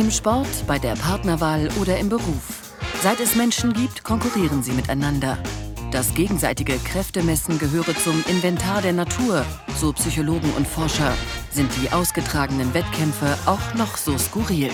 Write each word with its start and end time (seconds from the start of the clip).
Im 0.00 0.10
Sport, 0.10 0.48
bei 0.66 0.78
der 0.78 0.94
Partnerwahl 0.94 1.68
oder 1.78 1.98
im 1.98 2.08
Beruf. 2.08 2.72
Seit 3.02 3.20
es 3.20 3.34
Menschen 3.34 3.74
gibt, 3.74 4.02
konkurrieren 4.02 4.62
sie 4.62 4.72
miteinander. 4.72 5.36
Das 5.92 6.14
gegenseitige 6.14 6.78
Kräftemessen 6.78 7.58
gehöre 7.58 7.94
zum 7.94 8.24
Inventar 8.26 8.80
der 8.80 8.94
Natur, 8.94 9.44
so 9.76 9.92
Psychologen 9.92 10.50
und 10.56 10.66
Forscher. 10.66 11.12
Sind 11.50 11.70
die 11.76 11.92
ausgetragenen 11.92 12.72
Wettkämpfe 12.72 13.36
auch 13.44 13.74
noch 13.74 13.98
so 13.98 14.16
skurril? 14.16 14.70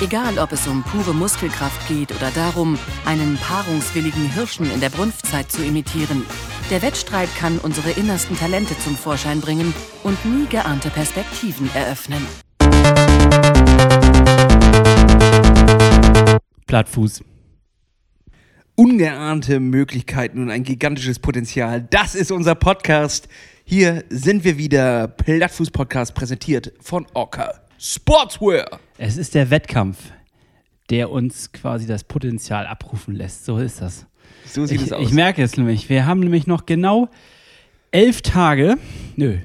Egal, 0.00 0.40
ob 0.40 0.50
es 0.50 0.66
um 0.66 0.82
pure 0.82 1.14
Muskelkraft 1.14 1.86
geht 1.86 2.10
oder 2.10 2.32
darum, 2.32 2.76
einen 3.04 3.36
paarungswilligen 3.36 4.28
Hirschen 4.28 4.68
in 4.72 4.80
der 4.80 4.90
Brunftzeit 4.90 5.52
zu 5.52 5.64
imitieren. 5.64 6.26
Der 6.72 6.82
Wettstreit 6.82 7.32
kann 7.36 7.58
unsere 7.58 7.92
innersten 7.92 8.36
Talente 8.36 8.76
zum 8.80 8.96
Vorschein 8.96 9.40
bringen 9.40 9.72
und 10.02 10.24
nie 10.24 10.46
geahnte 10.46 10.90
Perspektiven 10.90 11.70
eröffnen. 11.76 12.26
Plattfuß. 16.74 17.22
Ungeahnte 18.74 19.60
Möglichkeiten 19.60 20.42
und 20.42 20.50
ein 20.50 20.64
gigantisches 20.64 21.20
Potenzial. 21.20 21.86
Das 21.88 22.16
ist 22.16 22.32
unser 22.32 22.56
Podcast. 22.56 23.28
Hier 23.62 24.02
sind 24.10 24.42
wir 24.42 24.58
wieder. 24.58 25.06
Plattfuß-Podcast 25.06 26.16
präsentiert 26.16 26.72
von 26.80 27.06
Orca 27.14 27.60
Sportswear. 27.78 28.80
Es 28.98 29.18
ist 29.18 29.36
der 29.36 29.50
Wettkampf, 29.50 29.98
der 30.90 31.12
uns 31.12 31.52
quasi 31.52 31.86
das 31.86 32.02
Potenzial 32.02 32.66
abrufen 32.66 33.14
lässt. 33.14 33.44
So 33.44 33.58
ist 33.58 33.80
das. 33.80 34.06
So 34.44 34.66
sieht 34.66 34.80
ich, 34.80 34.86
es 34.88 34.92
aus. 34.92 35.06
Ich 35.06 35.12
merke 35.12 35.44
es 35.44 35.56
nämlich. 35.56 35.88
Wir 35.88 36.06
haben 36.06 36.18
nämlich 36.18 36.48
noch 36.48 36.66
genau 36.66 37.08
elf 37.92 38.20
Tage. 38.20 38.78
Nö. 39.14 39.38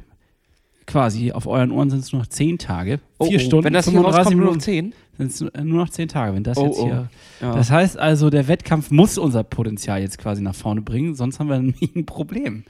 Quasi, 0.88 1.31
auf 1.31 1.45
euren 1.45 1.69
Ohren 1.69 1.91
sind 1.91 1.99
es 1.99 2.11
noch 2.11 2.25
zehn 2.25 2.57
Tage. 2.57 2.99
Oh, 3.19 3.25
Vier 3.25 3.38
oh, 3.38 3.43
Stunden. 3.43 3.66
Wenn 3.66 3.73
das 3.73 3.85
hier 3.85 3.99
35 3.99 4.17
rauskommt, 4.17 4.38
nur 4.38 4.55
noch 4.55 4.66
Minuten. 4.66 4.95
10. 5.19 5.29
Sind 5.29 5.51
es 5.53 5.63
nur 5.63 5.77
noch 5.77 5.89
zehn 5.89 6.07
Tage, 6.07 6.35
wenn 6.35 6.43
das 6.43 6.57
Oh, 6.57 6.65
jetzt 6.65 6.79
oh. 6.79 6.85
hier. 6.85 7.09
Ja. 7.41 7.53
Das 7.53 7.71
heißt 7.71 7.97
also, 7.97 8.30
der 8.30 8.47
Wettkampf 8.47 8.91
muss 8.91 9.17
unser 9.17 9.44
Potenzial 9.44 10.02
jetzt 10.02 10.17
quasi 10.17 10.41
nach 10.41 10.55
vorne 10.55 10.81
bringen, 10.81 11.16
sonst 11.16 11.39
haben 11.39 11.49
wir 11.49 11.55
ein 11.55 12.05
Problem. 12.05 12.63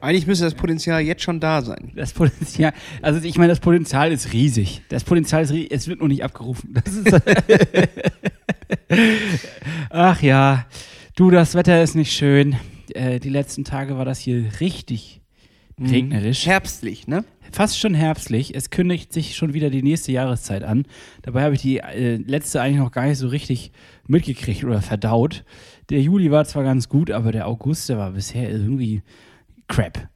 Eigentlich 0.00 0.26
müsste 0.26 0.44
das 0.44 0.54
Potenzial 0.54 1.00
jetzt 1.00 1.22
schon 1.22 1.40
da 1.40 1.62
sein. 1.62 1.90
Das 1.94 2.12
Potenzial, 2.12 2.72
also 3.02 3.20
ich 3.26 3.38
meine, 3.38 3.48
das 3.48 3.60
Potenzial 3.60 4.12
ist 4.12 4.32
riesig. 4.32 4.82
Das 4.88 5.04
Potenzial 5.04 5.42
ist 5.42 5.52
riesig, 5.52 5.72
es 5.72 5.88
wird 5.88 6.00
nur 6.00 6.08
nicht 6.08 6.22
abgerufen. 6.22 6.74
Ach 9.90 10.20
ja, 10.22 10.66
du, 11.16 11.30
das 11.30 11.54
Wetter 11.54 11.82
ist 11.82 11.94
nicht 11.94 12.12
schön. 12.12 12.56
Äh, 12.94 13.20
die 13.20 13.30
letzten 13.30 13.64
Tage 13.64 13.96
war 13.96 14.04
das 14.04 14.18
hier 14.18 14.44
richtig 14.60 15.22
regnerisch. 15.80 16.46
Herbstlich, 16.46 17.06
ne? 17.06 17.24
Fast 17.56 17.80
schon 17.80 17.94
herbstlich. 17.94 18.54
Es 18.54 18.68
kündigt 18.68 19.14
sich 19.14 19.34
schon 19.34 19.54
wieder 19.54 19.70
die 19.70 19.82
nächste 19.82 20.12
Jahreszeit 20.12 20.62
an. 20.62 20.84
Dabei 21.22 21.42
habe 21.42 21.54
ich 21.54 21.62
die 21.62 21.78
äh, 21.78 22.16
letzte 22.16 22.60
eigentlich 22.60 22.80
noch 22.80 22.92
gar 22.92 23.06
nicht 23.06 23.16
so 23.16 23.28
richtig 23.28 23.72
mitgekriegt 24.06 24.62
oder 24.62 24.82
verdaut. 24.82 25.42
Der 25.88 26.02
Juli 26.02 26.30
war 26.30 26.44
zwar 26.44 26.64
ganz 26.64 26.90
gut, 26.90 27.10
aber 27.10 27.32
der 27.32 27.48
August, 27.48 27.88
der 27.88 27.96
war 27.96 28.10
bisher 28.10 28.50
irgendwie 28.50 29.00
crap. 29.68 30.06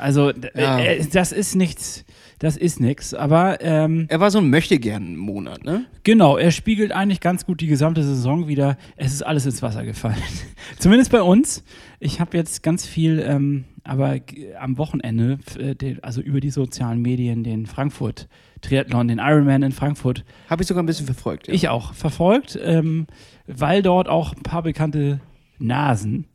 Also, 0.00 0.32
Ja. 0.54 0.78
äh, 0.80 1.04
das 1.12 1.32
ist 1.32 1.54
nichts. 1.54 2.04
Das 2.40 2.56
ist 2.56 2.78
nichts. 2.80 3.14
Aber 3.14 3.60
ähm, 3.62 4.06
Er 4.08 4.20
war 4.20 4.30
so 4.30 4.38
ein 4.38 4.48
Möchtegern-Monat, 4.48 5.64
ne? 5.64 5.86
Genau, 6.04 6.36
er 6.36 6.52
spiegelt 6.52 6.92
eigentlich 6.92 7.20
ganz 7.20 7.44
gut 7.44 7.60
die 7.60 7.66
gesamte 7.66 8.02
Saison 8.04 8.46
wieder. 8.46 8.76
Es 8.96 9.12
ist 9.12 9.22
alles 9.22 9.44
ins 9.44 9.60
Wasser 9.60 9.84
gefallen. 9.84 10.22
Zumindest 10.78 11.10
bei 11.10 11.20
uns. 11.22 11.64
Ich 11.98 12.20
habe 12.20 12.36
jetzt 12.36 12.62
ganz 12.62 12.86
viel, 12.86 13.18
ähm, 13.26 13.64
aber 13.82 14.16
am 14.60 14.78
Wochenende, 14.78 15.38
äh, 15.58 15.96
also 16.02 16.20
über 16.20 16.40
die 16.40 16.50
sozialen 16.50 17.02
Medien, 17.02 17.42
den 17.42 17.66
Frankfurt 17.66 18.28
Triathlon, 18.60 19.08
den 19.08 19.18
Ironman 19.18 19.62
in 19.62 19.72
Frankfurt, 19.72 20.24
Habe 20.48 20.62
ich 20.62 20.68
sogar 20.68 20.82
ein 20.82 20.86
bisschen 20.86 21.06
verfolgt. 21.06 21.46
Ja. 21.48 21.54
ich 21.54 21.68
auch 21.68 21.92
verfolgt, 21.92 22.58
ähm, 22.62 23.06
weil 23.46 23.82
dort 23.82 24.08
auch 24.08 24.34
ein 24.34 24.42
paar 24.42 24.62
bekannte 24.62 25.20
Nasen 25.58 26.26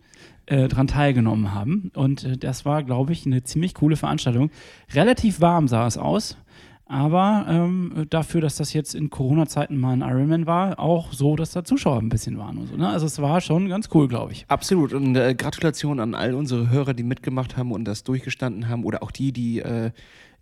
äh, 0.45 0.67
dran 0.67 0.87
teilgenommen 0.87 1.53
haben. 1.53 1.91
Und 1.95 2.23
äh, 2.23 2.37
das 2.37 2.65
war, 2.65 2.83
glaube 2.83 3.13
ich, 3.13 3.25
eine 3.25 3.43
ziemlich 3.43 3.73
coole 3.73 3.95
Veranstaltung. 3.95 4.51
Relativ 4.93 5.41
warm 5.41 5.67
sah 5.67 5.87
es 5.87 5.97
aus. 5.97 6.37
Aber 6.85 7.45
ähm, 7.49 8.05
dafür, 8.09 8.41
dass 8.41 8.57
das 8.57 8.73
jetzt 8.73 8.93
in 8.93 9.09
Corona-Zeiten 9.09 9.77
mal 9.77 9.93
ein 9.93 10.01
Ironman 10.01 10.45
war, 10.45 10.79
auch 10.79 11.13
so, 11.13 11.35
dass 11.35 11.51
da 11.51 11.63
Zuschauer 11.63 11.99
ein 11.99 12.09
bisschen 12.09 12.37
waren 12.37 12.57
und 12.57 12.67
so. 12.67 12.75
Ne? 12.75 12.87
Also 12.87 13.05
es 13.05 13.19
war 13.19 13.41
schon 13.41 13.69
ganz 13.69 13.89
cool, 13.93 14.07
glaube 14.07 14.33
ich. 14.33 14.45
Absolut. 14.49 14.93
Und 14.93 15.15
äh, 15.15 15.33
Gratulation 15.33 15.99
an 15.99 16.13
all 16.13 16.33
unsere 16.33 16.69
Hörer, 16.69 16.93
die 16.93 17.03
mitgemacht 17.03 17.55
haben 17.55 17.71
und 17.71 17.85
das 17.85 18.03
durchgestanden 18.03 18.67
haben. 18.67 18.83
Oder 18.83 19.01
auch 19.01 19.11
die, 19.11 19.31
die 19.31 19.59
äh, 19.59 19.91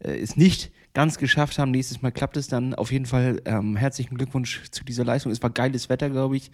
äh, 0.04 0.20
es 0.20 0.36
nicht 0.36 0.72
ganz 0.94 1.18
geschafft 1.18 1.58
haben. 1.58 1.72
Nächstes 1.72 2.02
Mal 2.02 2.12
klappt 2.12 2.38
es 2.38 2.48
dann. 2.48 2.74
Auf 2.74 2.92
jeden 2.92 3.06
Fall 3.06 3.42
ähm, 3.46 3.75
herzlichen 3.75 4.18
Glückwunsch 4.18 4.64
zu 4.72 4.84
dieser 4.84 5.06
Leistung. 5.06 5.31
Es 5.31 5.42
war 5.42 5.50
geiles 5.50 5.90
Wetter, 5.90 6.09
glaube 6.09 6.38
ich. 6.38 6.52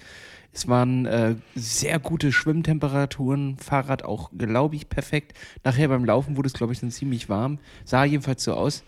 Es 0.53 0.67
waren 0.67 1.05
äh, 1.05 1.35
sehr 1.55 1.99
gute 1.99 2.31
Schwimmtemperaturen. 2.31 3.57
Fahrrad 3.57 4.03
auch, 4.03 4.31
glaube 4.35 4.75
ich, 4.75 4.89
perfekt. 4.89 5.37
Nachher 5.63 5.87
beim 5.87 6.03
Laufen 6.03 6.35
wurde 6.35 6.47
es, 6.47 6.53
glaube 6.53 6.73
ich, 6.73 6.79
dann 6.79 6.89
ziemlich 6.89 7.29
warm. 7.29 7.59
Sah 7.85 8.05
jedenfalls 8.05 8.43
so 8.43 8.53
aus. 8.53 8.83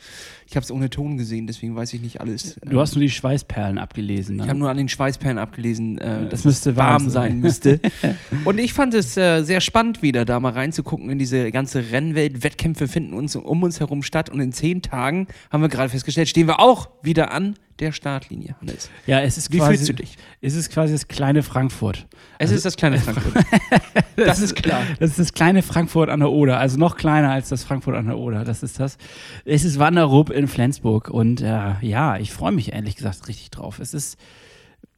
Ich 0.48 0.56
habe 0.56 0.64
es 0.64 0.72
ohne 0.72 0.90
Ton 0.90 1.18
gesehen, 1.18 1.46
deswegen 1.46 1.76
weiß 1.76 1.94
ich 1.94 2.02
nicht 2.02 2.22
alles. 2.22 2.60
Du 2.66 2.80
hast 2.80 2.96
nur 2.96 3.02
die 3.02 3.10
Schweißperlen 3.12 3.78
abgelesen. 3.78 4.38
Ne? 4.38 4.44
Ich 4.44 4.50
habe 4.50 4.58
nur 4.58 4.70
an 4.72 4.78
den 4.78 4.90
Schweißperlen 4.90 5.38
abgelesen, 5.38 6.00
äh, 6.00 6.22
Das 6.22 6.30
dass 6.30 6.46
müsste 6.46 6.72
es 6.72 6.76
warm 6.76 7.04
warm 7.04 7.10
sein. 7.10 7.32
sein 7.32 7.40
müsste. 7.40 7.80
Und 8.46 8.58
ich 8.60 8.74
fand 8.74 8.96
es 8.96 9.16
äh, 9.16 9.44
sehr 9.44 9.62
spannend, 9.62 10.02
wieder 10.02 10.26
da 10.26 10.40
mal 10.40 10.54
reinzugucken 10.54 11.10
in 11.12 11.20
diese 11.20 11.52
ganze 11.52 11.92
Rennwelt. 11.92 12.44
Wettkämpfe 12.44 12.88
finden 12.88 13.14
uns 13.14 13.36
um 13.36 13.62
uns 13.62 13.80
herum 13.80 14.02
statt 14.02 14.30
und 14.30 14.40
in 14.40 14.52
zehn 14.52 14.82
Tagen 14.82 15.28
haben 15.52 15.62
wir 15.62 15.70
gerade 15.70 15.90
festgestellt, 15.90 16.30
stehen 16.30 16.48
wir 16.48 16.60
auch 16.60 16.90
wieder 17.04 17.32
an 17.32 17.56
der 17.80 17.92
Startlinie. 17.92 18.56
Hannes. 18.62 18.90
Ja, 19.08 19.22
es 19.22 19.38
ist 19.38 19.52
Wie 19.52 19.58
quasi, 19.58 19.78
fühlst 19.78 19.90
du 19.90 19.94
dich? 19.94 20.18
Es 20.42 20.56
ist 20.56 20.70
quasi 20.70 20.94
das 20.94 21.08
kleine 21.08 21.44
Frankfurt. 21.44 22.08
Es 22.38 22.52
ist 22.52 22.66
das 22.66 22.76
kleine 22.76 23.00
Frankfurt. 23.00 23.44
das 24.16 24.40
ist 24.40 24.56
klar. 24.56 24.82
Das 25.00 25.12
ist 25.12 25.20
das 25.20 25.34
kleine 25.34 25.62
Frankfurt 25.62 26.10
an 26.10 26.20
der 26.20 26.32
Oder, 26.32 26.60
also 26.60 26.78
noch 26.78 26.98
kleiner 26.98 27.32
als 27.32 27.50
das 27.50 27.64
Frankfurt 27.64 27.96
an 27.96 28.08
der 28.08 28.18
Oder. 28.18 28.44
Das 28.44 28.64
ist 28.64 28.80
das. 28.80 28.98
Es 29.46 29.64
ist 29.64 29.80
Wanderrup 29.80 30.30
in 30.30 30.48
Flensburg 30.48 31.10
und 31.10 31.42
äh, 31.42 31.74
ja, 31.82 32.18
ich 32.18 32.32
freue 32.32 32.52
mich 32.52 32.74
ehrlich 32.74 32.96
gesagt 32.96 33.28
richtig 33.28 33.52
drauf. 33.52 33.80
Es 33.80 33.94
ist 33.94 34.18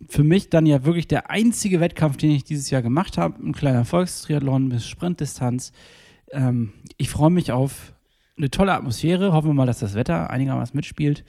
für 0.08 0.24
mich 0.24 0.50
dann 0.50 0.66
ja 0.66 0.84
wirklich 0.84 1.08
der 1.08 1.30
einzige 1.30 1.80
Wettkampf, 1.80 2.18
den 2.18 2.32
ich 2.32 2.44
dieses 2.44 2.70
Jahr 2.70 2.82
gemacht 2.82 3.18
habe. 3.18 3.42
Ein 3.42 3.54
kleiner 3.54 3.86
Volkstriathlon 3.86 4.70
bis 4.70 4.88
Sprintdistanz. 4.88 5.72
Ähm, 6.32 6.74
ich 6.98 7.10
freue 7.10 7.30
mich 7.30 7.52
auf 7.52 7.94
eine 8.38 8.50
tolle 8.50 8.74
Atmosphäre. 8.74 9.34
Hoffen 9.34 9.50
wir 9.50 9.54
mal, 9.54 9.68
dass 9.68 9.80
das 9.80 9.94
Wetter 9.94 10.30
einigermaßen 10.30 10.76
mitspielt 10.76 11.24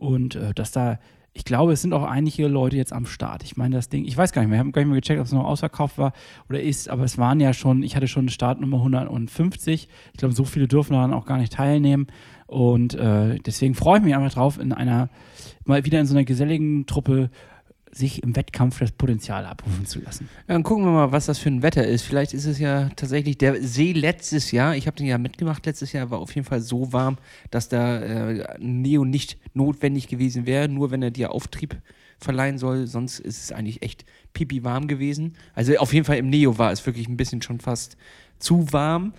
und 0.00 0.34
äh, 0.34 0.54
dass 0.54 0.72
da, 0.72 0.98
ich 1.32 1.44
glaube, 1.44 1.72
es 1.72 1.82
sind 1.82 1.92
auch 1.92 2.02
einige 2.02 2.48
Leute 2.48 2.76
jetzt 2.76 2.92
am 2.92 3.06
Start. 3.06 3.44
Ich 3.44 3.56
meine, 3.56 3.76
das 3.76 3.88
Ding, 3.88 4.04
ich 4.04 4.16
weiß 4.16 4.32
gar 4.32 4.42
nicht 4.42 4.48
mehr, 4.48 4.56
ich 4.56 4.60
habe 4.60 4.72
gar 4.72 4.82
nicht 4.82 4.90
mehr 4.90 5.00
gecheckt, 5.00 5.20
ob 5.20 5.26
es 5.26 5.32
noch 5.32 5.44
ausverkauft 5.44 5.98
war 5.98 6.12
oder 6.48 6.60
ist, 6.60 6.88
aber 6.88 7.04
es 7.04 7.18
waren 7.18 7.38
ja 7.38 7.52
schon, 7.52 7.82
ich 7.82 7.94
hatte 7.94 8.08
schon 8.08 8.28
Startnummer 8.28 8.78
150. 8.78 9.88
Ich 10.12 10.18
glaube, 10.18 10.34
so 10.34 10.44
viele 10.44 10.66
dürfen 10.66 10.94
daran 10.94 11.12
auch 11.12 11.26
gar 11.26 11.38
nicht 11.38 11.52
teilnehmen. 11.52 12.08
Und 12.46 12.94
äh, 12.94 13.38
deswegen 13.38 13.74
freue 13.74 13.98
ich 13.98 14.04
mich 14.04 14.16
einfach 14.16 14.32
drauf, 14.32 14.58
in 14.58 14.72
einer, 14.72 15.08
mal 15.64 15.84
wieder 15.84 16.00
in 16.00 16.06
so 16.06 16.14
einer 16.14 16.24
geselligen 16.24 16.86
Truppe 16.86 17.30
sich 17.92 18.22
im 18.22 18.36
Wettkampf 18.36 18.78
das 18.78 18.92
Potenzial 18.92 19.44
abrufen 19.44 19.84
zu 19.84 20.00
lassen. 20.00 20.28
Dann 20.46 20.62
gucken 20.62 20.84
wir 20.84 20.92
mal, 20.92 21.12
was 21.12 21.26
das 21.26 21.38
für 21.38 21.48
ein 21.48 21.62
Wetter 21.62 21.86
ist. 21.86 22.02
Vielleicht 22.02 22.32
ist 22.34 22.44
es 22.44 22.58
ja 22.58 22.88
tatsächlich 22.94 23.38
der 23.38 23.62
See 23.62 23.92
letztes 23.92 24.52
Jahr. 24.52 24.76
Ich 24.76 24.86
habe 24.86 24.96
den 24.96 25.06
ja 25.06 25.18
mitgemacht 25.18 25.66
letztes 25.66 25.92
Jahr, 25.92 26.10
war 26.10 26.20
auf 26.20 26.34
jeden 26.34 26.46
Fall 26.46 26.60
so 26.60 26.92
warm, 26.92 27.18
dass 27.50 27.68
da 27.68 28.00
äh, 28.00 28.58
Neo 28.60 29.04
nicht 29.04 29.38
notwendig 29.54 30.06
gewesen 30.08 30.46
wäre, 30.46 30.68
nur 30.68 30.90
wenn 30.90 31.02
er 31.02 31.10
dir 31.10 31.32
Auftrieb 31.32 31.76
verleihen 32.18 32.58
soll. 32.58 32.86
Sonst 32.86 33.18
ist 33.18 33.42
es 33.42 33.52
eigentlich 33.52 33.82
echt 33.82 34.04
pipi 34.34 34.62
warm 34.62 34.86
gewesen. 34.86 35.34
Also 35.54 35.76
auf 35.78 35.92
jeden 35.92 36.04
Fall 36.04 36.18
im 36.18 36.30
Neo 36.30 36.58
war 36.58 36.70
es 36.70 36.86
wirklich 36.86 37.08
ein 37.08 37.16
bisschen 37.16 37.42
schon 37.42 37.58
fast 37.58 37.96
zu 38.38 38.72
warm. 38.72 39.14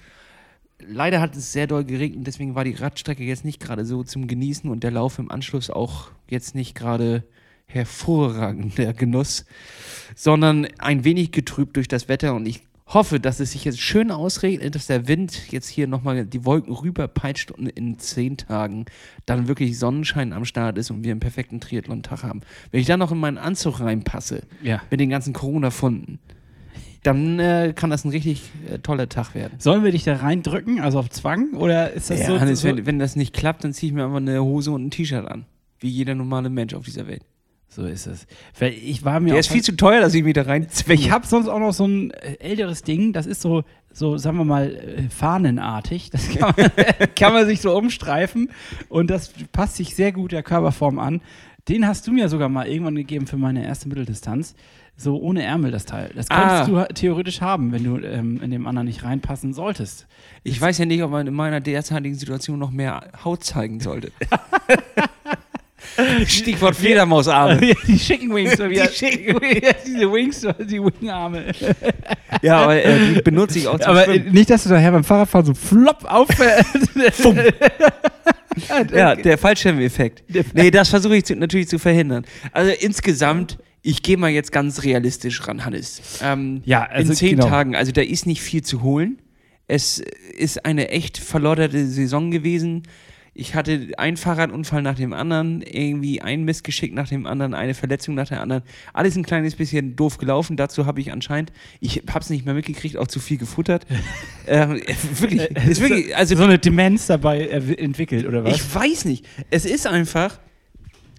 Leider 0.79 1.19
hat 1.19 1.35
es 1.35 1.51
sehr 1.51 1.67
doll 1.67 1.83
geregnet, 1.83 2.25
deswegen 2.25 2.55
war 2.55 2.63
die 2.63 2.73
Radstrecke 2.73 3.23
jetzt 3.23 3.45
nicht 3.45 3.59
gerade 3.59 3.85
so 3.85 4.03
zum 4.03 4.27
Genießen 4.27 4.67
und 4.69 4.83
der 4.83 4.89
Lauf 4.89 5.19
im 5.19 5.29
Anschluss 5.29 5.69
auch 5.69 6.09
jetzt 6.27 6.55
nicht 6.55 6.73
gerade 6.73 7.23
hervorragender 7.73 8.93
Genuss, 8.93 9.45
sondern 10.15 10.67
ein 10.77 11.03
wenig 11.03 11.31
getrübt 11.31 11.75
durch 11.77 11.87
das 11.87 12.07
Wetter 12.09 12.33
und 12.35 12.45
ich 12.45 12.61
hoffe, 12.87 13.21
dass 13.21 13.39
es 13.39 13.53
sich 13.53 13.63
jetzt 13.63 13.79
schön 13.79 14.11
ausregnet, 14.11 14.75
dass 14.75 14.87
der 14.87 15.07
Wind 15.07 15.49
jetzt 15.51 15.69
hier 15.69 15.87
nochmal 15.87 16.25
die 16.25 16.43
Wolken 16.43 16.73
rüberpeitscht 16.73 17.49
und 17.51 17.67
in 17.69 17.97
zehn 17.99 18.35
Tagen 18.35 18.85
dann 19.25 19.47
wirklich 19.47 19.79
Sonnenschein 19.79 20.33
am 20.33 20.43
Start 20.43 20.77
ist 20.77 20.91
und 20.91 21.03
wir 21.05 21.11
einen 21.11 21.21
perfekten 21.21 21.61
Triathlon-Tag 21.61 22.23
haben. 22.23 22.41
Wenn 22.71 22.81
ich 22.81 22.87
dann 22.87 22.99
noch 22.99 23.13
in 23.13 23.17
meinen 23.17 23.37
Anzug 23.37 23.79
reinpasse, 23.79 24.41
Ja. 24.61 24.81
mit 24.91 24.99
den 24.99 25.09
ganzen 25.09 25.31
Corona-Funden, 25.31 26.19
dann 27.03 27.39
äh, 27.39 27.73
kann 27.75 27.89
das 27.89 28.03
ein 28.03 28.09
richtig 28.11 28.43
äh, 28.69 28.79
toller 28.79 29.07
Tag 29.09 29.33
werden. 29.35 29.53
Sollen 29.59 29.83
wir 29.85 29.91
dich 29.91 30.03
da 30.03 30.17
reindrücken, 30.17 30.81
also 30.81 30.99
auf 30.99 31.09
Zwang? 31.09 31.53
Oder 31.53 31.93
ist 31.93 32.09
das 32.09 32.19
Ja, 32.19 32.25
so? 32.27 32.39
Hannes, 32.41 32.59
so 32.61 32.67
wenn, 32.67 32.85
wenn 32.85 32.99
das 32.99 33.15
nicht 33.15 33.33
klappt, 33.33 33.63
dann 33.63 33.73
ziehe 33.73 33.89
ich 33.89 33.95
mir 33.95 34.03
einfach 34.03 34.17
eine 34.17 34.43
Hose 34.43 34.71
und 34.71 34.85
ein 34.85 34.91
T-Shirt 34.91 35.25
an. 35.25 35.45
Wie 35.79 35.87
jeder 35.89 36.13
normale 36.13 36.49
Mensch 36.49 36.73
auf 36.73 36.83
dieser 36.85 37.07
Welt. 37.07 37.23
So 37.73 37.85
ist 37.85 38.05
es. 38.05 38.27
Weil 38.59 38.73
ich 38.73 39.05
war 39.05 39.21
mir 39.21 39.29
Der 39.31 39.39
ist 39.39 39.49
viel 39.51 39.63
zu 39.63 39.77
teuer, 39.77 40.01
dass 40.01 40.13
ich 40.13 40.23
mich 40.23 40.33
da 40.33 40.41
rein 40.41 40.67
ich 40.87 41.09
habe 41.09 41.25
sonst 41.25 41.47
auch 41.47 41.59
noch 41.59 41.71
so 41.71 41.85
ein 41.87 42.11
äh, 42.11 42.35
älteres 42.39 42.83
Ding, 42.83 43.13
das 43.13 43.25
ist 43.25 43.41
so, 43.41 43.63
so 43.93 44.17
sagen 44.17 44.37
wir 44.37 44.43
mal, 44.43 44.75
äh, 44.75 45.03
fahnenartig. 45.09 46.09
Das 46.09 46.27
kann 46.29 46.53
man, 46.57 46.69
kann 47.15 47.31
man 47.33 47.45
sich 47.45 47.61
so 47.61 47.75
umstreifen 47.77 48.49
und 48.89 49.09
das 49.09 49.31
passt 49.53 49.77
sich 49.77 49.95
sehr 49.95 50.11
gut 50.11 50.33
der 50.33 50.43
Körperform 50.43 50.99
an. 50.99 51.21
Den 51.69 51.87
hast 51.87 52.05
du 52.07 52.11
mir 52.11 52.27
sogar 52.27 52.49
mal 52.49 52.67
irgendwann 52.67 52.95
gegeben 52.95 53.25
für 53.25 53.37
meine 53.37 53.63
erste 53.63 53.87
Mitteldistanz. 53.87 54.53
So 54.97 55.17
ohne 55.19 55.41
Ärmel 55.43 55.71
das 55.71 55.85
Teil. 55.85 56.11
Das 56.13 56.27
könntest 56.27 56.69
Ah. 56.69 56.85
du 56.87 56.93
theoretisch 56.93 57.39
haben, 57.39 57.71
wenn 57.71 57.83
du 57.85 57.97
ähm, 57.99 58.41
in 58.43 58.51
dem 58.51 58.67
anderen 58.67 58.87
nicht 58.87 59.03
reinpassen 59.03 59.53
solltest. 59.53 60.07
Ich 60.43 60.59
weiß 60.59 60.77
ja 60.77 60.85
nicht, 60.85 61.01
ob 61.01 61.11
man 61.11 61.25
in 61.25 61.33
meiner 61.33 61.61
derzeitigen 61.61 62.15
Situation 62.15 62.59
noch 62.59 62.71
mehr 62.71 63.09
Haut 63.23 63.43
zeigen 63.43 63.79
sollte. 63.79 64.11
Stichwort 66.27 66.75
Fledermausarme. 66.75 67.59
die 67.87 67.97
Chicken 67.97 68.33
Wings. 68.33 68.55
Die 68.57 68.87
Chicken 68.93 69.39
Diese 69.85 70.11
Wings, 70.11 70.41
die 70.59 70.81
Wingarme. 70.81 71.45
Ja, 72.41 72.61
aber 72.61 72.83
äh, 72.83 73.13
die 73.15 73.21
benutze 73.21 73.59
ich 73.59 73.67
auch 73.67 73.79
zum 73.79 73.89
Aber 73.89 74.07
äh, 74.07 74.15
Schwimmen. 74.19 74.33
nicht, 74.33 74.49
dass 74.49 74.63
du 74.63 74.69
daher 74.69 74.91
beim 74.91 75.03
Fahrradfahren 75.03 75.45
so 75.45 75.53
flopp 75.53 76.05
auf. 76.05 76.29
Ja, 78.93 79.15
der 79.15 79.37
Fallschirmeffekt. 79.37 80.23
Nee, 80.53 80.71
das 80.71 80.89
versuche 80.89 81.17
ich 81.17 81.25
zu, 81.25 81.35
natürlich 81.35 81.67
zu 81.67 81.79
verhindern. 81.79 82.25
Also 82.51 82.71
insgesamt, 82.79 83.57
ich 83.81 84.01
gehe 84.03 84.17
mal 84.17 84.29
jetzt 84.29 84.51
ganz 84.51 84.83
realistisch 84.83 85.47
ran, 85.47 85.65
Hannes. 85.65 86.01
Ähm, 86.23 86.61
Ja, 86.65 86.83
also 86.83 87.11
in 87.11 87.17
zehn 87.17 87.29
genau. 87.37 87.47
Tagen, 87.47 87.75
also 87.75 87.91
da 87.91 88.01
ist 88.01 88.25
nicht 88.25 88.41
viel 88.41 88.61
zu 88.61 88.81
holen. 88.81 89.19
Es 89.67 89.99
ist 90.37 90.65
eine 90.65 90.89
echt 90.89 91.17
verlodderte 91.17 91.85
Saison 91.87 92.29
gewesen. 92.31 92.83
Ich 93.33 93.55
hatte 93.55 93.87
einen 93.97 94.17
Fahrradunfall 94.17 94.81
nach 94.81 94.95
dem 94.95 95.13
anderen, 95.13 95.61
irgendwie 95.61 96.21
ein 96.21 96.43
Missgeschick 96.43 96.93
nach 96.93 97.07
dem 97.07 97.25
anderen, 97.25 97.53
eine 97.53 97.73
Verletzung 97.73 98.13
nach 98.13 98.27
der 98.27 98.41
anderen. 98.41 98.63
Alles 98.93 99.15
ein 99.15 99.23
kleines 99.23 99.55
bisschen 99.55 99.95
doof 99.95 100.17
gelaufen. 100.17 100.57
Dazu 100.57 100.85
habe 100.85 100.99
ich 100.99 101.13
anscheinend, 101.13 101.53
ich 101.79 102.03
habe 102.09 102.19
es 102.19 102.29
nicht 102.29 102.45
mehr 102.45 102.53
mitgekriegt, 102.53 102.97
auch 102.97 103.07
zu 103.07 103.21
viel 103.21 103.37
gefuttert. 103.37 103.85
ähm, 104.47 104.81
wirklich, 105.13 105.43
ist 105.65 105.79
wirklich, 105.79 106.15
also 106.15 106.35
so 106.35 106.43
eine 106.43 106.59
Demenz 106.59 107.07
dabei 107.07 107.39
äh, 107.47 107.73
entwickelt, 107.75 108.27
oder 108.27 108.43
was? 108.43 108.55
ich 108.55 108.75
weiß 108.75 109.05
nicht. 109.05 109.25
Es 109.49 109.63
ist 109.63 109.87
einfach. 109.87 110.39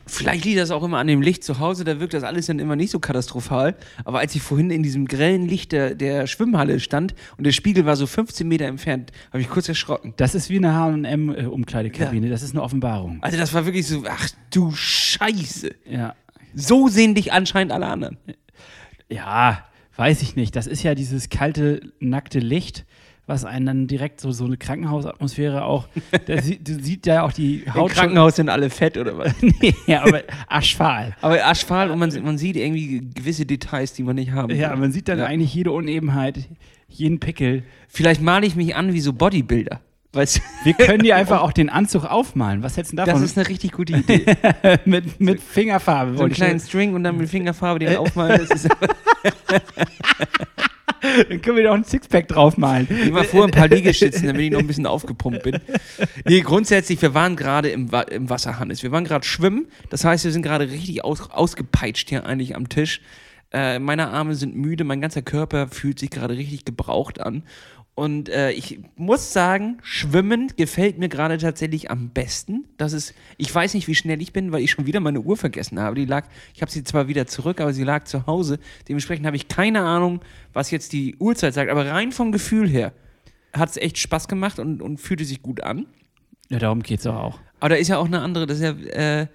Vielleicht 0.07 0.45
liegt 0.45 0.59
das 0.59 0.71
auch 0.71 0.83
immer 0.83 0.99
an 0.99 1.07
dem 1.07 1.23
Licht 1.23 1.45
zu 1.45 1.59
Hause, 1.59 1.85
da 1.85 2.01
wirkt 2.01 2.15
das 2.15 2.25
alles 2.25 2.47
dann 2.47 2.59
immer 2.59 2.77
nicht 2.77 2.91
so 2.91 2.99
katastrophal. 2.99 3.77
Aber 4.05 4.19
als 4.19 4.35
ich 4.35 4.43
vorhin 4.43 4.71
in 4.71 4.83
diesem 4.83 5.07
grellen 5.07 5.47
Licht 5.47 5.73
der, 5.73 5.95
der 5.95 6.27
Schwimmhalle 6.27 6.81
stand 6.81 7.15
und 7.37 7.45
der 7.45 7.53
Spiegel 7.53 7.87
war 7.87 7.97
so 7.97 8.07
15 8.07 8.47
Meter 8.47 8.67
entfernt, 8.67 9.13
habe 9.31 9.41
ich 9.41 9.49
kurz 9.49 9.69
erschrocken. 9.69 10.15
Das 10.17 10.35
ist 10.35 10.51
wie 10.51 10.59
eine 10.59 10.75
H&M-Umkleidekabine. 10.75 12.29
Das 12.29 12.43
ist 12.43 12.53
eine 12.53 12.63
Offenbarung. 12.63 13.23
Also 13.23 13.39
das 13.39 13.55
war 13.55 13.65
wirklich 13.65 13.87
so, 13.87 14.03
ach 14.09 14.29
du 14.51 14.73
Scheiße. 14.73 15.71
Ja. 15.89 16.15
So 16.55 16.89
sehen 16.89 17.15
dich 17.15 17.33
anscheinend 17.33 17.73
alle 17.73 17.87
anderen. 17.87 18.19
Ja, 19.09 19.65
weiß 19.97 20.23
ich 20.23 20.37
nicht. 20.37 20.57
Das 20.57 20.67
ist 20.67 20.83
ja 20.83 20.95
dieses 20.95 21.29
kalte, 21.29 21.93
nackte 22.01 22.39
Licht, 22.39 22.85
was 23.27 23.45
einen 23.45 23.67
dann 23.67 23.87
direkt 23.87 24.21
so, 24.21 24.33
so 24.33 24.45
eine 24.45 24.57
Krankenhausatmosphäre 24.57 25.65
auch. 25.65 25.89
Da 26.27 26.43
sie, 26.43 26.59
du 26.63 26.75
sieht 26.83 27.07
ja 27.07 27.23
auch 27.23 27.33
die 27.33 27.63
Im 27.63 27.75
Haut. 27.75 27.93
Krankenhaus 27.93 28.37
sind 28.37 28.49
alle 28.49 28.69
fett 28.69 28.97
oder 28.99 29.17
was? 29.19 29.33
Nee, 29.41 29.75
ja, 29.87 30.03
aber 30.03 30.23
aschfahl. 30.49 31.17
Aber 31.21 31.45
aschfahl 31.47 31.91
und 31.91 31.99
man, 31.99 32.11
man 32.25 32.37
sieht 32.39 32.57
irgendwie 32.57 33.01
gewisse 33.15 33.47
Details, 33.47 33.93
die 33.93 34.03
man 34.03 34.17
nicht 34.17 34.33
haben 34.33 34.55
Ja, 34.55 34.75
man 34.77 34.93
sieht 34.93 35.09
dann 35.09 35.19
Ja. 35.21 35.27
eigentlich 35.27 35.55
jede 35.55 35.71
Unebenheit, 35.73 36.49
jeden 36.89 37.21
Pickel. 37.21 37.63
Vielleicht 37.89 38.21
male 38.23 38.45
ich 38.47 38.57
mich 38.57 38.75
an 38.77 38.93
wie 38.93 39.01
so 39.01 39.13
Bodybuilder. 39.13 39.81
Weißt? 40.15 40.43
Wir 40.65 40.75
können 40.75 41.03
dir 41.03 41.17
einfach 41.17 41.41
auch 41.41 41.53
den 41.53 41.71
Anzug 41.71 42.05
aufmalen. 42.05 42.63
Was 42.63 42.77
hältst 42.77 42.93
du 42.93 42.97
Das 42.97 43.07
davon? 43.07 43.23
ist 43.25 43.39
eine 43.39 43.49
richtig 43.49 43.73
gute 43.73 43.95
Idee. 43.97 44.27
mit, 44.85 45.21
mit 45.21 45.41
Fingerfarbe. 45.41 46.17
So 46.19 46.25
einen 46.25 46.33
kleinen 46.35 46.61
String 46.61 46.93
und 46.95 47.03
dann 47.05 47.17
mit 47.17 47.31
Fingerfarbe 47.31 47.79
den 47.79 47.97
aufmalen. 47.97 48.47
Das 48.47 48.51
ist 48.65 48.69
Dann 51.29 51.43
können 51.43 51.57
wir 51.57 51.65
doch 51.65 51.75
ein 51.75 51.85
Sixpack 51.85 52.29
draufmalen. 52.29 52.87
Ich 52.91 53.13
war 53.13 53.25
vorher 53.25 53.49
ein 53.49 53.51
paar 53.51 53.69
Liegestützen, 53.69 54.27
damit 54.27 54.43
ich 54.43 54.51
noch 54.51 54.61
ein 54.61 54.67
bisschen 54.67 54.87
aufgepumpt 54.87 55.43
bin. 55.43 55.59
Nee, 56.25 56.41
grundsätzlich, 56.41 57.03
wir 57.03 57.15
waren 57.15 57.37
gerade 57.37 57.71
im, 57.71 57.91
im 58.11 58.31
Wasser, 58.31 58.59
Hannes. 58.59 58.83
Wir 58.83 58.93
waren 58.93 59.05
gerade 59.05 59.27
schwimmen. 59.27 59.67
Das 59.91 60.05
heißt, 60.05 60.25
wir 60.25 60.33
sind 60.33 60.43
gerade 60.43 60.71
richtig 60.71 61.05
aus 61.05 61.31
ausgepeitscht 61.31 62.09
hier 62.09 62.25
eigentlich 62.25 62.55
am 62.55 62.69
Tisch. 62.69 63.01
Äh, 63.53 63.79
meine 63.79 64.09
Arme 64.09 64.35
sind 64.35 64.57
müde, 64.57 64.85
mein 64.85 65.01
ganzer 65.01 65.23
Körper 65.23 65.69
fühlt 65.69 65.99
sich 65.99 66.11
gerade 66.11 66.37
richtig 66.37 66.65
gebraucht 66.65 67.21
an. 67.21 67.43
Und 67.95 68.31
äh, 68.31 68.53
ich 68.53 68.81
muss 68.97 69.35
sagen, 69.35 69.79
Schwimmen 69.83 70.51
gefällt 70.57 70.99
mir 70.99 71.11
gerade 71.11 71.37
tatsächlich 71.37 71.91
am 71.91 72.09
besten. 72.09 72.65
Das 72.79 72.95
ist, 72.95 73.15
ich 73.37 73.55
weiß 73.55 73.75
nicht, 73.75 73.87
wie 73.87 73.95
schnell 73.95 74.23
ich 74.23 74.33
bin, 74.33 74.51
weil 74.51 74.63
ich 74.63 74.71
schon 74.71 74.87
wieder 74.87 75.01
meine 75.01 75.21
Uhr 75.21 75.37
vergessen 75.37 75.79
habe. 75.79 75.97
Die 75.97 76.07
lag, 76.07 76.27
ich 76.55 76.63
habe 76.63 76.73
sie 76.73 76.85
zwar 76.85 77.09
wieder 77.09 77.27
zurück, 77.27 77.61
aber 77.61 77.75
sie 77.75 77.85
lag 77.85 78.05
zu 78.05 78.27
Hause. 78.27 78.59
Dementsprechend 78.89 79.27
habe 79.27 79.37
ich 79.37 79.49
keine 79.49 79.83
Ahnung, 79.83 80.21
was 80.55 80.71
jetzt 80.71 80.95
die 80.95 81.17
Uhrzeit 81.19 81.53
sagt. 81.53 81.71
Aber 81.71 81.87
rein 81.87 82.13
vom 82.13 82.33
Gefühl 82.33 82.67
her 82.67 82.93
hat 83.53 83.69
es 83.69 83.77
echt 83.77 83.99
Spaß 83.99 84.27
gemacht 84.27 84.59
und, 84.59 84.81
und 84.81 84.99
fühlte 84.99 85.27
sich 85.27 85.43
gut 85.43 85.63
an. 85.63 85.87
Ja, 86.49 86.59
darum 86.59 86.83
geht's 86.83 87.05
doch 87.05 87.17
auch. 87.17 87.41
Aber 87.61 87.71
da 87.71 87.75
ist 87.75 87.89
ja 87.89 87.99
auch 87.99 88.07
eine 88.07 88.21
andere, 88.21 88.47
das 88.47 88.59
ist 88.59 88.65
ja 88.65 89.21
äh, 89.21 89.27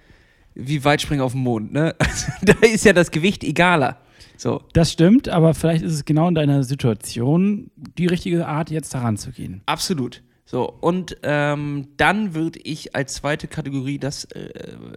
wie 0.54 0.84
Weitspringen 0.84 1.22
auf 1.22 1.32
dem 1.32 1.42
Mond, 1.42 1.72
ne? 1.72 1.94
Also, 1.98 2.26
da 2.42 2.54
ist 2.66 2.84
ja 2.84 2.92
das 2.92 3.12
Gewicht 3.12 3.44
egaler. 3.44 4.00
So. 4.36 4.62
Das 4.72 4.92
stimmt, 4.92 5.28
aber 5.28 5.54
vielleicht 5.54 5.82
ist 5.84 5.92
es 5.92 6.04
genau 6.04 6.28
in 6.28 6.34
deiner 6.34 6.62
Situation 6.62 7.70
die 7.76 8.06
richtige 8.06 8.46
Art, 8.46 8.70
jetzt 8.70 8.94
daran 8.94 9.16
zu 9.16 9.30
gehen. 9.32 9.62
Absolut. 9.66 10.22
So, 10.44 10.72
und 10.80 11.18
ähm, 11.24 11.88
dann 11.98 12.34
würde 12.34 12.58
ich 12.64 12.96
als 12.96 13.14
zweite 13.14 13.48
Kategorie 13.48 13.98
das, 13.98 14.24
äh, 14.24 14.48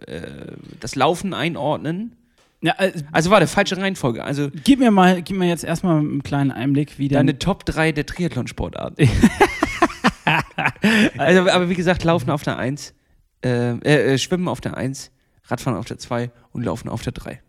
äh, 0.06 0.52
das 0.80 0.94
Laufen 0.94 1.34
einordnen. 1.34 2.16
Ja, 2.62 2.74
äh, 2.78 2.92
Also 3.12 3.30
warte, 3.30 3.46
falsche 3.46 3.76
Reihenfolge. 3.76 4.24
Also 4.24 4.48
gib 4.64 4.78
mir 4.78 4.90
mal, 4.90 5.20
gib 5.20 5.36
mir 5.36 5.48
jetzt 5.48 5.64
erstmal 5.64 5.98
einen 5.98 6.22
kleinen 6.22 6.52
Einblick, 6.52 6.98
wie 6.98 7.08
dein 7.08 7.26
deine 7.26 7.38
Top 7.38 7.66
3 7.66 7.92
der 7.92 8.06
Triathlon-Sportarten. 8.06 9.06
also, 11.18 11.50
aber 11.50 11.68
wie 11.68 11.74
gesagt, 11.74 12.04
Laufen 12.04 12.30
auf 12.30 12.42
der 12.42 12.56
1, 12.56 12.94
äh, 13.44 13.72
äh, 13.72 14.14
äh, 14.14 14.18
Schwimmen 14.18 14.48
auf 14.48 14.60
der 14.60 14.76
1, 14.76 15.10
Radfahren 15.44 15.78
auf 15.78 15.86
der 15.86 15.98
2 15.98 16.30
und 16.52 16.62
Laufen 16.62 16.88
auf 16.88 17.02
der 17.02 17.12
3. 17.12 17.42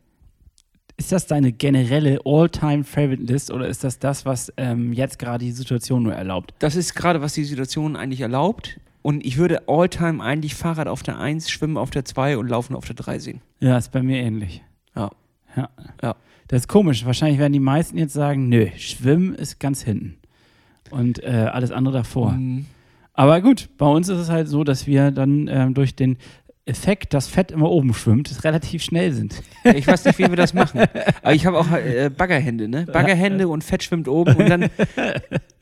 Ist 0.98 1.12
das 1.12 1.26
deine 1.26 1.52
generelle 1.52 2.20
All-Time-Favorite-List 2.24 3.52
oder 3.52 3.68
ist 3.68 3.84
das 3.84 4.00
das, 4.00 4.26
was 4.26 4.54
ähm, 4.58 4.94
jetzt 4.94 5.18
gerade 5.18 5.44
die 5.44 5.52
Situation 5.52 6.04
nur 6.04 6.14
erlaubt? 6.14 6.54
Das 6.60 6.76
ist 6.76 6.94
gerade, 6.94 7.22
was 7.22 7.34
die 7.34 7.44
Situation 7.44 7.96
eigentlich 7.96 8.22
erlaubt. 8.22 8.80
Und 9.04 9.26
ich 9.26 9.38
würde 9.38 9.68
Alltime 9.68 10.24
eigentlich 10.24 10.56
Fahrrad 10.56 10.88
auf 10.88 11.04
der 11.04 11.20
1, 11.20 11.52
Schwimmen 11.52 11.78
auf 11.78 11.90
der 11.90 12.06
2 12.06 12.38
und 12.38 12.48
Laufen 12.48 12.74
auf 12.76 12.86
der 12.86 12.96
3 12.96 13.20
sehen. 13.20 13.42
Ja, 13.60 13.78
ist 13.78 13.92
bei 13.92 14.02
mir 14.02 14.18
ähnlich. 14.18 14.64
Ja. 14.96 15.12
Ja. 15.58 15.70
Ja. 16.02 16.16
Das 16.48 16.62
ist 16.62 16.68
komisch. 16.68 17.06
Wahrscheinlich 17.06 17.38
werden 17.38 17.54
die 17.54 17.60
meisten 17.60 17.98
jetzt 17.98 18.14
sagen, 18.14 18.48
nö, 18.48 18.70
Schwimmen 18.78 19.36
ist 19.36 19.60
ganz 19.60 19.82
hinten. 19.82 20.18
Und 20.90 21.22
äh, 21.24 21.50
alles 21.52 21.72
andere 21.72 21.96
davor. 21.96 22.32
Mhm. 22.32 22.66
Aber 23.14 23.42
gut, 23.42 23.70
bei 23.78 23.86
uns 23.86 24.10
ist 24.10 24.20
es 24.20 24.30
halt 24.30 24.48
so, 24.48 24.64
dass 24.64 24.88
wir 24.88 25.12
dann 25.12 25.48
ähm, 25.48 25.74
durch 25.74 25.96
den 25.96 26.18
Effekt, 26.66 27.14
dass 27.14 27.28
Fett 27.28 27.52
immer 27.52 27.70
oben 27.70 27.94
schwimmt, 27.94 28.44
relativ 28.46 28.84
schnell 28.84 29.12
sind. 29.12 29.44
Ich 29.76 29.86
weiß 29.86 30.06
nicht, 30.06 30.18
wie 30.18 30.30
wir 30.30 30.38
das 30.38 30.54
machen. 30.54 30.80
Aber 31.22 31.34
ich 31.34 31.46
habe 31.46 31.58
auch 31.60 31.70
äh, 31.72 32.10
Baggerhände, 32.10 32.70
ne? 32.70 32.86
Baggerhände 32.86 33.50
und 33.50 33.64
Fett 33.66 33.84
schwimmt 33.84 34.08
oben 34.08 34.36
und 34.36 34.50
dann. 34.50 34.70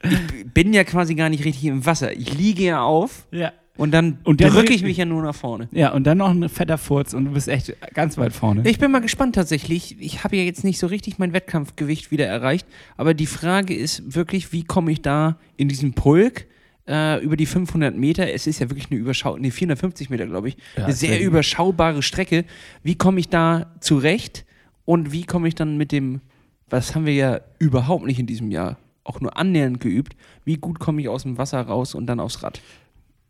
Ich 0.04 0.52
bin 0.52 0.74
ja 0.74 0.84
quasi 0.84 1.14
gar 1.14 1.30
nicht 1.30 1.46
richtig 1.46 1.66
im 1.66 1.86
Wasser. 1.86 2.12
Ich 2.12 2.36
liege 2.36 2.64
ja 2.64 2.82
auf 2.82 3.28
Ja. 3.32 3.52
und 3.78 3.92
dann 3.92 4.18
Und 4.24 4.42
dann 4.42 4.52
drücke 4.52 4.74
ich 4.74 4.82
mich 4.82 4.98
ja 4.98 5.06
nur 5.06 5.22
nach 5.22 5.36
vorne. 5.36 5.70
Ja, 5.72 5.92
und 5.94 6.06
dann 6.06 6.18
noch 6.18 6.32
ein 6.32 6.50
fetter 6.50 6.80
Furz 6.80 7.14
und 7.14 7.26
du 7.26 7.32
bist 7.32 7.48
echt 7.48 7.76
ganz 7.94 8.18
weit 8.18 8.34
vorne. 8.34 8.68
Ich 8.68 8.80
bin 8.80 8.92
mal 8.92 9.02
gespannt 9.02 9.36
tatsächlich. 9.36 9.96
Ich 10.02 10.24
habe 10.24 10.38
ja 10.38 10.44
jetzt 10.44 10.64
nicht 10.64 10.80
so 10.80 10.88
richtig 10.88 11.20
mein 11.20 11.34
Wettkampfgewicht 11.34 12.10
wieder 12.10 12.26
erreicht, 12.26 12.66
aber 12.98 13.14
die 13.14 13.28
Frage 13.28 13.76
ist 13.76 14.16
wirklich, 14.16 14.52
wie 14.54 14.64
komme 14.64 14.92
ich 14.92 15.04
da 15.04 15.38
in 15.56 15.68
diesen 15.68 15.94
Pulk 15.94 16.48
äh, 16.88 17.24
über 17.24 17.38
die 17.38 17.46
500 17.46 17.96
Meter? 17.96 18.32
Es 18.34 18.48
ist 18.48 18.60
ja 18.60 18.70
wirklich 18.70 18.90
eine 18.92 19.00
Überschau, 19.00 19.38
nee, 19.38 19.52
450 19.52 20.10
Meter, 20.10 20.26
glaube 20.28 20.50
ich. 20.50 20.58
Ja, 20.78 20.86
eine 20.86 20.94
sehr 20.94 21.20
ja- 21.20 21.26
überschaubare 21.26 22.02
Strecke. 22.02 22.46
Wie 22.84 22.96
komme 22.96 23.20
ich 23.20 23.30
da 23.30 23.72
zurecht 23.80 24.46
und 24.86 25.12
wie 25.12 25.24
komme 25.24 25.48
ich 25.48 25.56
dann 25.56 25.78
mit 25.78 25.92
dem, 25.92 26.22
was 26.70 26.96
haben 26.96 27.06
wir 27.06 27.14
ja 27.14 27.42
überhaupt 27.60 28.06
nicht 28.06 28.20
in 28.20 28.26
diesem 28.28 28.52
Jahr, 28.52 28.78
auch 29.04 29.20
nur 29.22 29.38
annähernd 29.38 29.80
geübt, 29.80 30.16
wie 30.46 30.58
gut 30.58 30.80
komme 30.80 31.02
ich 31.02 31.10
aus 31.10 31.24
dem 31.24 31.38
Wasser 31.38 31.62
raus 31.62 31.96
und 31.96 32.06
dann 32.08 32.20
aufs 32.20 32.44
Rad? 32.44 32.62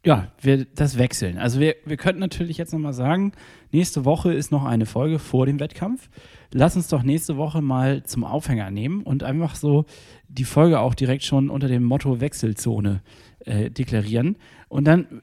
Ja, 0.03 0.29
wir 0.41 0.65
das 0.65 0.97
wechseln. 0.97 1.37
Also 1.37 1.59
wir, 1.59 1.75
wir 1.85 1.95
könnten 1.95 2.21
natürlich 2.21 2.57
jetzt 2.57 2.73
nochmal 2.73 2.93
sagen, 2.93 3.33
nächste 3.71 4.03
Woche 4.03 4.33
ist 4.33 4.51
noch 4.51 4.65
eine 4.65 4.87
Folge 4.87 5.19
vor 5.19 5.45
dem 5.45 5.59
Wettkampf. 5.59 6.09
Lass 6.51 6.75
uns 6.75 6.87
doch 6.87 7.03
nächste 7.03 7.37
Woche 7.37 7.61
mal 7.61 8.01
zum 8.03 8.23
Aufhänger 8.23 8.71
nehmen 8.71 9.03
und 9.03 9.21
einfach 9.23 9.53
so 9.55 9.85
die 10.27 10.43
Folge 10.43 10.79
auch 10.79 10.95
direkt 10.95 11.23
schon 11.23 11.51
unter 11.51 11.67
dem 11.67 11.83
Motto 11.83 12.19
Wechselzone 12.19 13.01
äh, 13.45 13.69
deklarieren. 13.69 14.37
Und 14.69 14.85
dann 14.85 15.21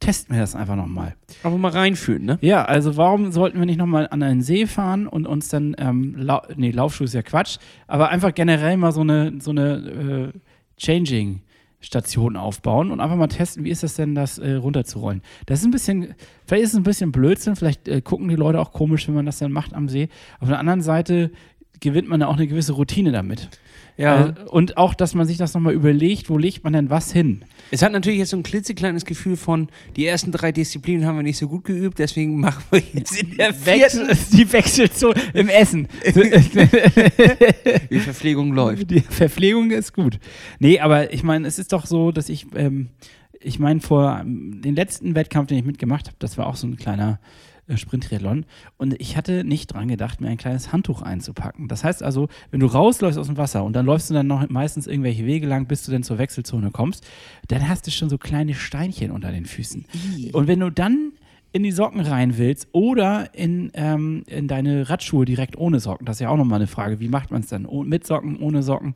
testen 0.00 0.34
wir 0.34 0.40
das 0.40 0.54
einfach 0.54 0.76
nochmal. 0.76 1.14
Aber 1.42 1.56
mal 1.56 1.70
reinfühlen, 1.70 2.24
ne? 2.24 2.38
Ja, 2.40 2.64
also 2.64 2.96
warum 2.96 3.30
sollten 3.30 3.58
wir 3.58 3.66
nicht 3.66 3.78
nochmal 3.78 4.08
an 4.10 4.22
einen 4.22 4.42
See 4.42 4.66
fahren 4.66 5.06
und 5.06 5.26
uns 5.26 5.48
dann, 5.48 5.76
ähm, 5.78 6.14
lau 6.16 6.42
nee, 6.56 6.72
Laufschuh 6.72 7.04
ist 7.04 7.14
ja 7.14 7.22
Quatsch, 7.22 7.58
aber 7.86 8.08
einfach 8.10 8.34
generell 8.34 8.76
mal 8.76 8.92
so 8.92 9.02
eine, 9.02 9.34
so 9.40 9.52
eine 9.52 10.32
äh, 10.34 10.38
Changing 10.76 11.42
Station 11.80 12.36
aufbauen 12.36 12.90
und 12.90 13.00
einfach 13.00 13.16
mal 13.16 13.26
testen, 13.26 13.64
wie 13.64 13.70
ist 13.70 13.82
das 13.82 13.94
denn, 13.94 14.14
das 14.14 14.38
äh, 14.38 14.54
runterzurollen. 14.54 15.22
Das 15.46 15.60
ist 15.60 15.64
ein 15.64 15.72
bisschen, 15.72 16.14
vielleicht 16.46 16.64
ist 16.64 16.70
es 16.70 16.76
ein 16.76 16.84
bisschen 16.84 17.12
Blödsinn, 17.12 17.56
vielleicht 17.56 17.88
äh, 17.88 18.00
gucken 18.00 18.28
die 18.28 18.36
Leute 18.36 18.60
auch 18.60 18.72
komisch, 18.72 19.06
wenn 19.08 19.14
man 19.14 19.26
das 19.26 19.38
dann 19.38 19.52
macht 19.52 19.74
am 19.74 19.88
See. 19.88 20.08
Auf 20.40 20.48
der 20.48 20.58
anderen 20.58 20.80
Seite 20.80 21.32
gewinnt 21.80 22.08
man 22.08 22.20
da 22.20 22.28
auch 22.28 22.36
eine 22.36 22.46
gewisse 22.46 22.72
Routine 22.72 23.10
damit. 23.12 23.48
Ja. 23.96 24.28
Äh, 24.28 24.34
und 24.48 24.76
auch, 24.76 24.94
dass 24.94 25.14
man 25.14 25.26
sich 25.26 25.36
das 25.36 25.54
nochmal 25.54 25.74
überlegt, 25.74 26.30
wo 26.30 26.38
legt 26.38 26.64
man 26.64 26.72
denn 26.72 26.90
was 26.90 27.12
hin? 27.12 27.44
Es 27.70 27.82
hat 27.82 27.92
natürlich 27.92 28.18
jetzt 28.18 28.30
so 28.30 28.36
ein 28.36 28.42
klitzekleines 28.42 29.04
Gefühl 29.04 29.36
von, 29.36 29.68
die 29.96 30.06
ersten 30.06 30.32
drei 30.32 30.52
Disziplinen 30.52 31.06
haben 31.06 31.16
wir 31.16 31.22
nicht 31.22 31.38
so 31.38 31.48
gut 31.48 31.64
geübt, 31.64 31.98
deswegen 31.98 32.40
machen 32.40 32.64
wir 32.70 32.82
jetzt 32.94 33.16
in 33.16 33.36
der 33.36 33.54
vierten. 33.54 34.08
die 34.32 34.52
Wechselzone 34.52 35.14
im 35.34 35.48
Essen. 35.48 35.88
Die 37.90 38.00
Verpflegung 38.00 38.52
läuft. 38.52 38.90
Die 38.90 39.00
Verpflegung 39.00 39.70
ist 39.70 39.92
gut. 39.92 40.18
Nee, 40.58 40.80
aber 40.80 41.12
ich 41.12 41.22
meine, 41.22 41.46
es 41.46 41.58
ist 41.58 41.72
doch 41.72 41.86
so, 41.86 42.12
dass 42.12 42.28
ich, 42.28 42.46
ähm, 42.54 42.88
ich 43.40 43.58
meine, 43.58 43.80
vor 43.80 44.20
ähm, 44.20 44.60
den 44.62 44.74
letzten 44.74 45.14
Wettkampf, 45.14 45.48
den 45.48 45.58
ich 45.58 45.64
mitgemacht 45.64 46.06
habe, 46.06 46.16
das 46.18 46.38
war 46.38 46.46
auch 46.46 46.56
so 46.56 46.66
ein 46.66 46.76
kleiner 46.76 47.20
Sprint-Triathlon. 47.74 48.44
Und 48.76 49.00
ich 49.00 49.16
hatte 49.16 49.44
nicht 49.44 49.68
dran 49.72 49.88
gedacht, 49.88 50.20
mir 50.20 50.28
ein 50.28 50.36
kleines 50.36 50.72
Handtuch 50.72 51.02
einzupacken. 51.02 51.68
Das 51.68 51.84
heißt 51.84 52.02
also, 52.02 52.28
wenn 52.50 52.60
du 52.60 52.66
rausläufst 52.66 53.18
aus 53.18 53.26
dem 53.28 53.36
Wasser 53.36 53.64
und 53.64 53.74
dann 53.74 53.86
läufst 53.86 54.10
du 54.10 54.14
dann 54.14 54.26
noch 54.26 54.48
meistens 54.48 54.86
irgendwelche 54.86 55.26
Wege 55.26 55.46
lang, 55.46 55.66
bis 55.66 55.84
du 55.84 55.92
dann 55.92 56.02
zur 56.02 56.18
Wechselzone 56.18 56.70
kommst, 56.70 57.06
dann 57.48 57.68
hast 57.68 57.86
du 57.86 57.90
schon 57.90 58.08
so 58.08 58.18
kleine 58.18 58.54
Steinchen 58.54 59.10
unter 59.10 59.30
den 59.32 59.46
Füßen. 59.46 59.86
Und 60.32 60.46
wenn 60.48 60.60
du 60.60 60.70
dann 60.70 61.12
in 61.54 61.62
die 61.62 61.72
Socken 61.72 62.00
rein 62.00 62.38
willst 62.38 62.68
oder 62.72 63.34
in, 63.34 63.70
ähm, 63.74 64.24
in 64.26 64.48
deine 64.48 64.88
Radschuhe 64.88 65.24
direkt 65.26 65.56
ohne 65.56 65.80
Socken, 65.80 66.06
das 66.06 66.16
ist 66.16 66.20
ja 66.20 66.30
auch 66.30 66.36
nochmal 66.36 66.60
eine 66.60 66.66
Frage, 66.66 66.98
wie 66.98 67.08
macht 67.08 67.30
man 67.30 67.42
es 67.42 67.48
dann? 67.48 67.66
Oh, 67.66 67.82
mit 67.84 68.06
Socken, 68.06 68.38
ohne 68.40 68.62
Socken? 68.62 68.94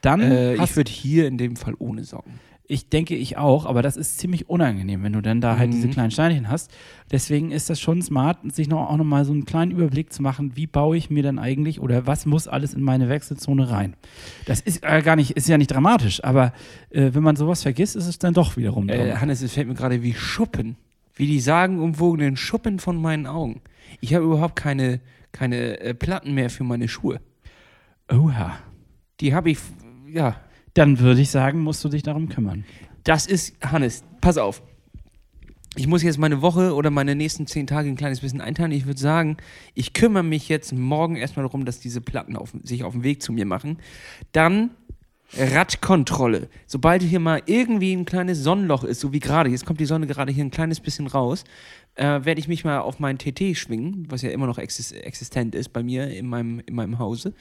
Dann 0.00 0.22
Äh, 0.22 0.54
ich 0.54 0.74
würde 0.76 0.90
hier 0.90 1.26
in 1.26 1.36
dem 1.36 1.56
Fall 1.56 1.74
ohne 1.78 2.04
Socken. 2.04 2.40
Ich 2.70 2.90
denke 2.90 3.16
ich 3.16 3.38
auch, 3.38 3.64
aber 3.64 3.80
das 3.80 3.96
ist 3.96 4.18
ziemlich 4.18 4.48
unangenehm, 4.48 5.02
wenn 5.02 5.14
du 5.14 5.22
dann 5.22 5.40
da 5.40 5.56
halt 5.58 5.70
Mhm. 5.70 5.74
diese 5.74 5.88
kleinen 5.88 6.10
Steinchen 6.10 6.48
hast. 6.50 6.70
Deswegen 7.10 7.50
ist 7.50 7.70
das 7.70 7.80
schon 7.80 8.02
smart, 8.02 8.38
sich 8.54 8.68
noch, 8.68 8.90
auch 8.90 8.96
nochmal 8.98 9.24
so 9.24 9.32
einen 9.32 9.46
kleinen 9.46 9.70
Überblick 9.72 10.12
zu 10.12 10.22
machen, 10.22 10.52
wie 10.54 10.66
baue 10.66 10.96
ich 10.98 11.08
mir 11.08 11.22
dann 11.22 11.38
eigentlich 11.38 11.80
oder 11.80 12.06
was 12.06 12.26
muss 12.26 12.46
alles 12.46 12.74
in 12.74 12.82
meine 12.82 13.08
Wechselzone 13.08 13.70
rein. 13.70 13.96
Das 14.44 14.60
ist 14.60 14.82
äh, 14.84 15.00
gar 15.00 15.16
nicht, 15.16 15.30
ist 15.30 15.48
ja 15.48 15.56
nicht 15.56 15.70
dramatisch, 15.72 16.22
aber 16.22 16.52
äh, 16.90 17.10
wenn 17.14 17.22
man 17.22 17.36
sowas 17.36 17.62
vergisst, 17.62 17.96
ist 17.96 18.06
es 18.06 18.18
dann 18.18 18.34
doch 18.34 18.56
wiederum 18.58 18.88
Äh. 18.90 19.14
Hannes, 19.16 19.40
es 19.40 19.54
fällt 19.54 19.66
mir 19.66 19.74
gerade 19.74 20.02
wie 20.02 20.12
Schuppen. 20.14 20.76
Wie 21.14 21.26
die 21.26 21.40
sagenumwogenen 21.40 22.36
Schuppen 22.36 22.78
von 22.78 23.00
meinen 23.00 23.26
Augen. 23.26 23.60
Ich 24.00 24.14
habe 24.14 24.24
überhaupt 24.26 24.54
keine, 24.56 25.00
keine 25.32 25.80
äh, 25.80 25.94
Platten 25.94 26.34
mehr 26.34 26.50
für 26.50 26.62
meine 26.64 26.86
Schuhe. 26.86 27.18
Oha. 28.12 28.58
Die 29.20 29.34
habe 29.34 29.50
ich, 29.50 29.58
ja. 30.12 30.36
Dann 30.78 31.00
würde 31.00 31.20
ich 31.20 31.30
sagen, 31.30 31.60
musst 31.60 31.82
du 31.82 31.88
dich 31.88 32.04
darum 32.04 32.28
kümmern. 32.28 32.64
Das 33.02 33.26
ist, 33.26 33.56
Hannes, 33.64 34.04
pass 34.20 34.38
auf. 34.38 34.62
Ich 35.74 35.88
muss 35.88 36.04
jetzt 36.04 36.18
meine 36.18 36.40
Woche 36.40 36.72
oder 36.72 36.90
meine 36.90 37.16
nächsten 37.16 37.48
zehn 37.48 37.66
Tage 37.66 37.88
ein 37.88 37.96
kleines 37.96 38.20
bisschen 38.20 38.40
einteilen. 38.40 38.70
Ich 38.70 38.86
würde 38.86 39.00
sagen, 39.00 39.38
ich 39.74 39.92
kümmere 39.92 40.22
mich 40.22 40.48
jetzt 40.48 40.72
morgen 40.72 41.16
erstmal 41.16 41.44
darum, 41.44 41.64
dass 41.64 41.80
diese 41.80 42.00
Platten 42.00 42.36
auf, 42.36 42.52
sich 42.62 42.84
auf 42.84 42.92
den 42.92 43.02
Weg 43.02 43.22
zu 43.22 43.32
mir 43.32 43.44
machen. 43.44 43.78
Dann 44.30 44.70
Radkontrolle. 45.36 46.48
Sobald 46.66 47.02
hier 47.02 47.20
mal 47.20 47.42
irgendwie 47.46 47.92
ein 47.92 48.04
kleines 48.04 48.42
Sonnenloch 48.42 48.84
ist, 48.84 49.00
so 49.00 49.12
wie 49.12 49.18
gerade, 49.18 49.50
jetzt 49.50 49.66
kommt 49.66 49.80
die 49.80 49.84
Sonne 49.84 50.06
gerade 50.06 50.32
hier 50.32 50.44
ein 50.44 50.50
kleines 50.50 50.80
bisschen 50.80 51.06
raus, 51.06 51.44
äh, 51.96 52.24
werde 52.24 52.40
ich 52.40 52.48
mich 52.48 52.64
mal 52.64 52.78
auf 52.78 52.98
meinen 52.98 53.18
TT 53.18 53.56
schwingen, 53.56 54.06
was 54.08 54.22
ja 54.22 54.30
immer 54.30 54.46
noch 54.46 54.58
exis 54.58 54.92
existent 54.92 55.54
ist 55.54 55.72
bei 55.72 55.82
mir 55.82 56.08
in 56.08 56.28
meinem, 56.28 56.60
in 56.60 56.74
meinem 56.74 56.98
Hause. 56.98 57.34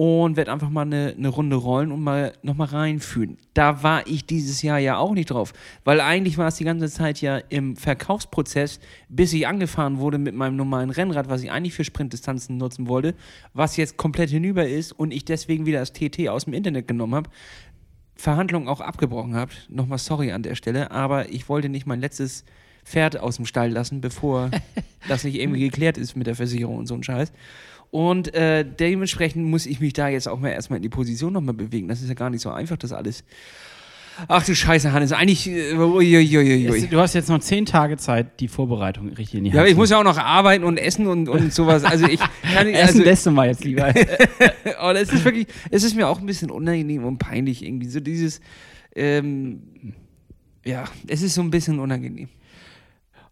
Und 0.00 0.36
werde 0.36 0.52
einfach 0.52 0.70
mal 0.70 0.82
eine, 0.82 1.12
eine 1.18 1.26
Runde 1.26 1.56
rollen 1.56 1.90
und 1.90 2.00
mal 2.00 2.32
nochmal 2.42 2.68
reinfühlen. 2.68 3.36
Da 3.52 3.82
war 3.82 4.06
ich 4.06 4.24
dieses 4.24 4.62
Jahr 4.62 4.78
ja 4.78 4.96
auch 4.96 5.12
nicht 5.12 5.30
drauf, 5.30 5.52
weil 5.82 6.00
eigentlich 6.00 6.38
war 6.38 6.46
es 6.46 6.54
die 6.54 6.62
ganze 6.62 6.88
Zeit 6.88 7.20
ja 7.20 7.38
im 7.48 7.74
Verkaufsprozess, 7.74 8.78
bis 9.08 9.32
ich 9.32 9.48
angefahren 9.48 9.98
wurde 9.98 10.18
mit 10.18 10.36
meinem 10.36 10.54
normalen 10.54 10.90
Rennrad, 10.90 11.28
was 11.28 11.42
ich 11.42 11.50
eigentlich 11.50 11.74
für 11.74 11.82
Sprintdistanzen 11.82 12.58
nutzen 12.58 12.86
wollte, 12.86 13.16
was 13.54 13.76
jetzt 13.76 13.96
komplett 13.96 14.30
hinüber 14.30 14.68
ist 14.68 14.92
und 14.92 15.10
ich 15.10 15.24
deswegen 15.24 15.66
wieder 15.66 15.80
das 15.80 15.92
TT 15.92 16.28
aus 16.28 16.44
dem 16.44 16.54
Internet 16.54 16.86
genommen 16.86 17.16
habe. 17.16 17.30
Verhandlungen 18.14 18.68
auch 18.68 18.80
abgebrochen 18.80 19.34
habe. 19.34 19.50
Nochmal 19.68 19.98
sorry 19.98 20.30
an 20.30 20.44
der 20.44 20.54
Stelle, 20.54 20.92
aber 20.92 21.30
ich 21.30 21.48
wollte 21.48 21.68
nicht 21.68 21.86
mein 21.86 22.00
letztes 22.00 22.44
Pferd 22.84 23.18
aus 23.18 23.34
dem 23.34 23.46
Stall 23.46 23.70
lassen, 23.70 24.00
bevor 24.00 24.52
das 25.08 25.24
nicht 25.24 25.40
irgendwie 25.40 25.60
geklärt 25.60 25.98
ist 25.98 26.14
mit 26.14 26.28
der 26.28 26.36
Versicherung 26.36 26.78
und 26.78 26.86
so 26.86 26.94
ein 26.94 27.02
Scheiß. 27.02 27.32
Und 27.90 28.34
äh, 28.34 28.64
dementsprechend 28.64 29.46
muss 29.46 29.64
ich 29.66 29.80
mich 29.80 29.94
da 29.94 30.08
jetzt 30.08 30.28
auch 30.28 30.38
mal 30.38 30.50
erstmal 30.50 30.76
in 30.76 30.82
die 30.82 30.88
Position 30.88 31.32
nochmal 31.32 31.54
bewegen. 31.54 31.88
Das 31.88 32.02
ist 32.02 32.08
ja 32.08 32.14
gar 32.14 32.30
nicht 32.30 32.42
so 32.42 32.50
einfach, 32.50 32.76
das 32.76 32.92
alles. 32.92 33.24
Ach 34.26 34.44
du 34.44 34.54
Scheiße, 34.54 34.92
Hannes, 34.92 35.12
eigentlich. 35.12 35.48
Äh, 35.48 35.74
uiuiuiui. 35.74 36.88
Du 36.88 36.98
hast 36.98 37.14
jetzt 37.14 37.28
noch 37.28 37.38
zehn 37.38 37.66
Tage 37.66 37.96
Zeit, 37.96 38.40
die 38.40 38.48
Vorbereitung 38.48 39.10
richtig 39.10 39.36
in 39.36 39.44
die 39.44 39.50
Ja, 39.50 39.54
Hand 39.54 39.60
aber 39.60 39.68
ich 39.68 39.74
zu 39.74 39.78
muss 39.78 39.90
ja 39.90 40.00
auch 40.00 40.04
noch 40.04 40.18
arbeiten 40.18 40.64
und 40.64 40.76
essen 40.76 41.06
und, 41.06 41.28
und 41.28 41.52
sowas. 41.52 41.84
Also 41.84 42.06
ich 42.06 42.18
kann 42.42 42.66
Essen 42.66 42.98
also, 42.98 43.02
lässt 43.04 43.26
du 43.26 43.30
mal 43.30 43.46
jetzt 43.46 43.64
lieber. 43.64 43.94
oh, 44.82 44.92
das 44.92 45.12
ist 45.12 45.24
wirklich, 45.24 45.46
es 45.70 45.84
ist 45.84 45.94
mir 45.94 46.08
auch 46.08 46.18
ein 46.18 46.26
bisschen 46.26 46.50
unangenehm 46.50 47.04
und 47.04 47.18
peinlich 47.18 47.64
irgendwie. 47.64 47.88
So 47.88 48.00
dieses, 48.00 48.40
ähm, 48.96 49.62
ja, 50.64 50.84
es 51.06 51.22
ist 51.22 51.34
so 51.34 51.42
ein 51.42 51.50
bisschen 51.50 51.78
unangenehm. 51.78 52.28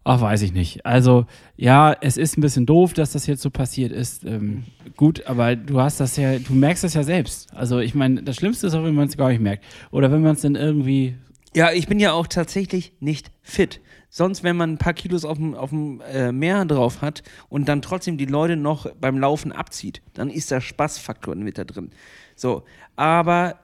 Ach, 0.09 0.21
weiß 0.21 0.41
ich 0.43 0.53
nicht. 0.53 0.85
Also, 0.85 1.25
ja, 1.57 1.93
es 1.99 2.15
ist 2.15 2.37
ein 2.37 2.41
bisschen 2.41 2.65
doof, 2.65 2.93
dass 2.93 3.11
das 3.11 3.27
jetzt 3.27 3.41
so 3.41 3.49
passiert 3.49 3.91
ist. 3.91 4.23
Ähm, 4.23 4.63
gut, 4.95 5.27
aber 5.27 5.57
du 5.57 5.81
hast 5.81 5.99
das 5.99 6.15
ja, 6.15 6.39
du 6.39 6.53
merkst 6.53 6.85
das 6.85 6.93
ja 6.93 7.03
selbst. 7.03 7.53
Also, 7.53 7.79
ich 7.79 7.93
meine, 7.93 8.23
das 8.23 8.37
Schlimmste 8.37 8.67
ist 8.67 8.73
auch, 8.73 8.85
wenn 8.85 8.95
man 8.95 9.09
es 9.09 9.17
gar 9.17 9.27
nicht 9.27 9.41
merkt. 9.41 9.65
Oder 9.91 10.09
wenn 10.09 10.21
man 10.21 10.35
es 10.35 10.41
dann 10.41 10.55
irgendwie. 10.55 11.17
Ja, 11.53 11.73
ich 11.73 11.87
bin 11.87 11.99
ja 11.99 12.13
auch 12.13 12.27
tatsächlich 12.27 12.93
nicht 13.01 13.31
fit. 13.41 13.81
Sonst, 14.09 14.45
wenn 14.45 14.55
man 14.55 14.75
ein 14.75 14.77
paar 14.77 14.93
Kilos 14.93 15.25
auf 15.25 15.37
dem, 15.39 16.01
äh, 16.09 16.31
Meer 16.31 16.63
drauf 16.63 17.01
hat 17.01 17.21
und 17.49 17.67
dann 17.67 17.81
trotzdem 17.81 18.17
die 18.17 18.27
Leute 18.27 18.55
noch 18.55 18.89
beim 19.01 19.19
Laufen 19.19 19.51
abzieht, 19.51 20.01
dann 20.13 20.29
ist 20.29 20.51
der 20.51 20.61
Spaßfaktor 20.61 21.35
mit 21.35 21.57
da 21.57 21.65
drin. 21.65 21.91
So, 22.33 22.63
aber 22.95 23.59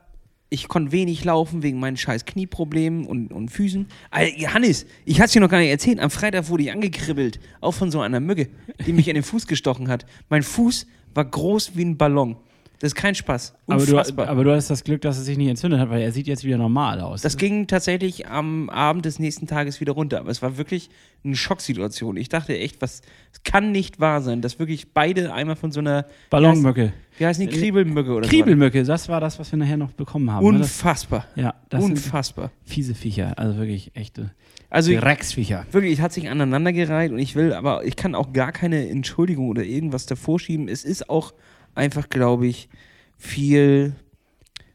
ich 0.53 0.67
konnte 0.67 0.91
wenig 0.91 1.23
laufen 1.23 1.63
wegen 1.63 1.79
meinen 1.79 1.97
scheiß 1.97 2.25
Knieproblemen 2.25 3.07
und, 3.07 3.33
und 3.33 3.49
Füßen. 3.49 3.87
Alter, 4.11 4.53
Hannes, 4.53 4.85
ich 5.03 5.15
hatte 5.15 5.25
es 5.25 5.31
dir 5.31 5.39
noch 5.39 5.49
gar 5.49 5.57
nicht 5.57 5.71
erzählt. 5.71 5.99
Am 5.99 6.11
Freitag 6.11 6.47
wurde 6.49 6.61
ich 6.61 6.71
angekribbelt, 6.71 7.39
auch 7.59 7.71
von 7.71 7.89
so 7.89 8.01
einer 8.01 8.19
Mücke, 8.19 8.49
die 8.85 8.93
mich 8.93 9.07
in 9.07 9.15
den 9.15 9.23
Fuß 9.23 9.47
gestochen 9.47 9.89
hat. 9.89 10.05
Mein 10.29 10.43
Fuß 10.43 10.85
war 11.15 11.25
groß 11.25 11.75
wie 11.75 11.85
ein 11.85 11.97
Ballon. 11.97 12.35
Das 12.83 12.89
ist 12.89 12.95
kein 12.95 13.15
Spaß. 13.15 13.55
Aber 13.67 13.85
du, 13.85 13.97
aber 13.97 14.43
du 14.43 14.53
hast 14.53 14.69
das 14.69 14.83
Glück, 14.83 14.99
dass 15.03 15.17
es 15.17 15.23
sich 15.23 15.37
nicht 15.37 15.47
entzündet 15.47 15.79
hat, 15.79 15.89
weil 15.89 16.01
er 16.01 16.11
sieht 16.11 16.27
jetzt 16.27 16.43
wieder 16.43 16.57
normal 16.57 16.99
aus. 16.99 17.21
Das 17.21 17.37
ging 17.37 17.65
tatsächlich 17.65 18.27
am 18.27 18.69
Abend 18.69 19.05
des 19.05 19.19
nächsten 19.19 19.47
Tages 19.47 19.79
wieder 19.79 19.93
runter. 19.93 20.19
Aber 20.19 20.29
es 20.29 20.41
war 20.41 20.57
wirklich 20.57 20.89
eine 21.23 21.37
Schocksituation. 21.37 22.17
Ich 22.17 22.27
dachte 22.27 22.57
echt, 22.57 22.81
was, 22.81 23.01
es 23.31 23.41
kann 23.43 23.71
nicht 23.71 24.01
wahr 24.01 24.19
sein, 24.21 24.41
dass 24.41 24.59
wirklich 24.59 24.91
beide 24.91 25.33
einmal 25.33 25.55
von 25.55 25.71
so 25.71 25.79
einer 25.79 26.07
Ballonmücke. 26.29 26.91
Wie 27.17 27.25
heißt 27.25 27.39
die? 27.39 27.47
Kriebelmücke 27.47 28.11
oder 28.11 28.27
Kriebelmücke, 28.27 28.83
das 28.83 29.07
war 29.07 29.21
das, 29.21 29.39
was 29.39 29.49
wir 29.53 29.59
nachher 29.59 29.77
noch 29.77 29.93
bekommen 29.93 30.29
haben. 30.29 30.45
ne? 30.45 30.59
Das, 30.59 30.71
Unfassbar. 30.71 31.25
ja, 31.37 31.53
das 31.69 31.81
Unfassbar. 31.81 32.51
fiese 32.65 32.95
Viecher. 32.95 33.39
Also 33.39 33.59
wirklich 33.59 33.95
echte 33.95 34.31
Also 34.69 34.91
Drecksviecher. 34.91 35.65
wirklich, 35.71 35.93
es 35.93 35.99
hat 36.01 36.11
sich 36.11 36.29
aneinandergereiht 36.29 37.13
und 37.13 37.19
ich 37.19 37.35
will, 37.35 37.53
aber 37.53 37.85
ich 37.85 37.95
kann 37.95 38.13
auch 38.13 38.33
gar 38.33 38.51
keine 38.51 38.89
Entschuldigung 38.89 39.47
oder 39.47 39.63
irgendwas 39.63 40.05
davor 40.05 40.37
schieben. 40.37 40.67
Es 40.67 40.83
ist 40.83 41.09
auch 41.09 41.33
einfach, 41.75 42.09
glaube 42.09 42.47
ich, 42.47 42.69
viel 43.17 43.95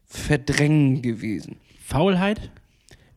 Verdrängen 0.04 1.02
gewesen. 1.02 1.56
Faulheit? 1.84 2.50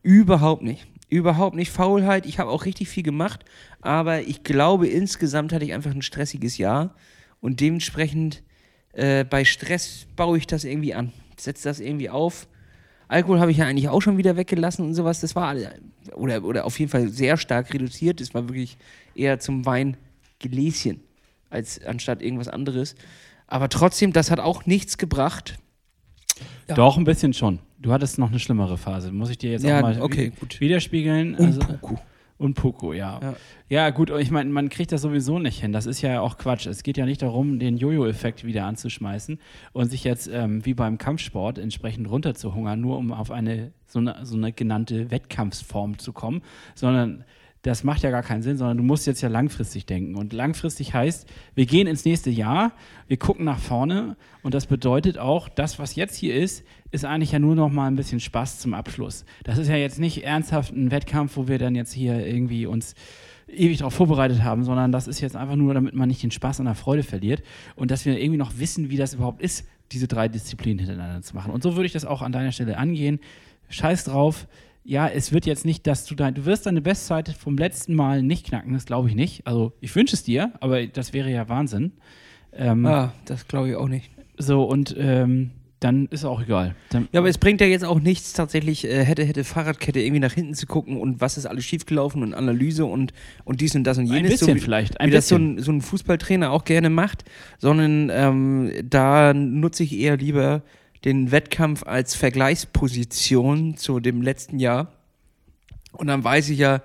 Überhaupt 0.02 0.62
nicht. 0.62 0.86
Überhaupt 1.08 1.56
nicht 1.56 1.70
Faulheit. 1.70 2.26
Ich 2.26 2.38
habe 2.38 2.50
auch 2.50 2.64
richtig 2.64 2.88
viel 2.88 3.02
gemacht, 3.02 3.44
aber 3.80 4.22
ich 4.22 4.44
glaube, 4.44 4.88
insgesamt 4.88 5.52
hatte 5.52 5.64
ich 5.64 5.74
einfach 5.74 5.90
ein 5.90 6.02
stressiges 6.02 6.56
Jahr 6.58 6.94
und 7.40 7.60
dementsprechend 7.60 8.42
äh, 8.92 9.24
bei 9.24 9.44
Stress 9.44 10.06
baue 10.16 10.38
ich 10.38 10.46
das 10.46 10.64
irgendwie 10.64 10.94
an. 10.94 11.12
Setze 11.36 11.68
das 11.68 11.80
irgendwie 11.80 12.08
auf. 12.08 12.48
Alkohol 13.08 13.40
habe 13.40 13.50
ich 13.50 13.58
ja 13.58 13.66
eigentlich 13.66 13.88
auch 13.88 14.00
schon 14.00 14.16
wieder 14.16 14.36
weggelassen 14.36 14.86
und 14.86 14.94
sowas. 14.94 15.20
Das 15.20 15.36
war 15.36 15.54
oder, 16.14 16.44
oder 16.44 16.64
auf 16.64 16.78
jeden 16.78 16.90
Fall 16.90 17.08
sehr 17.08 17.36
stark 17.36 17.74
reduziert. 17.74 18.20
Das 18.20 18.32
war 18.32 18.48
wirklich 18.48 18.78
eher 19.14 19.38
zum 19.38 19.66
Weingläschen 19.66 21.00
als 21.50 21.84
anstatt 21.84 22.22
irgendwas 22.22 22.48
anderes. 22.48 22.94
Aber 23.46 23.68
trotzdem, 23.68 24.12
das 24.12 24.30
hat 24.30 24.40
auch 24.40 24.66
nichts 24.66 24.98
gebracht. 24.98 25.58
Ja. 26.68 26.74
Doch, 26.74 26.96
ein 26.96 27.04
bisschen 27.04 27.32
schon. 27.34 27.58
Du 27.78 27.92
hattest 27.92 28.18
noch 28.18 28.30
eine 28.30 28.38
schlimmere 28.38 28.78
Phase. 28.78 29.12
Muss 29.12 29.30
ich 29.30 29.38
dir 29.38 29.50
jetzt 29.50 29.64
Ja, 29.64 29.78
auch 29.78 29.82
mal 29.82 30.00
okay, 30.00 30.32
widerspiegeln? 30.58 31.34
Und 31.34 31.46
Also- 31.46 31.60
Puku. 31.60 31.96
Und 32.38 32.54
Poco, 32.54 32.92
ja. 32.92 33.20
Ja. 33.22 33.34
ja. 33.68 33.90
gut, 33.90 34.10
ich 34.10 34.32
meine, 34.32 34.50
man 34.50 34.68
kriegt 34.68 34.90
das 34.90 35.02
sowieso 35.02 35.38
nicht 35.38 35.60
hin. 35.60 35.70
Das 35.72 35.86
ist 35.86 36.02
ja 36.02 36.20
auch 36.20 36.38
Quatsch. 36.38 36.66
Es 36.66 36.82
geht 36.82 36.96
ja 36.96 37.06
nicht 37.06 37.22
darum, 37.22 37.60
den 37.60 37.76
Jojo-Effekt 37.76 38.42
wieder 38.42 38.64
anzuschmeißen 38.64 39.38
und 39.72 39.88
sich 39.90 40.02
jetzt 40.02 40.26
ähm, 40.32 40.64
wie 40.66 40.74
beim 40.74 40.98
Kampfsport 40.98 41.58
entsprechend 41.58 42.10
runterzuhungern, 42.10 42.80
nur 42.80 42.98
um 42.98 43.12
auf 43.12 43.30
eine 43.30 43.70
so, 43.86 44.00
eine 44.00 44.16
so 44.26 44.36
eine 44.36 44.50
genannte 44.52 45.12
Wettkampfsform 45.12 45.98
zu 45.98 46.12
kommen, 46.12 46.42
sondern 46.74 47.22
das 47.62 47.84
macht 47.84 48.02
ja 48.02 48.10
gar 48.10 48.22
keinen 48.22 48.42
Sinn, 48.42 48.58
sondern 48.58 48.76
du 48.76 48.82
musst 48.82 49.06
jetzt 49.06 49.20
ja 49.20 49.28
langfristig 49.28 49.86
denken. 49.86 50.16
Und 50.16 50.32
langfristig 50.32 50.94
heißt, 50.94 51.28
wir 51.54 51.66
gehen 51.66 51.86
ins 51.86 52.04
nächste 52.04 52.28
Jahr, 52.28 52.72
wir 53.06 53.16
gucken 53.16 53.44
nach 53.44 53.60
vorne 53.60 54.16
und 54.42 54.52
das 54.52 54.66
bedeutet 54.66 55.16
auch, 55.16 55.48
das, 55.48 55.78
was 55.78 55.94
jetzt 55.94 56.16
hier 56.16 56.34
ist, 56.34 56.64
ist 56.90 57.04
eigentlich 57.04 57.32
ja 57.32 57.38
nur 57.38 57.54
noch 57.54 57.70
mal 57.70 57.86
ein 57.86 57.96
bisschen 57.96 58.18
Spaß 58.18 58.58
zum 58.58 58.74
Abschluss. 58.74 59.24
Das 59.44 59.58
ist 59.58 59.68
ja 59.68 59.76
jetzt 59.76 60.00
nicht 60.00 60.24
ernsthaft 60.24 60.72
ein 60.72 60.90
Wettkampf, 60.90 61.36
wo 61.36 61.46
wir 61.46 61.58
dann 61.58 61.76
jetzt 61.76 61.92
hier 61.92 62.26
irgendwie 62.26 62.66
uns 62.66 62.94
ewig 63.48 63.78
darauf 63.78 63.94
vorbereitet 63.94 64.42
haben, 64.42 64.64
sondern 64.64 64.90
das 64.90 65.06
ist 65.06 65.20
jetzt 65.20 65.36
einfach 65.36 65.56
nur, 65.56 65.72
damit 65.74 65.94
man 65.94 66.08
nicht 66.08 66.22
den 66.22 66.30
Spaß 66.30 66.58
an 66.60 66.66
der 66.66 66.74
Freude 66.74 67.02
verliert 67.02 67.42
und 67.76 67.90
dass 67.90 68.04
wir 68.04 68.18
irgendwie 68.18 68.38
noch 68.38 68.58
wissen, 68.58 68.90
wie 68.90 68.96
das 68.96 69.14
überhaupt 69.14 69.40
ist, 69.40 69.66
diese 69.92 70.08
drei 70.08 70.28
Disziplinen 70.28 70.78
hintereinander 70.78 71.22
zu 71.22 71.36
machen. 71.36 71.52
Und 71.52 71.62
so 71.62 71.76
würde 71.76 71.86
ich 71.86 71.92
das 71.92 72.04
auch 72.04 72.22
an 72.22 72.32
deiner 72.32 72.50
Stelle 72.50 72.78
angehen. 72.78 73.20
Scheiß 73.68 74.04
drauf, 74.04 74.48
ja, 74.84 75.08
es 75.08 75.32
wird 75.32 75.46
jetzt 75.46 75.64
nicht, 75.64 75.86
dass 75.86 76.04
du 76.04 76.14
dein, 76.14 76.34
du 76.34 76.44
wirst 76.44 76.66
deine 76.66 76.80
Bestzeit 76.80 77.28
vom 77.28 77.56
letzten 77.56 77.94
Mal 77.94 78.22
nicht 78.22 78.46
knacken, 78.46 78.72
das 78.72 78.84
glaube 78.84 79.08
ich 79.08 79.14
nicht. 79.14 79.46
Also 79.46 79.72
ich 79.80 79.94
wünsche 79.94 80.14
es 80.14 80.24
dir, 80.24 80.52
aber 80.60 80.86
das 80.86 81.12
wäre 81.12 81.30
ja 81.30 81.48
Wahnsinn. 81.48 81.92
Ähm, 82.52 82.84
ah, 82.86 83.12
das 83.24 83.48
glaube 83.48 83.70
ich 83.70 83.76
auch 83.76 83.88
nicht. 83.88 84.10
So, 84.38 84.64
und 84.64 84.94
ähm, 84.98 85.52
dann 85.82 86.06
ist 86.06 86.24
auch 86.24 86.42
egal. 86.42 86.74
Dann, 86.90 87.08
ja, 87.12 87.20
aber 87.20 87.28
es 87.28 87.38
bringt 87.38 87.60
ja 87.60 87.66
jetzt 87.66 87.84
auch 87.84 88.00
nichts, 88.00 88.32
tatsächlich 88.32 88.84
äh, 88.84 89.04
hätte, 89.04 89.24
hätte 89.24 89.44
Fahrradkette 89.44 90.00
irgendwie 90.00 90.20
nach 90.20 90.32
hinten 90.32 90.54
zu 90.54 90.66
gucken 90.66 90.96
und 90.96 91.20
was 91.20 91.36
ist 91.36 91.46
alles 91.46 91.64
schiefgelaufen 91.64 92.22
und 92.22 92.34
Analyse 92.34 92.84
und, 92.84 93.12
und 93.44 93.60
dies 93.60 93.74
und 93.74 93.84
das 93.84 93.98
und 93.98 94.06
jenes. 94.06 94.22
Ein 94.22 94.28
bisschen 94.30 94.46
so 94.48 94.54
wie, 94.54 94.60
vielleicht. 94.60 95.00
Ein 95.00 95.08
wie 95.10 95.14
bisschen. 95.14 95.56
das 95.56 95.64
so 95.64 95.72
ein, 95.72 95.78
so 95.78 95.80
ein 95.80 95.80
Fußballtrainer 95.80 96.50
auch 96.50 96.64
gerne 96.64 96.90
macht, 96.90 97.24
sondern 97.58 98.10
ähm, 98.12 98.72
da 98.88 99.34
nutze 99.34 99.82
ich 99.84 99.96
eher 99.96 100.16
lieber 100.16 100.62
den 101.04 101.30
Wettkampf 101.30 101.84
als 101.84 102.14
Vergleichsposition 102.14 103.76
zu 103.76 104.00
dem 104.00 104.22
letzten 104.22 104.58
Jahr. 104.58 104.92
Und 105.92 106.06
dann 106.06 106.24
weiß 106.24 106.48
ich 106.50 106.58
ja, 106.58 106.82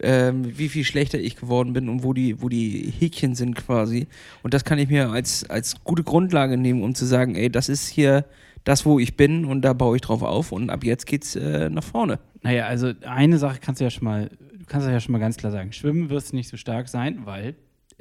ähm, 0.00 0.58
wie 0.58 0.68
viel 0.68 0.84
schlechter 0.84 1.18
ich 1.18 1.36
geworden 1.36 1.72
bin 1.72 1.88
und 1.88 2.02
wo 2.02 2.12
die, 2.12 2.42
wo 2.42 2.48
die 2.48 2.92
Häkchen 2.98 3.34
sind 3.34 3.54
quasi. 3.54 4.08
Und 4.42 4.54
das 4.54 4.64
kann 4.64 4.78
ich 4.78 4.88
mir 4.88 5.10
als, 5.10 5.48
als 5.48 5.84
gute 5.84 6.02
Grundlage 6.02 6.56
nehmen, 6.56 6.82
um 6.82 6.94
zu 6.94 7.04
sagen, 7.04 7.34
ey, 7.34 7.50
das 7.50 7.68
ist 7.68 7.88
hier 7.88 8.24
das, 8.64 8.84
wo 8.86 8.98
ich 8.98 9.16
bin 9.16 9.44
und 9.44 9.62
da 9.62 9.72
baue 9.72 9.96
ich 9.96 10.02
drauf 10.02 10.22
auf 10.22 10.52
und 10.52 10.70
ab 10.70 10.84
jetzt 10.84 11.06
geht's 11.06 11.36
äh, 11.36 11.68
nach 11.68 11.84
vorne. 11.84 12.18
Naja, 12.42 12.66
also 12.66 12.92
eine 13.02 13.38
Sache 13.38 13.58
kannst 13.60 13.80
du 13.80 13.84
ja 13.84 13.90
schon 13.90 14.04
mal, 14.04 14.28
du 14.28 14.64
kannst 14.66 14.88
ja 14.88 15.00
schon 15.00 15.12
mal 15.12 15.18
ganz 15.18 15.36
klar 15.36 15.52
sagen, 15.52 15.72
Schwimmen 15.72 16.10
wirst 16.10 16.32
du 16.32 16.36
nicht 16.36 16.48
so 16.48 16.56
stark 16.56 16.88
sein, 16.88 17.20
weil 17.24 17.54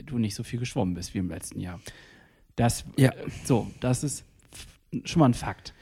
du 0.03 0.17
nicht 0.17 0.35
so 0.35 0.43
viel 0.43 0.59
geschwommen 0.59 0.93
bist 0.93 1.13
wie 1.13 1.19
im 1.19 1.29
letzten 1.29 1.59
Jahr. 1.59 1.79
Das, 2.55 2.85
ja. 2.97 3.11
so, 3.43 3.67
das 3.79 4.03
ist 4.03 4.23
schon 5.05 5.19
mal 5.19 5.27
ein 5.27 5.33
Fakt. 5.33 5.73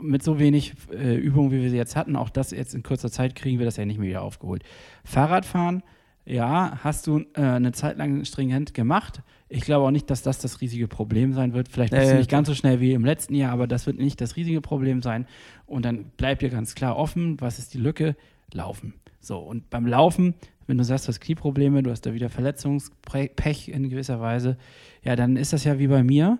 Mit 0.00 0.22
so 0.22 0.38
wenig 0.38 0.74
äh, 0.92 1.14
Übung, 1.14 1.52
wie 1.52 1.62
wir 1.62 1.70
sie 1.70 1.76
jetzt 1.76 1.94
hatten, 1.94 2.16
auch 2.16 2.30
das 2.30 2.50
jetzt 2.50 2.74
in 2.74 2.82
kurzer 2.82 3.10
Zeit 3.10 3.36
kriegen 3.36 3.58
wir 3.58 3.66
das 3.66 3.76
ja 3.76 3.84
nicht 3.84 3.98
mehr 3.98 4.08
wieder 4.08 4.22
aufgeholt. 4.22 4.64
Fahrradfahren, 5.04 5.82
ja, 6.24 6.78
hast 6.82 7.06
du 7.06 7.20
äh, 7.34 7.40
eine 7.40 7.72
Zeit 7.72 7.96
lang 7.96 8.24
stringent 8.24 8.74
gemacht. 8.74 9.22
Ich 9.48 9.62
glaube 9.62 9.86
auch 9.86 9.90
nicht, 9.90 10.10
dass 10.10 10.22
das 10.22 10.38
das 10.38 10.60
riesige 10.60 10.88
Problem 10.88 11.32
sein 11.32 11.54
wird. 11.54 11.68
Vielleicht 11.68 11.92
bist 11.92 12.08
äh, 12.08 12.12
du 12.12 12.18
nicht 12.18 12.30
ganz 12.30 12.48
so 12.48 12.54
schnell 12.54 12.80
wie 12.80 12.92
im 12.92 13.04
letzten 13.04 13.34
Jahr, 13.34 13.52
aber 13.52 13.66
das 13.66 13.86
wird 13.86 13.98
nicht 13.98 14.20
das 14.20 14.36
riesige 14.36 14.60
Problem 14.60 15.02
sein. 15.02 15.26
Und 15.66 15.84
dann 15.84 16.04
bleibt 16.16 16.42
dir 16.42 16.50
ganz 16.50 16.74
klar 16.74 16.96
offen, 16.96 17.40
was 17.40 17.58
ist 17.58 17.74
die 17.74 17.78
Lücke? 17.78 18.16
Laufen. 18.52 18.94
So, 19.20 19.38
und 19.38 19.70
beim 19.70 19.86
Laufen, 19.86 20.34
wenn 20.66 20.78
du 20.78 20.84
sagst, 20.84 21.06
du 21.06 21.08
hast 21.08 21.20
Knieprobleme, 21.20 21.82
du 21.82 21.90
hast 21.90 22.02
da 22.02 22.14
wieder 22.14 22.30
Verletzungspech 22.30 23.68
in 23.68 23.90
gewisser 23.90 24.20
Weise, 24.20 24.56
ja, 25.02 25.16
dann 25.16 25.36
ist 25.36 25.52
das 25.52 25.64
ja 25.64 25.78
wie 25.78 25.88
bei 25.88 26.02
mir. 26.02 26.38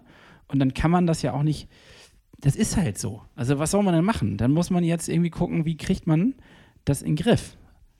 Und 0.48 0.58
dann 0.58 0.74
kann 0.74 0.90
man 0.90 1.06
das 1.06 1.22
ja 1.22 1.32
auch 1.32 1.42
nicht 1.42 1.68
das 2.40 2.56
ist 2.56 2.76
halt 2.76 2.98
so. 2.98 3.22
Also 3.36 3.58
was 3.58 3.70
soll 3.70 3.82
man 3.82 3.94
denn 3.94 4.04
machen? 4.04 4.36
Dann 4.36 4.52
muss 4.52 4.70
man 4.70 4.84
jetzt 4.84 5.08
irgendwie 5.08 5.30
gucken, 5.30 5.64
wie 5.64 5.76
kriegt 5.76 6.06
man 6.06 6.34
das 6.84 7.02
in 7.02 7.14
den 7.14 7.24
Griff. 7.24 7.56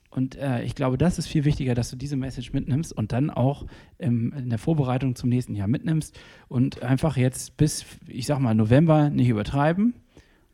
Und 0.09 0.35
äh, 0.35 0.63
ich 0.63 0.75
glaube, 0.75 0.97
das 0.97 1.17
ist 1.17 1.27
viel 1.27 1.45
wichtiger, 1.45 1.73
dass 1.73 1.89
du 1.89 1.95
diese 1.95 2.17
Message 2.17 2.51
mitnimmst 2.51 2.91
und 2.91 3.13
dann 3.13 3.29
auch 3.29 3.65
ähm, 3.97 4.33
in 4.37 4.49
der 4.49 4.59
Vorbereitung 4.59 5.15
zum 5.15 5.29
nächsten 5.29 5.55
Jahr 5.55 5.69
mitnimmst 5.69 6.19
und 6.49 6.83
einfach 6.83 7.15
jetzt 7.15 7.55
bis, 7.55 7.85
ich 8.07 8.25
sag 8.25 8.39
mal, 8.39 8.53
November 8.53 9.09
nicht 9.09 9.29
übertreiben. 9.29 9.93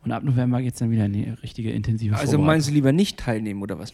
Und 0.03 0.11
ab 0.11 0.23
November 0.23 0.61
geht 0.61 0.73
es 0.73 0.79
dann 0.79 0.91
wieder 0.91 1.05
in 1.05 1.13
die 1.13 1.23
richtige 1.23 1.71
intensive 1.71 2.15
Also 2.15 2.37
meinst 2.37 2.69
du 2.69 2.73
lieber 2.73 2.91
nicht 2.91 3.17
teilnehmen 3.17 3.63
oder 3.63 3.79
was? 3.79 3.93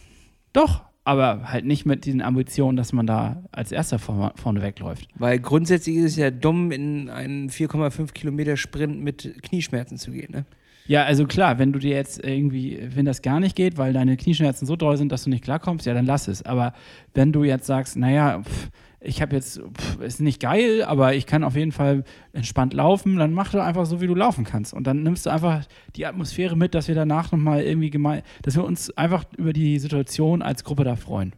Doch, 0.52 0.82
aber 1.04 1.52
halt 1.52 1.64
nicht 1.66 1.84
mit 1.84 2.06
diesen 2.06 2.22
Ambitionen, 2.22 2.76
dass 2.76 2.92
man 2.92 3.06
da 3.06 3.42
als 3.52 3.72
Erster 3.72 3.98
vor, 3.98 4.32
vorne 4.36 4.62
wegläuft. 4.62 5.08
Weil 5.16 5.38
grundsätzlich 5.38 5.96
ist 5.96 6.04
es 6.12 6.16
ja 6.16 6.30
dumm, 6.30 6.72
in 6.72 7.10
einen 7.10 7.50
4,5 7.50 8.12
Kilometer 8.12 8.56
Sprint 8.56 9.00
mit 9.00 9.42
Knieschmerzen 9.42 9.98
zu 9.98 10.10
gehen, 10.10 10.32
ne? 10.32 10.44
Ja, 10.86 11.04
also 11.04 11.26
klar, 11.26 11.58
wenn 11.58 11.72
du 11.72 11.78
dir 11.78 11.94
jetzt 11.94 12.22
irgendwie, 12.22 12.78
wenn 12.94 13.06
das 13.06 13.22
gar 13.22 13.40
nicht 13.40 13.56
geht, 13.56 13.78
weil 13.78 13.94
deine 13.94 14.18
Knieschmerzen 14.18 14.66
so 14.66 14.76
doll 14.76 14.98
sind, 14.98 15.12
dass 15.12 15.24
du 15.24 15.30
nicht 15.30 15.42
klarkommst, 15.42 15.86
ja, 15.86 15.94
dann 15.94 16.04
lass 16.04 16.28
es. 16.28 16.42
Aber 16.42 16.74
wenn 17.14 17.32
du 17.32 17.42
jetzt 17.42 17.66
sagst, 17.66 17.96
naja, 17.96 18.42
pff, 18.42 18.70
ich 19.04 19.20
habe 19.22 19.36
jetzt, 19.36 19.60
pff, 19.60 20.00
ist 20.00 20.20
nicht 20.20 20.40
geil, 20.40 20.82
aber 20.82 21.14
ich 21.14 21.26
kann 21.26 21.44
auf 21.44 21.56
jeden 21.56 21.72
Fall 21.72 22.04
entspannt 22.32 22.74
laufen, 22.74 23.16
dann 23.16 23.32
mach 23.32 23.52
doch 23.52 23.62
einfach 23.62 23.86
so, 23.86 24.00
wie 24.00 24.06
du 24.06 24.14
laufen 24.14 24.44
kannst. 24.44 24.72
Und 24.72 24.86
dann 24.86 25.02
nimmst 25.02 25.26
du 25.26 25.30
einfach 25.30 25.64
die 25.94 26.06
Atmosphäre 26.06 26.56
mit, 26.56 26.74
dass 26.74 26.88
wir 26.88 26.94
danach 26.94 27.30
nochmal 27.30 27.62
irgendwie 27.62 27.90
gemein, 27.90 28.22
dass 28.42 28.56
wir 28.56 28.64
uns 28.64 28.90
einfach 28.96 29.24
über 29.36 29.52
die 29.52 29.78
Situation 29.78 30.42
als 30.42 30.64
Gruppe 30.64 30.84
da 30.84 30.96
freuen. 30.96 31.34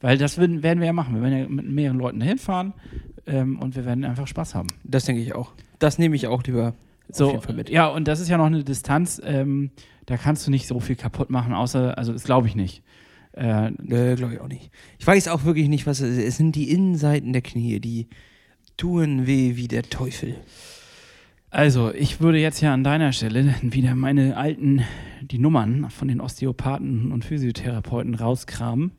Weil 0.00 0.16
das 0.16 0.38
werden 0.38 0.62
wir 0.62 0.86
ja 0.86 0.92
machen. 0.92 1.14
Wir 1.16 1.22
werden 1.22 1.38
ja 1.38 1.48
mit 1.48 1.68
mehreren 1.68 1.98
Leuten 1.98 2.20
dahin 2.20 2.38
fahren 2.38 2.72
ähm, 3.26 3.58
und 3.58 3.76
wir 3.76 3.84
werden 3.84 4.04
einfach 4.04 4.26
Spaß 4.26 4.54
haben. 4.54 4.68
Das 4.84 5.04
denke 5.04 5.20
ich 5.20 5.34
auch. 5.34 5.52
Das 5.78 5.98
nehme 5.98 6.16
ich 6.16 6.26
auch 6.26 6.42
lieber 6.44 6.74
so, 7.10 7.26
auf 7.26 7.32
jeden 7.32 7.42
Fall 7.42 7.56
mit. 7.56 7.70
Ja, 7.70 7.88
und 7.88 8.08
das 8.08 8.20
ist 8.20 8.28
ja 8.28 8.38
noch 8.38 8.46
eine 8.46 8.64
Distanz, 8.64 9.20
ähm, 9.24 9.70
da 10.06 10.16
kannst 10.16 10.46
du 10.46 10.50
nicht 10.50 10.66
so 10.66 10.80
viel 10.80 10.96
kaputt 10.96 11.30
machen, 11.30 11.52
außer, 11.52 11.98
also 11.98 12.12
das 12.12 12.24
glaube 12.24 12.46
ich 12.46 12.56
nicht. 12.56 12.82
Äh, 13.36 13.68
äh 13.68 14.16
glaube 14.16 14.34
ich 14.34 14.40
auch 14.40 14.48
nicht. 14.48 14.70
Ich 14.98 15.06
weiß 15.06 15.28
auch 15.28 15.44
wirklich 15.44 15.68
nicht, 15.68 15.86
was 15.86 16.00
es 16.00 16.16
ist. 16.16 16.24
Es 16.24 16.36
sind 16.36 16.56
die 16.56 16.70
Innenseiten 16.70 17.32
der 17.32 17.42
Knie, 17.42 17.80
die 17.80 18.08
tun 18.76 19.26
weh 19.26 19.56
wie 19.56 19.68
der 19.68 19.82
Teufel. 19.82 20.36
Also, 21.50 21.92
ich 21.92 22.20
würde 22.20 22.38
jetzt 22.38 22.60
ja 22.60 22.72
an 22.72 22.84
deiner 22.84 23.12
Stelle 23.12 23.54
wieder 23.62 23.94
meine 23.96 24.36
alten, 24.36 24.84
die 25.20 25.38
Nummern 25.38 25.90
von 25.90 26.08
den 26.08 26.20
Osteopathen 26.20 27.10
und 27.10 27.24
Physiotherapeuten 27.24 28.14
rauskramen 28.14 28.92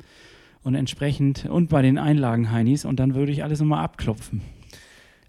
und 0.64 0.76
entsprechend 0.76 1.46
und 1.46 1.70
bei 1.70 1.82
den 1.82 1.98
Einlagen 1.98 2.52
Heinis 2.52 2.84
und 2.86 3.00
dann 3.00 3.16
würde 3.16 3.32
ich 3.32 3.44
alles 3.44 3.60
nochmal 3.62 3.84
abklopfen. 3.84 4.42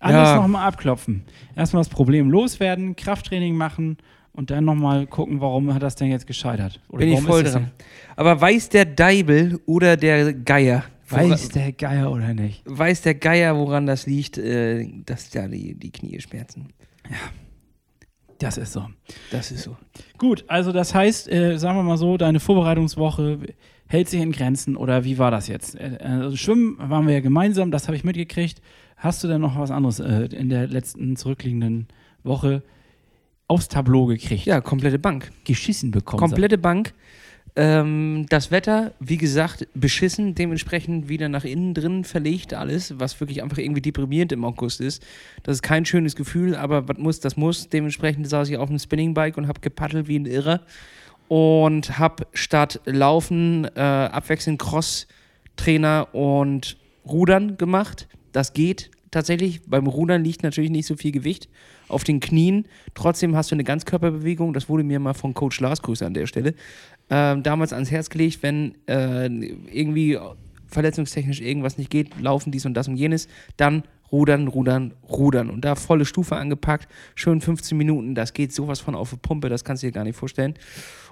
Alles 0.01 0.31
ja. 0.31 0.37
nochmal 0.37 0.67
abklopfen. 0.67 1.23
Erstmal 1.55 1.81
das 1.81 1.89
Problem 1.89 2.29
loswerden, 2.29 2.97
Krafttraining 2.97 3.55
machen 3.55 3.99
und 4.33 4.51
dann 4.51 4.65
nochmal 4.65 5.07
gucken, 5.07 5.41
warum 5.41 5.73
hat 5.75 5.83
das 5.83 5.95
denn 5.95 6.11
jetzt 6.11 6.27
gescheitert? 6.27 6.81
Oder 6.89 7.05
Bin 7.05 7.15
ich 7.15 7.21
voll 7.21 7.43
dran. 7.43 7.71
Aber 8.17 8.41
weiß 8.41 8.71
der 8.71 8.87
Deibel 8.87 9.61
oder 9.67 9.97
der 9.97 10.33
Geier? 10.33 10.85
Weiß 11.09 11.51
der 11.51 11.73
Geier 11.73 12.11
oder 12.11 12.33
nicht? 12.33 12.63
Weiß 12.65 13.03
der 13.03 13.15
Geier, 13.15 13.57
woran 13.57 13.87
das 13.87 14.07
liegt, 14.07 14.39
äh, 14.39 14.89
dass 15.05 15.33
ja 15.35 15.47
die, 15.47 15.75
die 15.75 15.91
Knie 15.91 16.21
schmerzen? 16.21 16.73
Ja. 17.11 17.17
Das 18.39 18.59
ist 18.59 18.73
so. 18.73 18.87
Das 19.31 19.53
ist 19.53 19.63
so. 19.63 19.77
Gut, 20.19 20.45
also 20.49 20.73
das 20.73 20.95
heißt, 20.95 21.31
äh, 21.31 21.59
sagen 21.59 21.79
wir 21.79 21.85
mal 21.85 21.97
so, 21.97 22.17
deine 22.17 22.41
Vorbereitungswoche 22.41 23.39
hält 23.87 24.09
sich 24.09 24.21
in 24.21 24.33
Grenzen 24.33 24.77
oder 24.77 25.05
wie 25.05 25.19
war 25.19 25.31
das 25.31 25.47
jetzt? 25.47 25.77
Äh, 25.77 25.99
also 26.01 26.37
Schwimmen 26.37 26.77
waren 26.79 27.07
wir 27.07 27.15
ja 27.15 27.21
gemeinsam, 27.21 27.71
das 27.71 27.87
habe 27.87 27.97
ich 27.97 28.03
mitgekriegt. 28.03 28.61
Hast 28.97 29.23
du 29.23 29.29
denn 29.29 29.41
noch 29.41 29.57
was 29.59 29.71
anderes 29.71 30.01
äh, 30.01 30.25
in 30.25 30.49
der 30.49 30.67
letzten 30.67 31.15
zurückliegenden 31.15 31.87
Woche 32.25 32.65
aufs 33.49 33.69
Tableau 33.69 34.07
gekriegt. 34.07 34.47
Ja, 34.47 34.61
komplette 34.61 34.99
Bank. 34.99 35.31
Geschissen 35.45 35.91
bekommen. 35.91 36.21
Komplette 36.21 36.59
Bank. 36.59 36.95
Ähm, 37.55 38.25
das 38.31 38.51
Wetter, 38.51 38.93
wie 38.99 39.19
gesagt, 39.19 39.69
beschissen, 39.75 40.35
dementsprechend 40.35 41.11
wieder 41.11 41.29
nach 41.29 41.45
innen 41.45 41.75
drin 41.75 42.05
verlegt 42.05 42.55
alles, 42.55 42.99
was 42.99 43.21
wirklich 43.21 43.43
einfach 43.43 43.59
irgendwie 43.59 43.83
deprimierend 43.83 44.33
im 44.33 44.45
August 44.45 44.81
ist. 44.81 45.05
Das 45.43 45.57
ist 45.57 45.63
kein 45.63 45.85
schönes 45.85 46.17
Gefühl, 46.17 46.57
aber 46.57 46.89
was 46.89 46.97
muss, 46.97 47.21
das 47.21 47.37
muss. 47.37 47.69
Dementsprechend 47.69 48.27
saß 48.27 48.49
ich 48.49 48.57
auf 48.57 48.71
dem 48.71 48.79
Spinningbike 48.79 49.37
und 49.37 49.49
habe 49.49 49.61
gepaddelt 49.61 50.09
wie 50.09 50.19
ein 50.19 50.25
Irrer 50.25 50.63
und 51.29 51.99
habe 51.99 52.27
statt 52.33 52.81
Laufen 52.87 53.67
äh, 53.75 53.81
abwechselnd 53.81 54.59
Cross-Trainer 54.59 56.15
und 56.15 56.79
Rudern 57.05 57.59
gemacht. 57.59 58.09
Das 58.33 58.55
geht 58.55 58.91
tatsächlich. 59.11 59.61
Beim 59.67 59.87
Rudern 59.87 60.25
liegt 60.25 60.43
natürlich 60.43 60.71
nicht 60.71 60.87
so 60.87 60.97
viel 60.97 61.13
Gewicht 61.13 61.51
auf 61.93 62.05
den 62.05 62.21
Knien. 62.21 62.67
Trotzdem 62.95 63.37
hast 63.37 63.51
du 63.51 63.55
eine 63.55 63.65
Ganzkörperbewegung. 63.65 64.53
Das 64.53 64.69
wurde 64.69 64.85
mir 64.85 64.99
mal 64.99 65.15
von 65.15 65.35
Coach 65.35 65.61
Lars 65.61 65.83
Grüße 65.83 66.05
an 66.05 66.15
der 66.15 66.27
Stelle 66.27 66.55
ähm, 67.13 67.43
damals 67.43 67.75
ans 67.75 67.91
Herz 67.91 68.09
gelegt, 68.09 68.43
wenn 68.43 68.75
äh, 68.87 69.27
irgendwie 69.27 70.19
verletzungstechnisch 70.67 71.43
irgendwas 71.43 71.77
nicht 71.77 71.91
geht, 71.91 72.19
laufen 72.19 72.51
dies 72.51 72.65
und 72.65 72.73
das 72.75 72.89
und 72.89 72.97
jenes, 72.97 73.29
dann 73.59 73.83
rudern, 74.11 74.49
rudern, 74.49 74.95
rudern. 75.09 75.51
Und 75.51 75.63
da 75.63 75.75
volle 75.75 76.07
Stufe 76.07 76.37
angepackt, 76.37 76.89
schön 77.15 77.43
15 77.43 77.77
Minuten, 77.77 78.15
das 78.15 78.33
geht 78.33 78.55
sowas 78.55 78.81
von 78.81 78.95
auf 78.95 79.11
die 79.11 79.17
Pumpe, 79.17 79.51
das 79.51 79.65
kannst 79.65 79.83
du 79.83 79.89
dir 79.89 79.93
gar 79.93 80.05
nicht 80.05 80.17
vorstellen. 80.17 80.55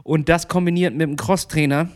Und 0.03 0.31
das 0.31 0.49
kombiniert 0.49 0.95
mit 0.95 1.07
einem 1.07 1.17
Crosstrainer, 1.17 1.91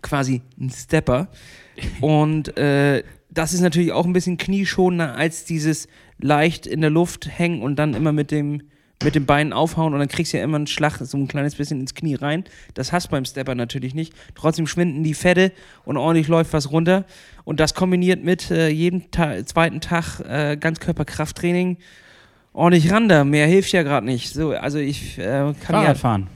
quasi 0.00 0.40
ein 0.58 0.70
Stepper. 0.70 1.28
Und 2.00 2.56
äh, 2.56 3.02
das 3.30 3.52
ist 3.52 3.60
natürlich 3.60 3.92
auch 3.92 4.06
ein 4.06 4.14
bisschen 4.14 4.38
knieschonender 4.38 5.14
als 5.14 5.44
dieses 5.44 5.86
leicht 6.20 6.66
in 6.66 6.80
der 6.80 6.90
Luft 6.90 7.28
hängen 7.28 7.62
und 7.62 7.76
dann 7.76 7.94
immer 7.94 8.12
mit 8.12 8.30
dem 8.30 8.62
mit 9.02 9.14
den 9.14 9.26
Beinen 9.26 9.52
aufhauen 9.52 9.92
und 9.92 10.00
dann 10.00 10.08
kriegst 10.08 10.32
du 10.32 10.38
ja 10.38 10.44
immer 10.44 10.56
einen 10.56 10.66
Schlag 10.66 10.98
so 10.98 11.16
ein 11.16 11.28
kleines 11.28 11.54
bisschen 11.54 11.80
ins 11.80 11.94
Knie 11.94 12.16
rein. 12.16 12.44
Das 12.74 12.92
hast 12.92 13.06
du 13.06 13.10
beim 13.10 13.24
Stepper 13.24 13.54
natürlich 13.54 13.94
nicht. 13.94 14.12
Trotzdem 14.34 14.66
schwinden 14.66 15.04
die 15.04 15.14
Fette 15.14 15.52
und 15.84 15.96
ordentlich 15.96 16.26
läuft 16.26 16.52
was 16.52 16.72
runter. 16.72 17.04
Und 17.44 17.60
das 17.60 17.74
kombiniert 17.74 18.24
mit 18.24 18.50
äh, 18.50 18.68
jedem 18.68 19.10
Ta 19.12 19.44
zweiten 19.46 19.80
Tag 19.80 20.20
äh, 20.20 20.56
Ganzkörperkrafttraining 20.56 21.76
ordentlich 22.52 22.90
ran 22.90 23.08
da. 23.08 23.24
Mehr 23.24 23.46
hilft 23.46 23.72
ja 23.72 23.84
gerade 23.84 24.04
nicht. 24.04 24.32
So, 24.32 24.50
also 24.50 24.78
ich 24.78 25.18
äh, 25.18 25.22
kann 25.22 25.54
ja. 25.54 25.54
Fahrradfahren. 25.80 26.26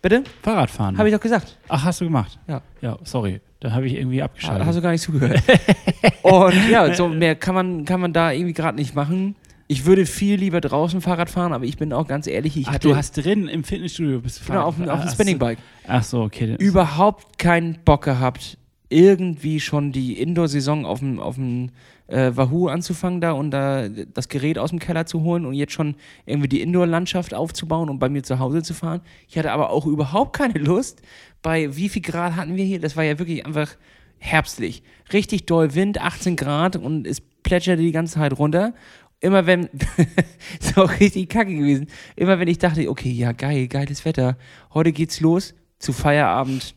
Bitte? 0.00 0.22
Fahrradfahren. 0.42 0.98
Habe 0.98 1.08
ich 1.08 1.14
doch 1.14 1.20
gesagt. 1.20 1.58
Ach, 1.68 1.82
hast 1.82 2.00
du 2.00 2.04
gemacht? 2.04 2.38
Ja. 2.46 2.62
Ja, 2.80 2.98
sorry. 3.02 3.40
Dann 3.64 3.72
habe 3.72 3.86
ich 3.86 3.94
irgendwie 3.94 4.20
abgeschaltet. 4.20 4.66
Hast 4.66 4.76
du 4.76 4.82
gar 4.82 4.90
nicht 4.90 5.00
zugehört. 5.00 5.42
und 6.22 6.68
ja, 6.70 6.92
so 6.92 7.08
mehr 7.08 7.34
kann 7.34 7.54
man, 7.54 7.86
kann 7.86 7.98
man 7.98 8.12
da 8.12 8.30
irgendwie 8.30 8.52
gerade 8.52 8.76
nicht 8.76 8.94
machen. 8.94 9.36
Ich 9.68 9.86
würde 9.86 10.04
viel 10.04 10.38
lieber 10.38 10.60
draußen 10.60 11.00
Fahrrad 11.00 11.30
fahren, 11.30 11.54
aber 11.54 11.64
ich 11.64 11.78
bin 11.78 11.94
auch 11.94 12.06
ganz 12.06 12.26
ehrlich, 12.26 12.58
ich 12.58 12.68
Ach, 12.68 12.74
hatte 12.74 12.88
du 12.88 12.94
hast 12.96 13.12
drin 13.12 13.48
im 13.48 13.64
Fitnessstudio 13.64 14.20
bist 14.20 14.42
du 14.42 14.44
genau, 14.48 14.64
auf, 14.64 14.76
dem- 14.76 14.90
auf 14.90 15.00
dem 15.00 15.04
Ach 15.04 15.08
so. 15.08 15.14
Spinningbike 15.14 15.58
Ach 15.88 16.02
so, 16.04 16.20
okay. 16.24 16.56
überhaupt 16.58 17.38
keinen 17.38 17.78
Bock 17.86 18.02
gehabt, 18.04 18.58
irgendwie 18.90 19.60
schon 19.60 19.90
die 19.90 20.20
Indoor-Saison 20.20 20.84
auf 20.84 20.98
dem, 20.98 21.18
auf 21.18 21.36
dem 21.36 21.70
äh, 22.08 22.32
Wahoo 22.34 22.68
anzufangen 22.68 23.22
da 23.22 23.32
und 23.32 23.50
da 23.50 23.88
das 23.88 24.28
Gerät 24.28 24.58
aus 24.58 24.68
dem 24.68 24.78
Keller 24.78 25.06
zu 25.06 25.22
holen 25.22 25.46
und 25.46 25.54
jetzt 25.54 25.72
schon 25.72 25.94
irgendwie 26.26 26.48
die 26.48 26.60
Indoor-Landschaft 26.60 27.32
aufzubauen 27.32 27.88
und 27.88 27.98
bei 27.98 28.10
mir 28.10 28.22
zu 28.22 28.38
Hause 28.38 28.62
zu 28.62 28.74
fahren. 28.74 29.00
Ich 29.26 29.38
hatte 29.38 29.50
aber 29.52 29.70
auch 29.70 29.86
überhaupt 29.86 30.36
keine 30.36 30.58
Lust. 30.58 31.00
Bei 31.44 31.76
wie 31.76 31.90
viel 31.90 32.00
Grad 32.00 32.36
hatten 32.36 32.56
wir 32.56 32.64
hier? 32.64 32.80
Das 32.80 32.96
war 32.96 33.04
ja 33.04 33.18
wirklich 33.18 33.44
einfach 33.44 33.76
herbstlich. 34.18 34.82
Richtig 35.12 35.44
doll 35.44 35.74
Wind, 35.74 36.00
18 36.00 36.36
Grad 36.36 36.74
und 36.74 37.06
es 37.06 37.20
plätscherte 37.20 37.82
die 37.82 37.92
ganze 37.92 38.14
Zeit 38.14 38.38
runter. 38.38 38.72
Immer 39.20 39.44
wenn, 39.44 39.68
ist 40.58 40.78
auch 40.78 40.98
richtig 41.00 41.28
kacke 41.28 41.54
gewesen, 41.54 41.88
immer 42.16 42.38
wenn 42.38 42.48
ich 42.48 42.56
dachte, 42.56 42.88
okay, 42.88 43.10
ja 43.10 43.32
geil, 43.32 43.68
geiles 43.68 44.06
Wetter, 44.06 44.38
heute 44.72 44.90
geht's 44.92 45.20
los, 45.20 45.54
zu 45.78 45.92
Feierabend 45.92 46.74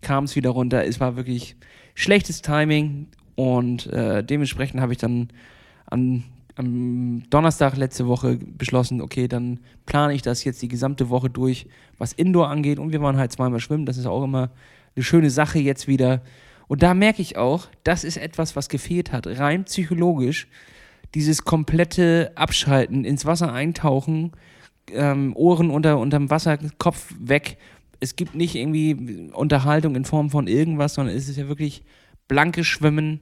kam 0.00 0.24
es 0.24 0.34
wieder 0.34 0.50
runter. 0.50 0.84
Es 0.84 0.98
war 0.98 1.14
wirklich 1.14 1.54
schlechtes 1.94 2.42
Timing 2.42 3.06
und 3.36 3.86
äh, 3.86 4.24
dementsprechend 4.24 4.80
habe 4.80 4.92
ich 4.92 4.98
dann 4.98 5.28
an, 5.86 6.24
am 6.58 7.22
Donnerstag 7.30 7.76
letzte 7.76 8.06
Woche 8.06 8.36
beschlossen, 8.36 9.00
okay, 9.00 9.28
dann 9.28 9.60
plane 9.86 10.14
ich 10.14 10.22
das 10.22 10.44
jetzt 10.44 10.60
die 10.60 10.68
gesamte 10.68 11.08
Woche 11.08 11.30
durch, 11.30 11.66
was 11.98 12.12
Indoor 12.12 12.48
angeht. 12.48 12.78
Und 12.78 12.92
wir 12.92 13.00
waren 13.00 13.16
halt 13.16 13.32
zweimal 13.32 13.60
schwimmen. 13.60 13.86
Das 13.86 13.96
ist 13.96 14.06
auch 14.06 14.24
immer 14.24 14.50
eine 14.96 15.04
schöne 15.04 15.30
Sache 15.30 15.58
jetzt 15.58 15.86
wieder. 15.86 16.22
Und 16.66 16.82
da 16.82 16.94
merke 16.94 17.22
ich 17.22 17.36
auch, 17.36 17.68
das 17.84 18.04
ist 18.04 18.16
etwas, 18.16 18.56
was 18.56 18.68
gefehlt 18.68 19.12
hat, 19.12 19.26
rein 19.26 19.64
psychologisch. 19.64 20.48
Dieses 21.14 21.44
komplette 21.44 22.32
Abschalten, 22.34 23.04
ins 23.04 23.24
Wasser 23.24 23.52
eintauchen, 23.52 24.32
ähm, 24.92 25.34
Ohren 25.34 25.70
unter, 25.70 25.98
unterm 25.98 26.28
Wasser, 26.28 26.58
Kopf 26.78 27.14
weg. 27.18 27.56
Es 28.00 28.16
gibt 28.16 28.34
nicht 28.34 28.54
irgendwie 28.54 29.30
Unterhaltung 29.32 29.96
in 29.96 30.04
Form 30.04 30.28
von 30.30 30.46
irgendwas, 30.46 30.94
sondern 30.94 31.16
es 31.16 31.28
ist 31.28 31.38
ja 31.38 31.48
wirklich 31.48 31.82
blankes 32.26 32.66
Schwimmen, 32.66 33.20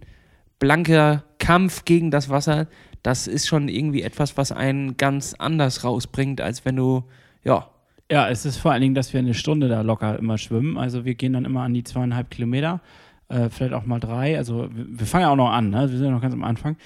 blanker 0.59 1.25
Kampf 1.39 1.85
gegen 1.85 2.11
das 2.11 2.29
Wasser. 2.29 2.67
Das 3.07 3.29
ist 3.29 3.47
schon 3.47 3.69
irgendwie 3.69 4.03
etwas, 4.03 4.37
was 4.37 4.51
einen 4.51 4.97
ganz 4.97 5.35
anders 5.35 5.85
rausbringt, 5.85 6.41
als 6.41 6.65
wenn 6.65 6.75
du, 6.75 7.05
ja, 7.45 7.69
Ja, 8.11 8.29
es 8.29 8.45
ist 8.45 8.57
vor 8.57 8.73
allen 8.73 8.81
Dingen, 8.81 8.97
dass 8.97 9.13
wir 9.13 9.21
eine 9.21 9.33
Stunde 9.33 9.69
da 9.69 9.83
locker 9.83 10.19
immer 10.19 10.39
schwimmen. 10.39 10.77
Also 10.77 11.05
wir 11.05 11.15
gehen 11.15 11.33
dann 11.33 11.45
immer 11.45 11.63
an 11.63 11.73
die 11.73 11.85
zweieinhalb 11.85 12.31
Kilometer, 12.31 12.81
äh, 13.29 13.49
vielleicht 13.49 13.75
auch 13.75 13.87
mal 13.87 14.01
drei. 14.01 14.37
Also 14.37 14.69
wir, 14.73 15.07
fangen 15.07 15.23
ja 15.23 15.31
auch 15.31 15.37
noch 15.37 15.51
an, 15.51 15.71
ne? 15.71 15.83
wir 15.89 15.97
sind 15.97 16.07
ja 16.07 16.11
noch 16.11 16.21
ganz 16.21 16.35
am 16.35 16.43
Anfang. 16.43 16.77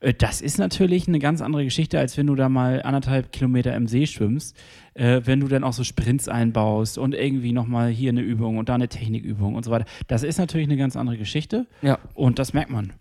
Äh, 0.00 0.14
das 0.14 0.40
ist 0.40 0.58
natürlich 0.58 1.06
eine 1.06 1.20
ganz 1.20 1.40
andere 1.40 1.62
Geschichte, 1.62 2.00
als 2.00 2.16
wenn 2.16 2.26
du 2.26 2.34
da 2.34 2.48
mal 2.48 2.82
anderthalb 2.82 3.30
Kilometer 3.30 3.72
im 3.76 3.86
See 3.86 4.06
schwimmst. 4.06 4.56
Äh, 4.94 5.20
wenn 5.26 5.38
du 5.38 5.46
dann 5.46 5.62
auch 5.62 5.74
so 5.74 5.84
Sprints 5.84 6.28
einbaust 6.28 6.98
und 6.98 7.14
irgendwie 7.14 7.52
nochmal 7.52 7.90
hier 7.90 8.10
eine 8.10 8.22
Übung 8.22 8.58
und 8.58 8.68
da 8.68 8.74
eine 8.74 8.88
Technikübung 8.88 9.54
und 9.54 9.64
so 9.64 9.70
weiter. 9.70 9.86
Das 10.08 10.24
ist 10.24 10.38
natürlich 10.38 10.66
eine 10.66 10.76
ganz 10.76 10.96
andere 10.96 11.18
Geschichte 11.18 11.66
ja. 11.82 12.00
und 12.14 12.40
das 12.40 12.52
merkt 12.52 12.70
man. 12.70 12.94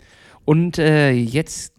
Und 0.46 0.78
äh, 0.78 1.12
jetzt, 1.12 1.77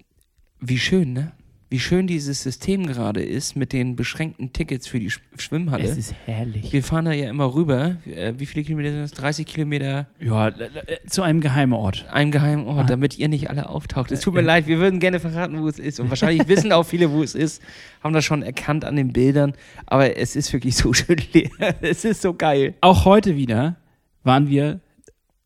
wie 0.60 0.78
schön, 0.78 1.12
ne? 1.12 1.32
Wie 1.70 1.80
schön 1.80 2.06
dieses 2.06 2.42
System 2.42 2.86
gerade 2.86 3.22
ist 3.22 3.54
mit 3.54 3.74
den 3.74 3.94
beschränkten 3.94 4.54
Tickets 4.54 4.86
für 4.88 4.98
die 4.98 5.10
Sch 5.10 5.20
Schwimmhalle. 5.36 5.84
Es 5.84 5.98
ist 5.98 6.14
herrlich. 6.24 6.72
Wir 6.72 6.82
fahren 6.82 7.04
da 7.04 7.12
ja 7.12 7.28
immer 7.28 7.52
rüber. 7.54 7.96
Äh, 8.06 8.32
wie 8.38 8.46
viele 8.46 8.64
Kilometer 8.64 8.90
sind 8.90 9.02
das? 9.02 9.10
30 9.12 9.44
Kilometer 9.46 10.06
Ja, 10.18 10.48
äh, 10.48 10.64
äh, 10.86 11.06
zu 11.06 11.20
einem 11.20 11.42
geheimen 11.42 11.74
Ort. 11.74 12.06
einem 12.10 12.30
geheimen 12.30 12.66
Ort, 12.66 12.84
Ah. 12.84 12.88
damit 12.88 13.18
ihr 13.18 13.28
nicht 13.28 13.50
alle 13.50 13.68
auftaucht. 13.68 14.10
Es 14.12 14.20
tut 14.22 14.32
mir 14.32 14.40
leid, 14.40 14.66
wir 14.66 14.78
würden 14.78 14.98
gerne 14.98 15.20
verraten, 15.20 15.60
wo 15.60 15.68
es 15.68 15.78
ist. 15.78 16.00
Und 16.00 16.08
wahrscheinlich 16.08 16.48
wissen 16.48 16.72
auch 16.72 16.84
viele, 16.84 17.10
wo 17.12 17.22
es 17.22 17.34
ist, 17.34 17.60
haben 18.02 18.14
das 18.14 18.24
schon 18.24 18.40
erkannt 18.42 18.86
an 18.86 18.96
den 18.96 19.12
Bildern. 19.12 19.52
Aber 19.84 20.16
es 20.16 20.36
ist 20.36 20.50
wirklich 20.54 20.74
so 20.74 20.92
schön 20.94 21.18
leer. 21.34 21.50
Es 21.82 22.02
ist 22.06 22.22
so 22.22 22.32
geil. 22.32 22.76
Auch 22.80 23.04
heute 23.04 23.36
wieder 23.36 23.76
waren 24.24 24.48
wir 24.48 24.80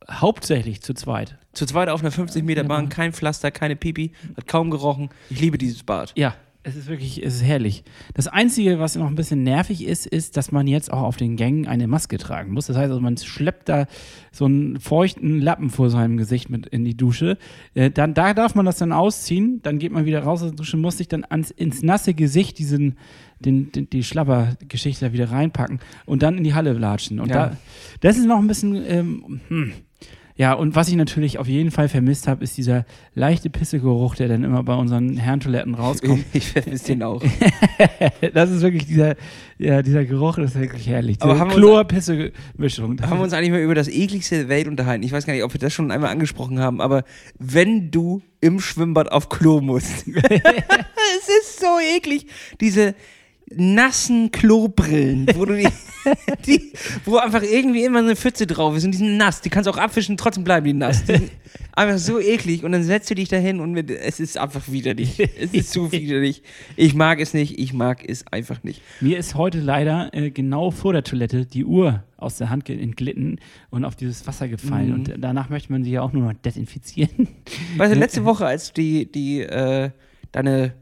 hauptsächlich 0.09 0.83
zu 0.83 0.95
zweit. 0.95 1.37
Zu 1.53 1.67
zweit 1.67 1.89
auf 1.89 2.01
einer 2.01 2.11
50 2.11 2.45
Meter 2.45 2.65
Bahn, 2.65 2.89
kein 2.89 3.13
Pflaster, 3.13 3.51
keine 3.51 3.77
Pipi, 3.77 4.13
hat 4.37 4.47
kaum 4.47 4.71
gerochen. 4.71 5.11
Ich 5.31 5.41
liebe 5.41 5.59
dieses 5.59 5.83
Bad. 5.83 6.13
Ja, 6.17 6.35
es 6.65 6.77
ist 6.77 6.87
wirklich, 6.89 7.23
es 7.23 7.35
ist 7.35 7.43
herrlich. 7.43 7.83
Das 8.15 8.29
Einzige, 8.29 8.79
was 8.79 8.95
noch 8.95 9.09
ein 9.09 9.17
bisschen 9.17 9.43
nervig 9.43 9.85
ist, 9.85 10.07
ist, 10.07 10.37
dass 10.37 10.53
man 10.53 10.69
jetzt 10.69 10.93
auch 10.93 11.03
auf 11.03 11.17
den 11.17 11.37
Gängen 11.37 11.67
eine 11.67 11.89
Maske 11.89 12.19
tragen 12.19 12.53
muss. 12.53 12.67
Das 12.67 12.77
heißt, 12.77 12.89
also 12.89 13.01
man 13.01 13.17
schleppt 13.17 13.69
da 13.69 13.87
so 14.31 14.45
einen 14.45 14.79
feuchten 14.79 15.41
Lappen 15.41 15.71
vor 15.71 15.91
seinem 15.91 16.17
Gesicht 16.17 16.51
mit 16.51 16.67
in 16.69 16.85
die 16.85 16.97
Dusche. 16.97 17.37
Äh, 17.75 17.91
dann, 17.91 18.15
da 18.15 18.33
darf 18.33 18.55
man 18.55 18.65
das 18.65 18.79
dann 18.79 18.93
ausziehen, 18.93 19.61
dann 19.63 19.79
geht 19.81 19.91
man 19.93 20.05
wieder 20.05 20.23
raus 20.23 20.43
aus 20.43 20.51
der 20.51 20.57
Dusche, 20.57 20.77
muss 20.77 20.99
sich 20.99 21.09
dann 21.09 21.25
ans, 21.29 21.51
ins 21.51 21.83
nasse 21.83 22.15
Gesicht 22.15 22.59
diesen, 22.59 22.97
den, 23.41 23.73
den, 23.73 23.91
die 23.91 24.05
Schlapper-Geschichte 24.05 25.07
da 25.07 25.13
wieder 25.13 25.33
reinpacken 25.33 25.81
und 26.07 26.23
dann 26.23 26.39
in 26.39 26.45
die 26.45 26.55
Halle 26.55 26.73
latschen. 26.75 27.19
Und 27.19 27.29
Ja. 27.31 27.49
da, 27.49 27.57
das 28.01 28.17
ist 28.17 28.27
noch 28.27 28.39
ein 28.39 28.47
bisschen, 28.47 28.77
ähm, 28.87 29.41
hm. 29.49 29.73
Ja, 30.37 30.55
und 30.55 30.75
was 30.75 30.89
ich 30.89 30.95
natürlich 30.97 31.39
auf 31.39 31.47
jeden 31.47 31.71
Fall 31.71 31.89
vermisst 31.89 32.27
habe, 32.27 32.43
ist 32.43 32.57
dieser 32.57 32.87
leichte 33.15 33.51
Pissegeruch, 33.51 34.15
der 34.15 34.29
dann 34.29 34.45
immer 34.45 34.63
bei 34.63 34.75
unseren 34.75 35.17
Herrentoiletten 35.17 35.75
rauskommt. 35.75 36.25
Ich 36.33 36.51
vermisse 36.51 36.87
den 36.87 37.03
auch. 37.03 37.23
Das 38.35 38.51
ist 38.51 38.63
wirklich 38.63 38.87
dieser, 38.87 39.15
ja, 39.59 39.83
dieser 39.83 40.05
Geruch, 40.05 40.37
das 40.37 40.55
ist 40.55 40.61
wirklich 40.61 40.87
herrlich. 40.89 41.19
Diese 41.19 41.29
haben 41.39 41.39
wir 41.39 41.45
uns- 41.45 41.55
Chlor-Pisse-Mischung. 41.57 43.01
Haben 43.03 43.19
wir 43.19 43.25
uns 43.25 43.33
eigentlich 43.33 43.51
mal 43.51 43.61
über 43.61 43.75
das 43.75 43.89
ekligste 43.89 44.37
der 44.37 44.49
Welt 44.49 44.69
unterhalten. 44.69 45.03
Ich 45.05 45.13
weiß 45.13 45.27
gar 45.27 45.35
nicht, 45.35 45.45
ob 45.45 45.53
wir 45.53 45.61
das 45.61 45.73
schon 45.73 45.91
einmal 45.91 46.11
angesprochen 46.11 46.59
haben, 46.61 46.81
aber 46.81 47.05
wenn 47.39 47.91
du 47.91 48.23
im 48.41 48.59
Schwimmbad 48.61 49.13
auf 49.13 49.29
Klo 49.29 49.61
musst, 49.61 50.07
es 50.09 51.29
ist 51.43 51.61
so 51.61 51.67
eklig. 51.97 52.27
Diese 52.61 52.95
nassen 53.55 54.31
Klobrillen, 54.31 55.27
wo 55.35 55.45
du 55.45 55.57
die, 55.57 55.69
die, 56.47 56.73
wo 57.05 57.17
einfach 57.17 57.43
irgendwie 57.43 57.85
immer 57.85 58.01
eine 58.01 58.17
Pfütze 58.17 58.47
drauf 58.47 58.77
ist 58.77 58.85
und 58.85 58.93
die 58.93 58.99
sind 58.99 59.17
nass. 59.17 59.41
Die 59.41 59.51
kannst 59.51 59.67
du 59.67 59.71
auch 59.71 59.79
abwischen, 59.79 60.17
trotzdem 60.17 60.45
bleiben 60.45 60.67
die 60.67 60.73
nass. 60.73 61.05
Die 61.05 61.15
einfach 61.73 61.99
so 61.99 62.21
eklig 62.21 62.65
und 62.65 62.73
dann 62.73 62.83
setzt 62.83 63.11
du 63.11 63.15
dich 63.15 63.29
dahin 63.29 63.61
und 63.61 63.73
mit, 63.73 63.91
es 63.91 64.21
ist 64.21 64.39
einfach 64.39 64.69
widerlich. 64.69 65.21
Es 65.21 65.53
ist 65.53 65.73
so 65.73 65.93
widerlich. 65.93 66.43
Ich 66.77 66.95
mag 66.95 67.21
es 67.21 67.35
nicht, 67.35 67.59
ich 67.59 67.73
mag 67.73 68.05
es 68.09 68.27
einfach 68.29 68.63
nicht. 68.63 68.83
Mir 69.01 69.19
ist 69.19 69.35
heute 69.35 69.61
leider 69.61 70.11
äh, 70.13 70.31
genau 70.31 70.71
vor 70.71 70.93
der 70.93 71.05
Toilette 71.05 71.47
die 71.47 71.65
Uhr 71.65 72.05
aus 72.17 72.37
der 72.37 72.51
Hand 72.51 72.69
entglitten 72.69 73.41
und 73.71 73.85
auf 73.85 73.97
dieses 73.97 74.27
Wasser 74.27 74.49
gefallen. 74.49 74.89
Mhm. 74.89 74.95
Und 74.95 75.15
danach 75.19 75.49
möchte 75.51 75.73
man 75.73 75.83
sie 75.85 75.91
ja 75.91 76.03
auch 76.03 76.13
nur 76.13 76.25
noch 76.25 76.35
desinfizieren. 76.35 77.29
Weißt 77.77 77.95
du, 77.95 77.99
letzte 77.99 78.25
Woche, 78.25 78.47
als 78.47 78.73
du 78.73 78.81
die, 78.81 79.11
die, 79.11 79.41
äh, 79.41 79.91
deine 80.31 80.75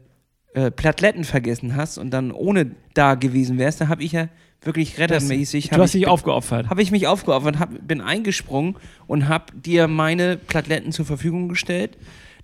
äh, 0.53 0.71
Plateletten 0.71 1.23
vergessen 1.23 1.75
hast 1.75 1.97
und 1.97 2.11
dann 2.11 2.31
ohne 2.31 2.71
da 2.93 3.15
gewesen 3.15 3.57
wärst, 3.57 3.81
da 3.81 3.87
habe 3.87 4.03
ich 4.03 4.11
ja 4.11 4.27
wirklich 4.61 4.99
rettermäßig, 4.99 5.69
du 5.69 5.77
hast 5.77 5.95
ich, 5.95 6.01
dich 6.01 6.07
aufgeopfert. 6.07 6.69
habe 6.69 6.81
ich 6.81 6.91
mich 6.91 7.07
aufgeopfert, 7.07 7.57
hab, 7.59 7.87
bin 7.87 8.01
eingesprungen 8.01 8.75
und 9.07 9.27
habe 9.27 9.45
dir 9.55 9.87
meine 9.87 10.37
Plateletten 10.37 10.91
zur 10.91 11.05
Verfügung 11.05 11.49
gestellt, 11.49 11.97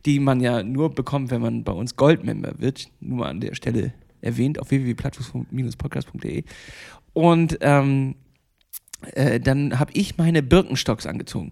die 0.06 0.20
man 0.20 0.40
ja 0.40 0.64
nur 0.64 0.94
bekommt, 0.94 1.32
wenn 1.32 1.42
man 1.42 1.64
bei 1.64 1.74
uns 1.74 1.96
Goldmember 1.96 2.54
wird. 2.60 2.90
Nur 3.00 3.20
mal 3.20 3.30
an 3.30 3.42
der 3.42 3.56
Stelle 3.56 3.94
erwähnt 4.22 4.60
auf 4.60 4.72
www.plattfuß-podcast.de. 4.72 6.44
Und 7.14 7.58
ähm, 7.62 8.16
äh, 9.14 9.40
dann 9.40 9.80
habe 9.80 9.92
ich 9.94 10.18
meine 10.18 10.42
Birkenstocks 10.44 11.06
angezogen. 11.06 11.52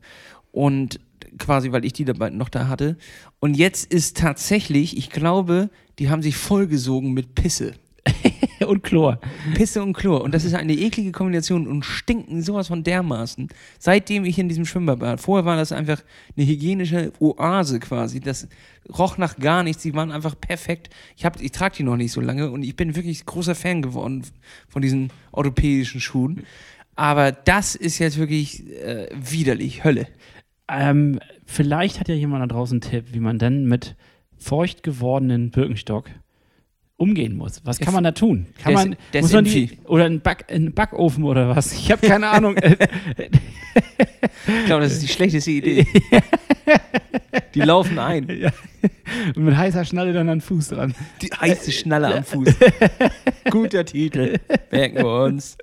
Und 0.51 0.99
quasi, 1.37 1.71
weil 1.71 1.85
ich 1.85 1.93
die 1.93 2.05
dabei 2.05 2.29
noch 2.29 2.49
da 2.49 2.67
hatte. 2.67 2.97
Und 3.39 3.55
jetzt 3.55 3.91
ist 3.91 4.17
tatsächlich, 4.17 4.97
ich 4.97 5.09
glaube, 5.09 5.69
die 5.99 6.10
haben 6.10 6.21
sich 6.21 6.36
vollgesogen 6.36 7.13
mit 7.13 7.36
Pisse. 7.36 7.73
und 8.67 8.84
Chlor. 8.84 9.19
Pisse 9.53 9.81
und 9.81 9.93
Chlor. 9.93 10.21
Und 10.21 10.34
das 10.34 10.43
ist 10.43 10.53
eine 10.53 10.73
eklige 10.73 11.12
Kombination 11.12 11.67
und 11.67 11.84
stinken 11.84 12.41
sowas 12.41 12.67
von 12.67 12.84
dermaßen. 12.84 13.49
Seitdem 13.79 14.25
ich 14.25 14.38
in 14.38 14.49
diesem 14.49 14.65
Schwimmbad 14.65 14.99
war. 14.99 15.17
Vorher 15.17 15.45
war 15.45 15.58
das 15.58 15.71
einfach 15.71 16.01
eine 16.36 16.45
hygienische 16.45 17.12
Oase 17.19 17.79
quasi. 17.79 18.19
Das 18.19 18.47
roch 18.97 19.17
nach 19.17 19.38
gar 19.38 19.63
nichts. 19.63 19.84
Die 19.84 19.93
waren 19.93 20.12
einfach 20.12 20.39
perfekt. 20.39 20.89
Ich, 21.17 21.25
hab, 21.25 21.41
ich 21.41 21.51
trage 21.51 21.77
die 21.77 21.84
noch 21.84 21.97
nicht 21.97 22.12
so 22.12 22.21
lange 22.21 22.51
und 22.51 22.63
ich 22.63 22.75
bin 22.75 22.95
wirklich 22.95 23.25
großer 23.25 23.55
Fan 23.55 23.81
geworden 23.81 24.23
von 24.67 24.81
diesen 24.81 25.12
europäischen 25.31 26.01
Schuhen. 26.01 26.43
Aber 26.95 27.31
das 27.31 27.75
ist 27.75 27.99
jetzt 27.99 28.17
wirklich 28.17 28.69
äh, 28.71 29.10
widerlich. 29.13 29.84
Hölle. 29.84 30.08
Ähm, 30.67 31.19
vielleicht 31.45 31.99
hat 31.99 32.08
ja 32.08 32.15
jemand 32.15 32.41
da 32.41 32.47
draußen 32.47 32.81
einen 32.81 32.91
Tipp, 32.91 33.13
wie 33.13 33.19
man 33.19 33.38
dann 33.38 33.65
mit 33.65 33.95
feucht 34.38 34.84
gewordenen 34.84 35.52
Birkenstock 35.52 36.10
umgehen 36.98 37.36
muss. 37.36 37.62
Was 37.65 37.80
kann 37.80 37.93
man 37.93 38.04
da 38.04 38.12
tun? 38.12 38.48
Kann 38.62 38.74
Des- 38.74 38.86
man, 38.86 39.21
muss 39.21 39.34
man 39.34 39.43
die, 39.45 39.80
oder 39.86 40.06
ein, 40.06 40.21
Back, 40.21 40.45
ein 40.50 40.74
Backofen 40.74 41.24
oder 41.24 41.56
was? 41.56 41.74
Ich 41.74 41.91
habe 41.91 42.08
keine 42.08 42.30
Ahnung. 42.30 42.56
Ich 44.48 44.65
glaube, 44.65 44.84
das 44.84 44.93
ist 44.93 45.04
die 45.04 45.08
schlechteste 45.08 45.52
Idee. 45.52 45.88
Die 47.54 47.62
laufen 47.62 48.00
ein. 48.00 48.30
Ja. 48.30 48.52
Und 49.36 49.43
mit 49.45 49.56
heißer 49.56 49.86
Schnalle 49.86 50.13
dann 50.13 50.30
an 50.30 50.39
den 50.39 50.41
Fuß 50.41 50.69
dran. 50.69 50.93
Die 51.21 51.28
heiße 51.28 51.71
Schnalle 51.71 52.15
am 52.15 52.24
Fuß. 52.24 52.54
Guter 53.50 53.86
Titel. 53.86 54.39
Merken 54.71 54.98
wir 54.98 55.24
uns. 55.24 55.58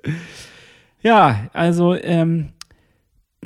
Ja, 1.01 1.49
also 1.53 1.95
ähm, 1.95 2.49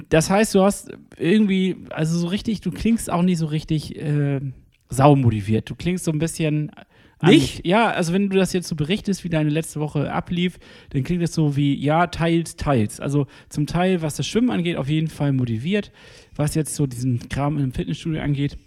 das 0.10 0.30
heißt, 0.30 0.56
du 0.56 0.62
hast 0.64 0.92
irgendwie, 1.18 1.78
also 1.90 2.18
so 2.18 2.28
richtig, 2.28 2.62
du 2.62 2.72
klingst 2.72 3.12
auch 3.12 3.22
nicht 3.22 3.38
so 3.38 3.48
richtig 3.48 3.98
äh, 3.98 4.40
saumotiviert. 4.90 5.70
Du 5.70 5.76
klingst 5.76 6.06
so 6.06 6.12
ein 6.12 6.20
bisschen. 6.20 6.72
Nicht? 7.20 7.66
Ja, 7.66 7.90
also 7.90 8.14
wenn 8.14 8.30
du 8.30 8.38
das 8.38 8.54
jetzt 8.54 8.68
so 8.68 8.76
berichtest, 8.76 9.24
wie 9.24 9.30
deine 9.30 9.50
letzte 9.50 9.80
Woche 9.80 10.14
ablief, 10.14 10.60
dann 10.92 11.04
klingt 11.04 11.24
es 11.24 11.34
so 11.34 11.56
wie, 11.56 11.74
ja, 11.74 12.06
teils, 12.06 12.58
teils. 12.58 13.00
Also 13.00 13.26
zum 13.50 13.66
Teil, 13.66 14.04
was 14.04 14.18
das 14.18 14.28
Schwimmen 14.28 14.52
angeht, 14.52 14.78
auf 14.78 14.88
jeden 14.88 15.08
Fall 15.08 15.34
motiviert. 15.34 15.92
Was 16.36 16.54
jetzt 16.54 16.76
so 16.76 16.86
diesen 16.86 17.28
Kram 17.28 17.58
im 17.58 17.72
Fitnessstudio 17.72 18.22
angeht, 18.22 18.58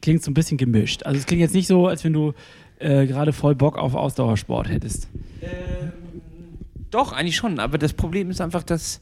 klingt 0.00 0.22
so 0.22 0.30
ein 0.30 0.34
bisschen 0.34 0.56
gemischt. 0.56 1.02
Also 1.02 1.18
es 1.18 1.26
klingt 1.26 1.42
jetzt 1.42 1.54
nicht 1.54 1.66
so, 1.66 1.86
als 1.86 2.04
wenn 2.04 2.14
du 2.14 2.32
äh, 2.78 3.06
gerade 3.06 3.34
voll 3.34 3.54
Bock 3.54 3.76
auf 3.76 3.94
Ausdauersport 3.94 4.70
hättest. 4.70 5.08
Doch, 6.90 7.12
eigentlich 7.12 7.36
schon. 7.36 7.58
Aber 7.58 7.76
das 7.76 7.92
Problem 7.92 8.30
ist 8.30 8.40
einfach, 8.40 8.62
dass 8.62 9.00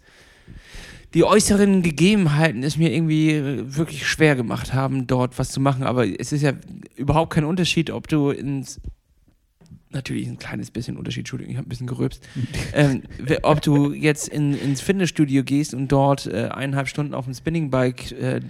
die 1.14 1.24
äußeren 1.24 1.82
Gegebenheiten 1.82 2.62
es 2.62 2.76
mir 2.76 2.92
irgendwie 2.92 3.32
äh, 3.32 3.76
wirklich 3.76 4.06
schwer 4.06 4.36
gemacht 4.36 4.74
haben, 4.74 5.06
dort 5.06 5.38
was 5.38 5.50
zu 5.50 5.60
machen. 5.60 5.84
Aber 5.84 6.06
es 6.06 6.32
ist 6.32 6.42
ja 6.42 6.52
überhaupt 6.96 7.32
kein 7.32 7.44
Unterschied, 7.44 7.90
ob 7.90 8.08
du 8.08 8.30
ins. 8.30 8.80
Natürlich 9.90 10.26
ein 10.26 10.36
kleines 10.36 10.72
bisschen 10.72 10.96
Unterschied, 10.96 11.20
Entschuldigung, 11.20 11.52
ich 11.52 11.58
habe 11.58 11.66
ein 11.66 11.68
bisschen 11.68 11.86
gerülpst. 11.86 12.22
ähm, 12.74 13.02
ob 13.42 13.62
du 13.62 13.92
jetzt 13.92 14.28
in, 14.28 14.58
ins 14.58 14.80
Fitnessstudio 14.80 15.44
gehst 15.44 15.74
und 15.74 15.88
dort 15.92 16.26
äh, 16.26 16.48
eineinhalb 16.48 16.88
Stunden 16.88 17.14
auf 17.14 17.26
dem 17.26 17.34
Spinningbike 17.34 18.12
äh, 18.16 18.40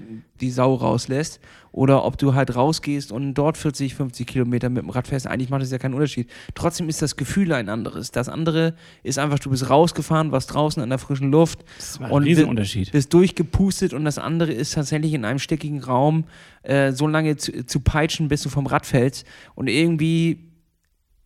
die 0.40 0.51
Sau 0.51 0.75
rauslässt 0.75 1.40
oder 1.72 2.05
ob 2.05 2.16
du 2.16 2.35
halt 2.35 2.57
rausgehst 2.57 3.12
und 3.12 3.35
dort 3.35 3.59
40, 3.59 3.94
50 3.94 4.27
Kilometer 4.27 4.70
mit 4.70 4.83
dem 4.83 4.88
Rad 4.88 5.09
fährst. 5.09 5.27
Eigentlich 5.27 5.51
macht 5.51 5.61
das 5.61 5.70
ja 5.70 5.77
keinen 5.79 5.92
Unterschied. 5.92 6.29
Trotzdem 6.55 6.88
ist 6.88 7.03
das 7.03 7.16
Gefühl 7.16 7.53
ein 7.53 7.68
anderes. 7.68 8.12
Das 8.12 8.31
andere 8.31 8.75
ist 9.03 9.18
einfach, 9.18 9.38
du 9.38 9.51
bist 9.51 9.68
rausgefahren, 9.68 10.33
warst 10.33 10.55
draußen 10.55 10.83
an 10.83 10.88
der 10.88 10.99
frischen 10.99 11.31
Luft, 11.31 11.64
Das 11.77 12.01
war 12.01 12.07
ein 12.07 12.12
Und 12.12 12.22
Riesenunterschied. 12.25 12.92
bist 12.92 13.12
durchgepustet 13.12 13.92
und 13.92 14.07
das 14.07 14.16
andere 14.16 14.53
ist 14.53 14.72
tatsächlich 14.72 15.12
in 15.12 15.27
einem 15.27 15.38
stickigen 15.38 15.83
Raum 15.83 16.25
äh, 16.62 16.92
so 16.92 17.07
lange 17.07 17.37
zu, 17.37 17.66
zu 17.66 17.81
peitschen, 17.81 18.29
bis 18.29 18.42
du 18.42 18.49
vom 18.49 18.66
Rad 18.66 18.87
fällst. 18.87 19.27
Und 19.55 19.68
irgendwie 19.68 20.38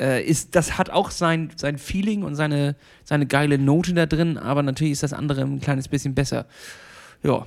äh, 0.00 0.22
ist, 0.24 0.56
das 0.56 0.78
hat 0.78 0.90
auch 0.90 1.10
sein, 1.10 1.50
sein 1.56 1.78
Feeling 1.78 2.22
und 2.22 2.34
seine, 2.34 2.74
seine 3.04 3.26
geile 3.26 3.58
Note 3.58 3.94
da 3.94 4.06
drin, 4.06 4.38
aber 4.38 4.62
natürlich 4.62 4.92
ist 4.92 5.02
das 5.02 5.12
andere 5.12 5.42
ein 5.42 5.60
kleines 5.60 5.88
bisschen 5.88 6.14
besser. 6.14 6.46
Ja. 7.22 7.46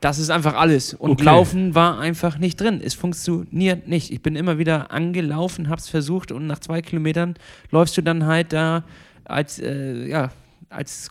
Das 0.00 0.20
ist 0.20 0.30
einfach 0.30 0.54
alles. 0.54 0.94
Und 0.94 1.10
Okay. 1.10 1.24
Laufen 1.24 1.74
war 1.74 1.98
einfach 1.98 2.38
nicht 2.38 2.60
drin. 2.60 2.80
Es 2.80 2.94
funktioniert 2.94 3.88
nicht. 3.88 4.12
Ich 4.12 4.22
bin 4.22 4.36
immer 4.36 4.56
wieder 4.56 4.92
angelaufen, 4.92 5.68
hab's 5.68 5.88
versucht 5.88 6.30
und 6.30 6.46
nach 6.46 6.60
zwei 6.60 6.82
Kilometern 6.82 7.34
läufst 7.72 7.96
du 7.96 8.02
dann 8.02 8.24
halt 8.26 8.52
da 8.52 8.84
als, 9.24 9.58
äh, 9.58 10.06
ja, 10.06 10.30
als 10.68 11.10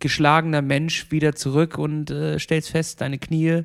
geschlagener 0.00 0.60
Mensch 0.60 1.10
wieder 1.12 1.34
zurück 1.34 1.78
und 1.78 2.10
äh, 2.10 2.38
stellst 2.38 2.68
fest, 2.68 3.00
deine 3.00 3.16
Knie 3.18 3.62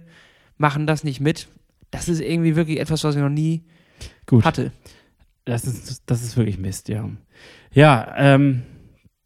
machen 0.58 0.88
das 0.88 1.04
nicht 1.04 1.20
mit. 1.20 1.50
Das 1.92 2.08
ist 2.08 2.22
irgendwie 2.22 2.56
wirklich 2.56 2.80
etwas, 2.80 3.04
was 3.04 3.16
ich 3.16 3.22
noch 3.22 3.28
nie 3.28 3.64
Gut. 4.26 4.46
hatte. 4.46 4.72
Das 5.50 5.64
ist, 5.64 6.04
das 6.06 6.22
ist 6.22 6.38
wirklich 6.38 6.60
Mist, 6.60 6.90
ja. 6.90 7.10
Ja, 7.74 8.14
ähm, 8.18 8.62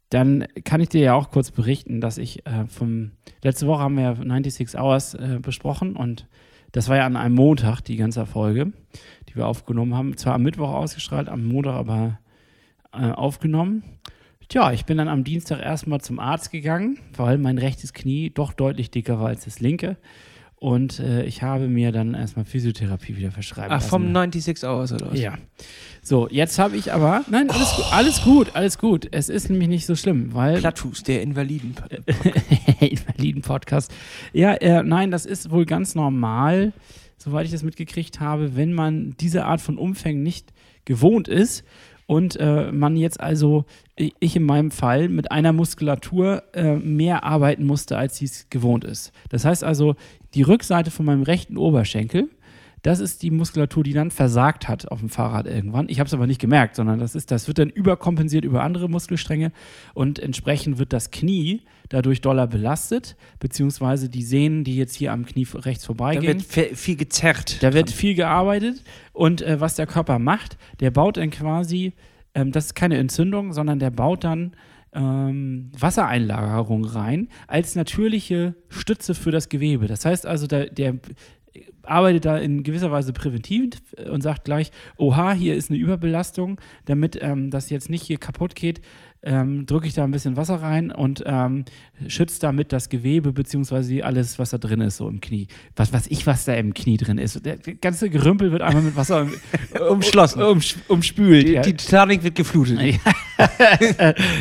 dann 0.08 0.46
kann 0.64 0.80
ich 0.80 0.88
dir 0.88 1.02
ja 1.02 1.14
auch 1.14 1.30
kurz 1.30 1.50
berichten, 1.50 2.00
dass 2.00 2.16
ich 2.16 2.46
äh, 2.46 2.66
vom, 2.66 3.10
letzte 3.42 3.66
Woche 3.66 3.82
haben 3.82 3.98
wir 3.98 4.16
96 4.16 4.78
Hours 4.78 5.12
äh, 5.14 5.38
besprochen 5.42 5.96
und 5.96 6.26
das 6.72 6.88
war 6.88 6.96
ja 6.96 7.04
an 7.04 7.16
einem 7.16 7.34
Montag, 7.34 7.82
die 7.82 7.96
ganze 7.96 8.24
Folge, 8.24 8.72
die 9.28 9.36
wir 9.36 9.46
aufgenommen 9.46 9.94
haben. 9.94 10.16
Zwar 10.16 10.34
am 10.34 10.42
Mittwoch 10.42 10.72
ausgestrahlt, 10.72 11.28
am 11.28 11.44
Montag 11.44 11.74
aber 11.74 12.18
äh, 12.94 13.10
aufgenommen. 13.10 13.84
Tja, 14.48 14.72
ich 14.72 14.86
bin 14.86 14.96
dann 14.96 15.08
am 15.08 15.24
Dienstag 15.24 15.60
erstmal 15.60 16.00
zum 16.00 16.18
Arzt 16.18 16.50
gegangen, 16.50 17.00
weil 17.14 17.36
mein 17.36 17.58
rechtes 17.58 17.92
Knie 17.92 18.30
doch 18.30 18.54
deutlich 18.54 18.90
dicker 18.90 19.20
war 19.20 19.28
als 19.28 19.44
das 19.44 19.60
linke. 19.60 19.98
Und 20.64 20.98
äh, 20.98 21.24
ich 21.24 21.42
habe 21.42 21.68
mir 21.68 21.92
dann 21.92 22.14
erstmal 22.14 22.46
Physiotherapie 22.46 23.18
wieder 23.18 23.30
verschreiben 23.30 23.70
Ach, 23.70 23.80
lassen. 23.80 23.90
vom 23.90 24.02
96 24.14 24.64
Hours 24.64 24.92
oder 24.94 25.10
was? 25.10 25.20
Ja. 25.20 25.34
So, 26.02 26.26
jetzt 26.30 26.58
habe 26.58 26.74
ich 26.78 26.90
aber. 26.90 27.22
Nein, 27.30 27.50
alles, 27.50 27.74
gu- 27.76 27.82
alles 27.90 28.22
gut, 28.22 28.50
alles 28.54 28.78
gut. 28.78 29.06
Es 29.10 29.28
ist 29.28 29.50
nämlich 29.50 29.68
nicht 29.68 29.84
so 29.84 29.94
schlimm, 29.94 30.32
weil. 30.32 30.58
Plattfuß, 30.60 31.02
der 31.02 31.20
Invaliden. 31.20 31.74
Invaliden-Podcast. 32.80 33.92
Ja, 34.32 34.54
äh, 34.54 34.82
nein, 34.82 35.10
das 35.10 35.26
ist 35.26 35.50
wohl 35.50 35.66
ganz 35.66 35.94
normal, 35.94 36.72
soweit 37.18 37.44
ich 37.44 37.52
das 37.52 37.62
mitgekriegt 37.62 38.20
habe, 38.20 38.56
wenn 38.56 38.72
man 38.72 39.14
diese 39.20 39.44
Art 39.44 39.60
von 39.60 39.76
Umfängen 39.76 40.22
nicht 40.22 40.52
gewohnt 40.86 41.28
ist 41.28 41.62
und 42.06 42.36
äh, 42.36 42.70
man 42.70 42.96
jetzt 42.96 43.20
also, 43.20 43.64
ich 43.96 44.36
in 44.36 44.44
meinem 44.44 44.70
Fall, 44.70 45.08
mit 45.08 45.30
einer 45.32 45.52
Muskulatur 45.52 46.42
äh, 46.52 46.76
mehr 46.76 47.24
arbeiten 47.24 47.64
musste, 47.64 47.96
als 47.96 48.16
sie 48.16 48.26
es 48.26 48.48
gewohnt 48.50 48.84
ist. 48.84 49.12
Das 49.30 49.44
heißt 49.44 49.64
also, 49.64 49.96
die 50.34 50.42
Rückseite 50.42 50.90
von 50.90 51.06
meinem 51.06 51.22
rechten 51.22 51.56
Oberschenkel, 51.56 52.28
das 52.84 53.00
ist 53.00 53.22
die 53.22 53.30
Muskulatur, 53.32 53.82
die 53.82 53.94
dann 53.94 54.10
versagt 54.12 54.68
hat 54.68 54.86
auf 54.92 55.00
dem 55.00 55.08
Fahrrad 55.08 55.46
irgendwann. 55.46 55.88
Ich 55.88 55.98
habe 55.98 56.06
es 56.06 56.14
aber 56.14 56.26
nicht 56.28 56.40
gemerkt, 56.40 56.76
sondern 56.76 57.00
das, 57.00 57.14
ist, 57.16 57.30
das 57.32 57.48
wird 57.48 57.58
dann 57.58 57.70
überkompensiert 57.70 58.44
über 58.44 58.62
andere 58.62 58.88
Muskelstränge 58.88 59.50
und 59.94 60.18
entsprechend 60.20 60.78
wird 60.78 60.92
das 60.92 61.10
Knie 61.10 61.62
dadurch 61.88 62.20
doller 62.20 62.46
belastet, 62.46 63.16
beziehungsweise 63.40 64.08
die 64.08 64.22
Sehnen, 64.22 64.64
die 64.64 64.76
jetzt 64.76 64.94
hier 64.94 65.12
am 65.12 65.24
Knie 65.26 65.46
rechts 65.54 65.82
Da 65.84 65.86
vorbeigehen. 65.86 66.26
wird 66.26 66.42
fe- 66.42 66.76
viel 66.76 66.96
gezerrt. 66.96 67.62
Da 67.62 67.72
wird 67.72 67.90
viel 67.90 68.14
gearbeitet 68.14 68.82
und 69.12 69.42
äh, 69.42 69.60
was 69.60 69.74
der 69.76 69.86
Körper 69.86 70.18
macht, 70.18 70.58
der 70.80 70.90
baut 70.90 71.16
dann 71.16 71.30
quasi, 71.30 71.94
ähm, 72.34 72.52
das 72.52 72.66
ist 72.66 72.74
keine 72.74 72.98
Entzündung, 72.98 73.52
sondern 73.54 73.78
der 73.78 73.90
baut 73.90 74.24
dann 74.24 74.52
ähm, 74.92 75.70
Wassereinlagerung 75.78 76.84
rein 76.84 77.28
als 77.46 77.74
natürliche 77.76 78.54
Stütze 78.68 79.14
für 79.14 79.30
das 79.30 79.48
Gewebe. 79.48 79.86
Das 79.86 80.04
heißt 80.04 80.26
also, 80.26 80.46
der, 80.46 80.66
der 80.70 80.98
arbeitet 81.82 82.24
da 82.24 82.38
in 82.38 82.62
gewisser 82.62 82.90
Weise 82.90 83.12
präventiv 83.12 83.70
und 84.10 84.22
sagt 84.22 84.44
gleich, 84.44 84.70
oha, 84.96 85.32
hier 85.32 85.54
ist 85.54 85.70
eine 85.70 85.78
Überbelastung, 85.78 86.60
damit 86.86 87.18
ähm, 87.20 87.50
das 87.50 87.70
jetzt 87.70 87.90
nicht 87.90 88.02
hier 88.02 88.18
kaputt 88.18 88.54
geht, 88.54 88.80
ähm, 89.24 89.66
drücke 89.66 89.86
ich 89.86 89.94
da 89.94 90.04
ein 90.04 90.10
bisschen 90.10 90.36
Wasser 90.36 90.56
rein 90.56 90.90
und 90.90 91.24
ähm, 91.26 91.64
schützt 92.06 92.42
damit 92.42 92.72
das 92.72 92.88
Gewebe 92.88 93.32
beziehungsweise 93.32 94.04
alles, 94.04 94.38
was 94.38 94.50
da 94.50 94.58
drin 94.58 94.80
ist, 94.80 94.98
so 94.98 95.08
im 95.08 95.20
Knie. 95.20 95.48
Was 95.76 95.92
weiß 95.92 96.06
ich, 96.08 96.26
was 96.26 96.44
da 96.44 96.54
im 96.54 96.74
Knie 96.74 96.98
drin 96.98 97.18
ist. 97.18 97.44
Der 97.44 97.56
ganze 97.56 98.10
Gerümpel 98.10 98.52
wird 98.52 98.62
einmal 98.62 98.82
mit 98.82 98.96
Wasser 98.96 99.26
Umschlossen. 99.88 100.42
Um, 100.42 100.60
umspült. 100.88 101.48
Die, 101.48 101.52
ja. 101.52 101.62
die 101.62 101.74
Titanic 101.74 102.22
wird 102.22 102.34
geflutet. 102.34 102.78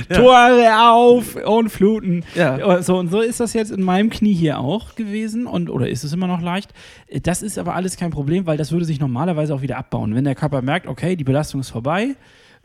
Tore 0.10 0.92
auf 0.92 1.36
und 1.36 1.70
fluten. 1.70 2.26
Ja. 2.36 2.82
So, 2.82 2.98
und 2.98 3.10
so 3.10 3.22
ist 3.22 3.40
das 3.40 3.54
jetzt 3.54 3.72
in 3.72 3.84
meinem 3.84 4.10
Knie 4.10 4.34
hier 4.34 4.60
auch 4.60 4.96
gewesen 4.96 5.48
und 5.48 5.70
oder 5.70 5.88
ist 5.88 6.04
es 6.04 6.12
immer 6.14 6.28
noch 6.28 6.42
leicht. 6.42 6.74
Das 7.24 7.42
ist 7.42 7.58
aber 7.58 7.76
alles 7.76 7.96
kein 7.96 8.12
Problem, 8.12 8.46
weil 8.46 8.58
das 8.58 8.72
würde 8.72 8.86
sich 8.86 9.00
normalerweise 9.00 9.56
auch 9.56 9.62
wieder 9.62 9.78
abbauen. 9.78 10.14
Wenn 10.14 10.26
der 10.26 10.36
Körper 10.36 10.62
merkt, 10.62 10.88
okay, 10.88 11.16
die 11.16 11.24
Belastung 11.24 11.62
ist 11.62 11.70
vorbei, 11.70 12.16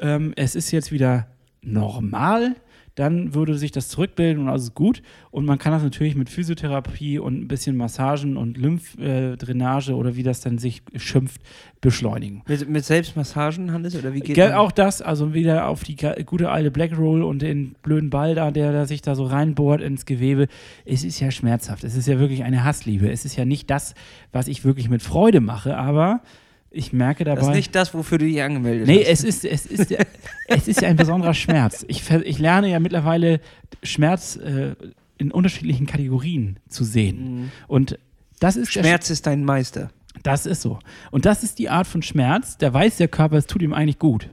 ähm, 0.00 0.32
es 0.36 0.54
ist 0.54 0.70
jetzt 0.70 0.92
wieder 0.92 1.26
normal, 1.62 2.56
dann 2.98 3.32
würde 3.32 3.56
sich 3.56 3.70
das 3.70 3.88
zurückbilden 3.88 4.42
und 4.42 4.48
alles 4.48 4.64
ist 4.64 4.74
gut. 4.74 5.02
Und 5.30 5.46
man 5.46 5.58
kann 5.58 5.72
das 5.72 5.84
natürlich 5.84 6.16
mit 6.16 6.28
Physiotherapie 6.28 7.20
und 7.20 7.40
ein 7.40 7.46
bisschen 7.46 7.76
Massagen 7.76 8.36
und 8.36 8.56
Lymphdrainage 8.56 9.94
oder 9.94 10.16
wie 10.16 10.24
das 10.24 10.40
dann 10.40 10.58
sich 10.58 10.82
schimpft, 10.96 11.40
beschleunigen. 11.80 12.42
Mit, 12.48 12.68
mit 12.68 12.84
Selbstmassagen, 12.84 13.72
Hannes, 13.72 13.94
oder 13.94 14.14
wie 14.14 14.20
geht 14.20 14.34
Gell, 14.34 14.48
man? 14.48 14.58
auch 14.58 14.72
das, 14.72 15.00
also 15.00 15.32
wieder 15.32 15.68
auf 15.68 15.84
die 15.84 15.96
gute 16.26 16.50
alte 16.50 16.72
Black 16.72 16.98
Roll 16.98 17.22
und 17.22 17.40
den 17.40 17.76
blöden 17.82 18.10
Ball 18.10 18.34
da, 18.34 18.50
der, 18.50 18.72
der 18.72 18.86
sich 18.86 19.00
da 19.00 19.14
so 19.14 19.26
reinbohrt 19.26 19.80
ins 19.80 20.04
Gewebe. 20.04 20.48
Es 20.84 21.04
ist 21.04 21.20
ja 21.20 21.30
schmerzhaft. 21.30 21.84
Es 21.84 21.94
ist 21.94 22.08
ja 22.08 22.18
wirklich 22.18 22.42
eine 22.42 22.64
Hassliebe. 22.64 23.08
Es 23.08 23.24
ist 23.24 23.36
ja 23.36 23.44
nicht 23.44 23.70
das, 23.70 23.94
was 24.32 24.48
ich 24.48 24.64
wirklich 24.64 24.88
mit 24.88 25.02
Freude 25.02 25.40
mache, 25.40 25.76
aber 25.76 26.20
ich 26.70 26.92
merke 26.92 27.24
dabei. 27.24 27.40
Das 27.40 27.48
ist 27.50 27.54
nicht 27.56 27.74
das, 27.74 27.94
wofür 27.94 28.18
du 28.18 28.26
dich 28.26 28.42
angemeldet 28.42 28.86
Nee, 28.86 29.00
hast. 29.00 29.24
es 29.24 29.24
ist, 29.24 29.44
es 29.44 29.66
ist, 29.66 29.90
ja- 29.90 30.04
es 30.48 30.68
ist 30.68 30.80
ja 30.82 30.88
ein 30.88 30.96
besonderer 30.96 31.34
Schmerz. 31.34 31.84
Ich, 31.88 32.08
ich 32.10 32.38
lerne 32.38 32.68
ja 32.70 32.78
mittlerweile 32.80 33.40
Schmerz 33.82 34.36
äh, 34.36 34.74
in 35.16 35.30
unterschiedlichen 35.32 35.86
Kategorien 35.86 36.58
zu 36.68 36.84
sehen. 36.84 37.50
Und 37.66 37.98
das 38.40 38.56
ist 38.56 38.72
Schmerz 38.72 39.10
ist 39.10 39.26
dein 39.26 39.44
Meister. 39.44 39.90
das 40.22 40.46
ist 40.46 40.62
so. 40.62 40.78
Und 41.10 41.24
das 41.26 41.42
ist 41.42 41.58
die 41.58 41.68
Art 41.70 41.86
von 41.86 42.02
Schmerz, 42.02 42.56
da 42.58 42.72
weiß 42.72 42.98
der 42.98 43.08
Körper, 43.08 43.36
es 43.36 43.46
tut 43.46 43.62
ihm 43.62 43.72
eigentlich 43.72 43.98
gut. 43.98 44.30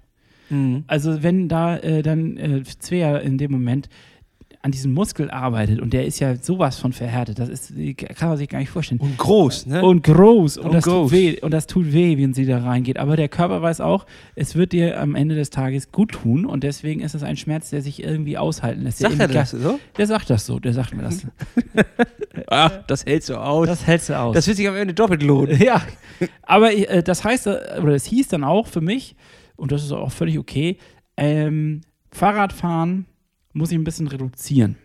Also 0.88 1.24
wenn 1.24 1.50
da 1.50 1.78
äh, 1.78 2.04
dann 2.04 2.38
äh, 2.38 2.64
Svea 2.80 3.18
in 3.18 3.40
dem 3.40 3.52
Moment 3.52 3.90
an 4.66 4.72
diesem 4.72 4.96
Muskel 4.96 5.30
arbeitet 5.30 5.80
und 5.80 5.94
der 5.94 6.08
ist 6.08 6.20
ja 6.20 6.36
sowas 6.38 6.80
von 6.80 6.92
verhärtet, 6.92 7.38
das 7.38 7.50
ist, 7.50 7.72
kann 8.16 8.30
man 8.30 8.38
sich 8.40 8.50
gar 8.50 8.58
nicht 8.58 8.72
vorstellen. 8.72 9.00
Und 9.00 9.16
groß, 9.16 9.68
ne? 9.68 9.84
Und 9.84 10.02
groß. 10.02 10.58
Und, 10.58 10.66
Und 10.66 10.74
das 10.74 10.86
groß. 10.86 11.12
tut 11.12 11.12
weh. 11.12 11.40
Und 11.40 11.52
das 11.52 11.68
tut 11.68 11.94
weh, 11.94 12.18
wenn 12.18 12.34
sie 12.34 12.48
da 12.48 12.58
reingeht. 12.58 12.98
Aber 12.98 13.16
der 13.16 13.30
Körper 13.30 13.62
weiß 13.62 13.80
auch, 13.80 14.08
es 14.34 14.56
wird 14.56 14.72
dir 14.72 15.00
am 15.00 15.14
Ende 15.14 15.36
des 15.36 15.52
Tages 15.52 15.92
gut 15.92 16.14
tun. 16.14 16.48
Und 16.48 16.64
deswegen 16.64 17.02
ist 17.02 17.14
es 17.14 17.22
ein 17.22 17.38
Schmerz, 17.38 17.70
der 17.70 17.84
sich 17.84 18.04
irgendwie 18.04 18.40
aushalten 18.40 18.82
lässt. 18.82 19.04
Der 19.04 19.12
Sagt 19.12 19.22
er 19.22 19.28
das 19.28 19.52
so? 19.52 19.80
Der 20.00 20.08
sagt 20.08 20.30
das 20.32 20.46
so. 20.48 20.60
Der 20.60 20.74
sagt 20.74 20.96
mir 20.96 21.04
das. 21.04 21.28
Ach, 22.48 22.72
das 22.88 23.06
hält 23.06 23.24
so 23.24 23.36
aus. 23.36 23.68
Das 23.68 23.86
hältst 23.86 24.10
du 24.10 24.20
aus. 24.20 24.34
Das 24.34 24.48
wird 24.48 24.58
sich 24.58 24.68
am 24.68 24.76
Ende 24.76 24.96
doppelt 24.96 25.22
lohnen. 25.22 25.62
ja. 25.62 25.80
Aber 26.42 26.74
äh, 26.74 27.04
das 27.04 27.24
heißt, 27.24 27.46
äh, 27.46 27.60
oder 27.84 27.92
das 27.92 28.06
hieß 28.06 28.30
dann 28.30 28.44
auch 28.44 28.66
für 28.66 28.82
mich, 28.82 29.16
und 29.58 29.72
das 29.72 29.84
ist 29.84 29.92
auch 29.92 30.12
völlig 30.12 30.40
okay, 30.40 30.80
ähm, 31.18 31.82
Fahrradfahren 32.12 33.06
muss 33.56 33.72
ich 33.72 33.78
ein 33.78 33.84
bisschen 33.84 34.08
reduzieren. 34.08 34.76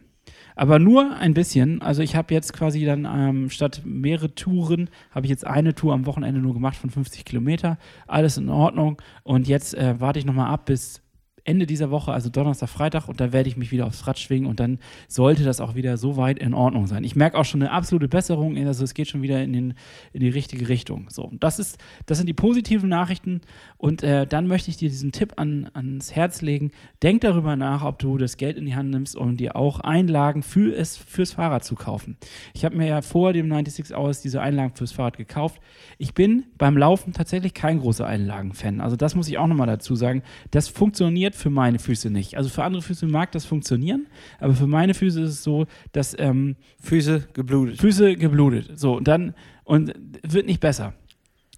Aber 0.57 0.79
nur 0.79 1.17
ein 1.17 1.35
bisschen. 1.35 1.81
Also 1.83 2.03
ich 2.03 2.17
habe 2.17 2.35
jetzt 2.35 2.53
quasi 2.53 2.85
dann 2.85 3.07
ähm, 3.11 3.51
statt 3.51 3.83
mehrere 3.85 4.35
Touren, 4.35 4.91
habe 5.11 5.27
ich 5.27 5.31
jetzt 5.31 5.47
eine 5.47 5.75
Tour 5.75 5.93
am 5.93 6.07
Wochenende 6.07 6.41
nur 6.41 6.55
gemacht 6.55 6.77
von 6.77 6.91
50 6.91 7.25
Kilometer. 7.25 7.79
Alles 8.07 8.37
in 8.37 8.49
Ordnung. 8.49 9.01
Und 9.23 9.49
jetzt 9.49 9.75
äh, 9.75 9.99
warte 10.01 10.19
ich 10.19 10.25
nochmal 10.25 10.53
ab 10.53 10.67
bis 10.67 11.03
Ende 11.45 11.67
dieser 11.67 11.91
Woche, 11.91 12.13
also 12.13 12.29
Donnerstag, 12.29 12.69
Freitag, 12.69 13.09
und 13.09 13.21
da 13.21 13.33
werde 13.33 13.49
ich 13.49 13.57
mich 13.57 13.73
wieder 13.73 13.87
aufs 13.87 14.07
Rad 14.07 14.19
schwingen 14.19 14.49
und 14.49 14.61
dann 14.61 14.79
sollte 15.09 15.45
das 15.45 15.61
auch 15.61 15.75
wieder 15.75 15.97
so 15.97 16.17
weit 16.17 16.39
in 16.39 16.55
Ordnung 16.55 16.87
sein. 16.87 17.05
Ich 17.05 17.17
merke 17.17 17.39
auch 17.39 17.45
schon 17.45 17.63
eine 17.63 17.71
absolute 17.71 18.09
Besserung, 18.09 18.57
also 18.67 18.85
es 18.85 18.95
geht 18.95 19.09
schon 19.09 19.23
wieder 19.23 19.43
in, 19.43 19.53
den, 19.53 19.75
in 20.13 20.21
die 20.21 20.29
richtige 20.29 20.69
Richtung. 20.69 21.09
So, 21.11 21.31
das, 21.39 21.59
ist, 21.59 21.79
das 22.07 22.19
sind 22.19 22.27
die 22.27 22.35
positiven 22.35 22.89
Nachrichten 22.89 23.41
und 23.77 24.03
äh, 24.03 24.27
dann 24.27 24.47
möchte 24.47 24.71
ich 24.71 24.77
dir 24.77 24.89
diesen 24.89 25.13
Tipp 25.13 25.35
an, 25.37 25.71
ans 25.75 26.15
Herz 26.15 26.43
legen. 26.43 26.71
Denk 27.03 27.23
darüber 27.23 27.57
nach, 27.57 27.85
ob 27.85 27.99
du 27.99 28.19
das 28.19 28.37
Geld 28.37 28.57
in 28.57 28.67
die 28.67 28.75
Hand 28.75 28.91
nimmst, 28.91 29.17
um 29.17 29.37
dir 29.37 29.57
auch 29.57 29.81
Einlagen 29.81 30.43
für 30.43 30.75
es, 30.75 30.97
fürs 30.97 31.33
Fahrrad 31.33 31.65
zu 31.65 31.75
kaufen. 31.75 32.17
Ich 32.55 32.65
habe 32.65 32.77
mir 32.77 32.87
ja 32.87 33.03
vor 33.03 33.33
dem 33.33 33.49
96 33.49 33.97
Hours 33.97 34.21
diese 34.23 34.41
Einlagen 34.41 34.75
fürs 34.75 34.93
Fahrrad 34.93 35.17
gekauft. 35.17 35.61
Ich 35.99 36.15
bin 36.15 36.45
beim 36.59 36.77
Laufen 36.77 37.13
tatsächlich 37.13 37.55
kein 37.55 37.81
großer 37.81 38.07
Einlagen-Fan. 38.07 38.81
Also 38.81 38.97
das 38.97 39.15
muss 39.15 39.29
ich 39.29 39.39
auch 39.39 39.47
nochmal 39.47 39.67
dazu 39.67 39.95
sagen. 39.95 40.23
Das 40.51 40.69
funktioniert 40.69 41.30
für 41.35 41.51
meine 41.51 41.79
Füße 41.79 42.11
nicht. 42.11 42.37
Also 42.37 42.49
für 42.49 42.65
andere 42.65 42.83
Füße 42.83 43.07
mag 43.07 43.33
das 43.33 43.45
funktionieren, 43.45 44.07
aber 44.39 44.55
für 44.55 44.67
meine 44.67 44.95
Füße 44.95 45.21
ist 45.23 45.31
es 45.31 45.43
so, 45.43 45.67
dass 45.93 46.17
ähm, 46.19 46.57
Füße 46.81 47.29
geblutet. 47.33 47.81
Füße 47.81 48.17
geblutet. 48.17 48.79
So, 48.79 48.97
und 48.97 49.09
dann 49.09 49.35
und 49.65 49.95
wird 50.23 50.47
nicht 50.47 50.61
besser. 50.61 50.95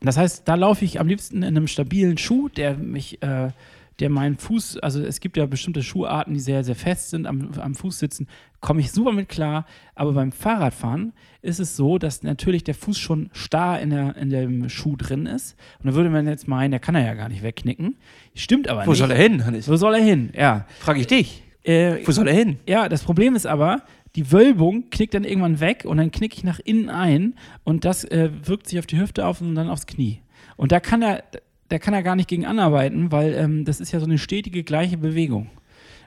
Das 0.03 0.17
heißt, 0.17 0.47
da 0.47 0.57
laufe 0.57 0.85
ich 0.85 1.01
am 1.01 1.07
liebsten 1.07 1.39
in 1.39 1.57
einem 1.57 1.69
stabilen 1.69 2.19
Schuh, 2.19 2.49
der 2.49 2.77
mich, 2.77 3.23
äh, 3.23 3.51
der 4.01 4.11
meinen 4.11 4.37
Fuß, 4.37 4.79
also 4.79 5.03
es 5.03 5.21
gibt 5.21 5.37
ja 5.37 5.47
bestimmte 5.47 5.83
Schuharten, 5.83 6.35
die 6.35 6.41
sehr, 6.41 6.65
sehr 6.65 6.75
fest 6.75 7.11
sind, 7.11 7.27
am, 7.27 7.51
am 7.59 7.75
Fuß 7.75 7.99
sitzen, 7.99 8.27
komme 8.61 8.81
ich 8.81 8.91
super 8.91 9.13
mit 9.13 9.29
klar. 9.29 9.67
Aber 9.95 10.13
beim 10.13 10.33
Fahrradfahren 10.33 11.13
ist 11.43 11.61
es 11.61 11.77
so, 11.77 11.99
dass 11.99 12.23
natürlich 12.23 12.65
der 12.65 12.75
Fuß 12.75 12.99
schon 12.99 13.31
starr 13.33 13.81
in, 13.81 13.91
der, 13.91 14.17
in 14.17 14.31
dem 14.31 14.69
Schuh 14.69 14.97
drin 14.97 15.27
ist. 15.27 15.57
Und 15.81 15.91
da 15.91 15.95
würde 15.95 16.11
man 16.11 16.27
jetzt 16.27 16.49
meinen, 16.49 16.71
der 16.71 16.81
kann 16.81 16.95
er 16.95 17.05
ja 17.05 17.15
gar 17.15 17.29
nicht 17.29 17.43
wegknicken. 17.43 17.97
Stimmt 18.35 18.69
aber 18.69 18.87
Wo 18.87 18.91
nicht. 18.91 18.99
soll 18.99 19.11
er 19.11 19.19
hin, 19.19 19.45
Hannes? 19.45 19.69
Wo 19.69 19.77
soll 19.77 19.95
er 19.95 20.03
hin? 20.03 20.31
Ja. 20.37 20.67
Frag 20.81 20.99
ich 20.99 21.07
dich. 21.07 21.43
Äh, 21.65 21.99
Wo 22.07 22.13
soll 22.13 22.27
er 22.29 22.35
hin? 22.35 22.59
ja, 22.67 22.89
das 22.89 23.05
Problem 23.05 23.37
ist 23.37 23.47
aber, 23.47 23.83
die 24.17 24.33
Wölbung 24.33 24.91
knickt 24.91 25.15
dann 25.15 25.25
irgendwann 25.25 25.61
weg 25.61 25.85
und 25.87 25.97
dann 25.99 26.11
knicke 26.11 26.37
ich 26.37 26.45
nach 26.45 26.59
innen 26.59 26.89
ein 26.91 27.35
und 27.65 27.85
das 27.85 28.05
äh, 28.05 28.31
wirkt 28.45 28.67
sich 28.69 28.79
auf 28.79 28.87
die 28.87 28.99
Hüfte 29.01 29.27
auf 29.27 29.41
und 29.41 29.55
dann 29.55 29.71
aufs 29.71 29.87
Knie. 29.87 30.21
Und 30.57 30.73
da 30.73 30.81
kann 30.81 31.03
er, 31.03 31.23
da 31.69 31.79
kann 31.79 31.95
er 31.95 32.03
gar 32.03 32.17
nicht 32.17 32.29
gegen 32.29 32.47
anarbeiten, 32.47 33.13
weil 33.13 33.35
ähm, 33.35 33.65
das 33.65 33.81
ist 33.81 33.93
ja 33.93 34.01
so 34.01 34.07
eine 34.07 34.19
stetige 34.19 34.63
gleiche 34.63 34.99
Bewegung. 34.99 35.51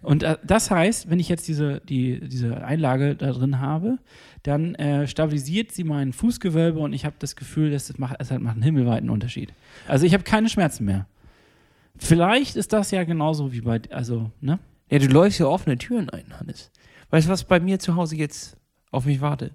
Und 0.01 0.21
äh, 0.23 0.37
das 0.45 0.69
heißt, 0.69 1.09
wenn 1.09 1.19
ich 1.19 1.29
jetzt 1.29 1.47
diese, 1.47 1.81
die, 1.81 2.19
diese 2.27 2.63
Einlage 2.63 3.15
da 3.15 3.31
drin 3.31 3.59
habe, 3.59 3.97
dann 4.43 4.75
äh, 4.75 5.07
stabilisiert 5.07 5.71
sie 5.71 5.83
mein 5.83 6.13
Fußgewölbe 6.13 6.79
und 6.79 6.93
ich 6.93 7.05
habe 7.05 7.15
das 7.17 7.35
Gefühl, 7.35 7.71
dass 7.71 7.89
es 7.89 7.97
macht, 7.97 8.17
es 8.19 8.29
halt 8.29 8.41
macht 8.41 8.55
einen 8.55 8.63
himmelweiten 8.63 9.09
Unterschied. 9.09 9.51
Also 9.87 10.05
ich 10.05 10.13
habe 10.13 10.23
keine 10.23 10.49
Schmerzen 10.49 10.85
mehr. 10.85 11.07
Vielleicht 11.97 12.55
ist 12.55 12.73
das 12.73 12.91
ja 12.91 13.03
genauso 13.03 13.53
wie 13.53 13.61
bei, 13.61 13.81
also, 13.89 14.31
ne? 14.41 14.59
Ja, 14.91 14.99
du 14.99 15.07
läufst 15.07 15.39
ja 15.39 15.47
offene 15.47 15.77
Türen 15.77 16.11
ein, 16.11 16.39
Hannes. 16.39 16.71
Weißt 17.09 17.27
du, 17.27 17.31
was 17.31 17.43
bei 17.43 17.59
mir 17.59 17.79
zu 17.79 17.95
Hause 17.95 18.15
jetzt 18.15 18.57
auf 18.91 19.05
mich 19.05 19.21
wartet? 19.21 19.53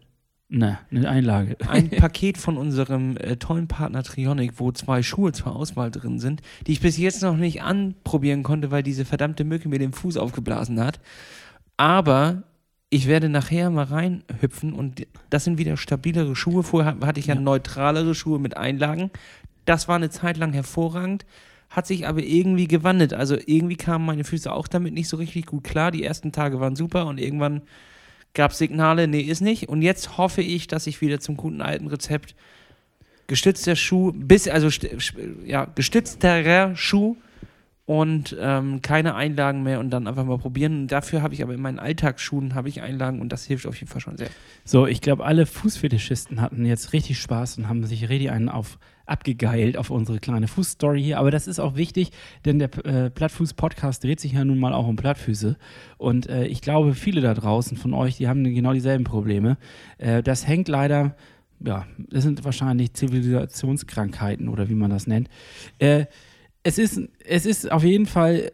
Ne, 0.53 0.79
eine 0.91 1.09
Einlage. 1.09 1.57
Ein 1.69 1.91
Paket 1.91 2.37
von 2.37 2.57
unserem 2.57 3.17
äh, 3.17 3.37
tollen 3.37 3.69
Partner 3.69 4.03
Trionic, 4.03 4.55
wo 4.57 4.73
zwei 4.73 5.01
Schuhe 5.03 5.31
zur 5.31 5.55
Auswahl 5.55 5.93
drin 5.93 6.19
sind, 6.19 6.43
die 6.67 6.73
ich 6.73 6.81
bis 6.81 6.99
jetzt 6.99 7.23
noch 7.23 7.37
nicht 7.37 7.63
anprobieren 7.63 8.43
konnte, 8.43 8.73
weil 8.73 8.83
diese 8.83 9.05
verdammte 9.05 9.45
Mücke 9.45 9.69
mir 9.69 9.79
den 9.79 9.93
Fuß 9.93 10.17
aufgeblasen 10.17 10.81
hat. 10.81 10.99
Aber 11.77 12.43
ich 12.91 13.07
werde 13.07 13.29
nachher 13.29 13.71
mal 13.71 13.85
reinhüpfen 13.85 14.73
und 14.73 15.07
das 15.31 15.45
sind 15.45 15.57
wieder 15.59 15.77
stabilere 15.77 16.35
Schuhe. 16.35 16.65
Vorher 16.65 16.97
hatte 17.01 17.21
ich 17.21 17.27
ja, 17.27 17.37
Ja. 17.37 17.41
neutralere 17.41 18.17
Schuhe 18.17 18.41
mit 18.41 18.57
Einlagen. 18.57 19.11
Das 19.67 19.87
war 19.87 19.95
eine 19.95 20.11
Zeit 20.11 20.37
lang 20.37 20.53
hervorragend, 20.53 21.27
hat 21.69 21.87
sich 21.87 22.09
aber 22.09 22.25
irgendwie 22.25 22.67
gewandelt. 22.67 23.15
Also 23.15 23.37
irgendwie 23.47 23.77
kamen 23.77 24.05
meine 24.05 24.25
Füße 24.25 24.53
auch 24.53 24.67
damit 24.67 24.95
nicht 24.95 25.09
so 25.09 25.17
richtig 25.17 25.47
gut 25.47 25.63
klar. 25.63 25.93
Die 25.93 26.03
ersten 26.03 26.33
Tage 26.33 26.59
waren 26.59 26.75
super 26.75 27.07
und 27.07 27.21
irgendwann 27.21 27.63
gab 28.35 28.53
Signale, 28.53 29.09
nee, 29.09 29.21
ist 29.21 29.41
nicht. 29.41 29.69
Und 29.69 29.83
jetzt 29.83 30.19
hoffe 30.19 30.43
ich, 30.43 30.67
dass 30.67 30.87
ich 30.87 31.01
wieder 31.01 31.21
zum 31.21 31.37
guten 31.37 31.61
alten 31.61 31.87
Rezept 31.87 32.35
gestützter 33.27 33.77
Schuh, 33.77 34.13
bis, 34.13 34.49
also 34.49 34.69
ja, 35.45 35.67
gestützterer 35.67 36.75
Schuh 36.77 37.17
und 37.87 38.37
ähm, 38.41 38.83
keine 38.83 39.17
Einlagen 39.17 39.63
mehr 39.65 39.81
und 39.81 39.91
dann 39.91 40.07
einfach 40.07 40.25
mal 40.25 40.39
probieren. 40.39 40.83
Und 40.83 40.93
dafür 40.93 41.23
habe 41.23 41.35
ich 41.35 41.43
aber 41.43 41.55
in 41.55 41.61
meinen 41.61 41.79
Alltagsschuhen 41.79 42.55
habe 42.55 42.69
ich 42.69 42.83
Einlagen 42.83 43.21
und 43.21 43.33
das 43.33 43.45
hilft 43.47 43.67
auf 43.67 43.77
jeden 43.77 43.91
Fall 43.91 44.01
schon 44.01 44.17
sehr. 44.17 44.29
So, 44.65 44.87
ich 44.87 45.01
glaube, 45.01 45.25
alle 45.25 45.45
Fußfetischisten 45.45 46.41
hatten 46.41 46.65
jetzt 46.65 46.93
richtig 46.93 47.21
Spaß 47.21 47.59
und 47.59 47.69
haben 47.69 47.85
sich 47.85 48.09
richtig 48.09 48.31
einen 48.31 48.49
auf 48.49 48.79
abgegeilt 49.11 49.77
auf 49.77 49.91
unsere 49.91 50.19
kleine 50.19 50.49
Fußstory 50.49 51.03
hier. 51.03 51.19
Aber 51.19 51.31
das 51.31 51.47
ist 51.47 51.59
auch 51.59 51.77
wichtig, 51.77 52.11
denn 52.45 52.59
der 52.59 52.71
äh, 52.85 53.11
Plattfuß-Podcast 53.11 54.03
dreht 54.05 54.21
sich 54.21 54.33
ja 54.33 54.45
nun 54.45 54.59
mal 54.59 54.73
auch 54.73 54.87
um 54.87 54.97
Plattfüße. 54.97 55.57
Und 55.99 56.29
äh, 56.29 56.47
ich 56.47 56.63
glaube, 56.63 56.95
viele 56.95 57.21
da 57.21 57.35
draußen 57.35 57.77
von 57.77 57.93
euch, 57.95 58.17
die 58.17 58.29
haben 58.29 58.45
genau 58.45 58.73
dieselben 58.73 59.05
Probleme. 59.05 59.59
Äh, 59.99 60.23
das 60.23 60.47
hängt 60.47 60.69
leider, 60.69 61.17
ja, 61.65 61.87
das 61.99 62.25
sind 62.25 62.45
wahrscheinlich 62.45 62.95
Zivilisationskrankheiten 62.95 64.49
oder 64.49 64.69
wie 64.69 64.75
man 64.75 64.91
das 64.91 65.07
nennt. 65.07 65.29
Äh, 65.79 66.07
es, 66.63 66.79
ist, 66.79 67.01
es 67.25 67.47
ist 67.47 67.71
auf 67.71 67.85
jeden 67.85 68.07
Fall, 68.07 68.53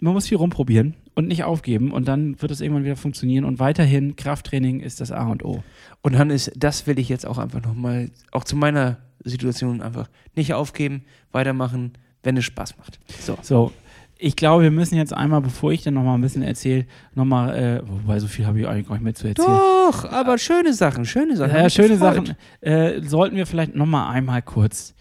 man 0.00 0.14
muss 0.14 0.28
viel 0.28 0.38
rumprobieren 0.38 0.94
und 1.18 1.26
nicht 1.26 1.42
aufgeben 1.42 1.90
und 1.90 2.06
dann 2.06 2.40
wird 2.40 2.52
es 2.52 2.60
irgendwann 2.60 2.84
wieder 2.84 2.94
funktionieren. 2.94 3.44
Und 3.44 3.58
weiterhin, 3.58 4.14
Krafttraining 4.14 4.78
ist 4.78 5.00
das 5.00 5.10
A 5.10 5.26
und 5.26 5.44
O. 5.44 5.64
Und 6.00 6.16
Hannes, 6.16 6.48
das 6.54 6.86
will 6.86 6.96
ich 7.00 7.08
jetzt 7.08 7.26
auch 7.26 7.38
einfach 7.38 7.60
nochmal, 7.60 8.12
auch 8.30 8.44
zu 8.44 8.54
meiner 8.54 8.98
Situation 9.24 9.82
einfach 9.82 10.08
nicht 10.36 10.54
aufgeben, 10.54 11.02
weitermachen, 11.32 11.94
wenn 12.22 12.36
es 12.36 12.44
Spaß 12.44 12.78
macht. 12.78 13.00
So. 13.18 13.36
So, 13.42 13.72
ich 14.16 14.36
glaube, 14.36 14.62
wir 14.62 14.70
müssen 14.70 14.94
jetzt 14.94 15.12
einmal, 15.12 15.40
bevor 15.40 15.72
ich 15.72 15.82
dann 15.82 15.94
nochmal 15.94 16.16
ein 16.16 16.20
bisschen 16.20 16.42
erzähle, 16.42 16.86
nochmal, 17.16 17.56
äh, 17.56 17.82
wobei 17.84 18.20
so 18.20 18.28
viel 18.28 18.46
habe 18.46 18.60
ich 18.60 18.68
eigentlich 18.68 18.86
gar 18.86 18.94
nicht 18.94 19.02
mehr 19.02 19.14
zu 19.16 19.26
erzählen. 19.26 19.48
Doch, 19.48 20.04
aber 20.04 20.38
schöne 20.38 20.72
Sachen, 20.72 21.04
schöne 21.04 21.36
Sachen. 21.36 21.56
Ja, 21.56 21.68
schöne 21.68 21.94
gefreut. 21.94 22.28
Sachen. 22.28 22.36
Äh, 22.60 23.02
sollten 23.02 23.34
wir 23.34 23.46
vielleicht 23.46 23.74
nochmal 23.74 24.14
einmal 24.14 24.40
kurz 24.42 24.94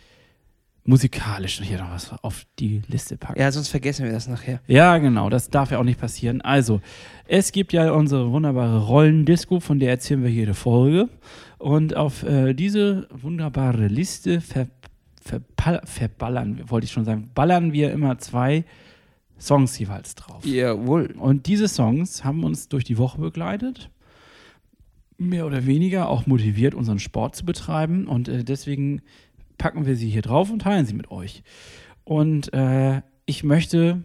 musikalisch 0.87 1.61
hier 1.61 1.79
noch 1.79 1.91
was 1.91 2.11
auf 2.23 2.45
die 2.59 2.81
Liste 2.87 3.17
packen. 3.17 3.39
Ja, 3.39 3.51
sonst 3.51 3.67
vergessen 3.67 4.05
wir 4.05 4.11
das 4.13 4.27
nachher. 4.27 4.61
Ja, 4.67 4.97
genau, 4.97 5.29
das 5.29 5.49
darf 5.49 5.69
ja 5.69 5.79
auch 5.79 5.83
nicht 5.83 5.99
passieren. 5.99 6.41
Also, 6.41 6.81
es 7.27 7.51
gibt 7.51 7.73
ja 7.73 7.91
unsere 7.91 8.31
wunderbare 8.31 8.85
Rollendisco, 8.85 9.59
von 9.59 9.79
der 9.79 9.89
erzählen 9.91 10.23
wir 10.23 10.31
jede 10.31 10.53
Folge. 10.53 11.09
Und 11.59 11.95
auf 11.95 12.23
äh, 12.23 12.53
diese 12.53 13.07
wunderbare 13.11 13.87
Liste 13.87 14.39
ver, 14.39 14.67
verpal- 15.23 15.85
verballern, 15.85 16.61
wollte 16.67 16.85
ich 16.85 16.91
schon 16.91 17.03
sagen, 17.03 17.31
ballern 17.35 17.73
wir 17.73 17.91
immer 17.91 18.17
zwei 18.17 18.63
Songs 19.37 19.77
jeweils 19.77 20.15
drauf. 20.15 20.45
Jawohl. 20.45 21.13
Und 21.19 21.47
diese 21.47 21.67
Songs 21.67 22.23
haben 22.23 22.43
uns 22.45 22.69
durch 22.69 22.85
die 22.85 22.97
Woche 22.97 23.19
begleitet, 23.19 23.89
mehr 25.17 25.45
oder 25.45 25.65
weniger 25.65 26.09
auch 26.09 26.27
motiviert, 26.27 26.75
unseren 26.75 26.99
Sport 26.99 27.35
zu 27.35 27.43
betreiben. 27.43 28.07
Und 28.07 28.29
äh, 28.29 28.43
deswegen 28.45 29.01
packen 29.57 29.85
wir 29.85 29.95
sie 29.95 30.09
hier 30.09 30.21
drauf 30.21 30.51
und 30.51 30.61
teilen 30.63 30.85
sie 30.85 30.93
mit 30.93 31.11
euch. 31.11 31.43
Und 32.03 32.53
äh, 32.53 33.01
ich 33.25 33.43
möchte 33.43 34.03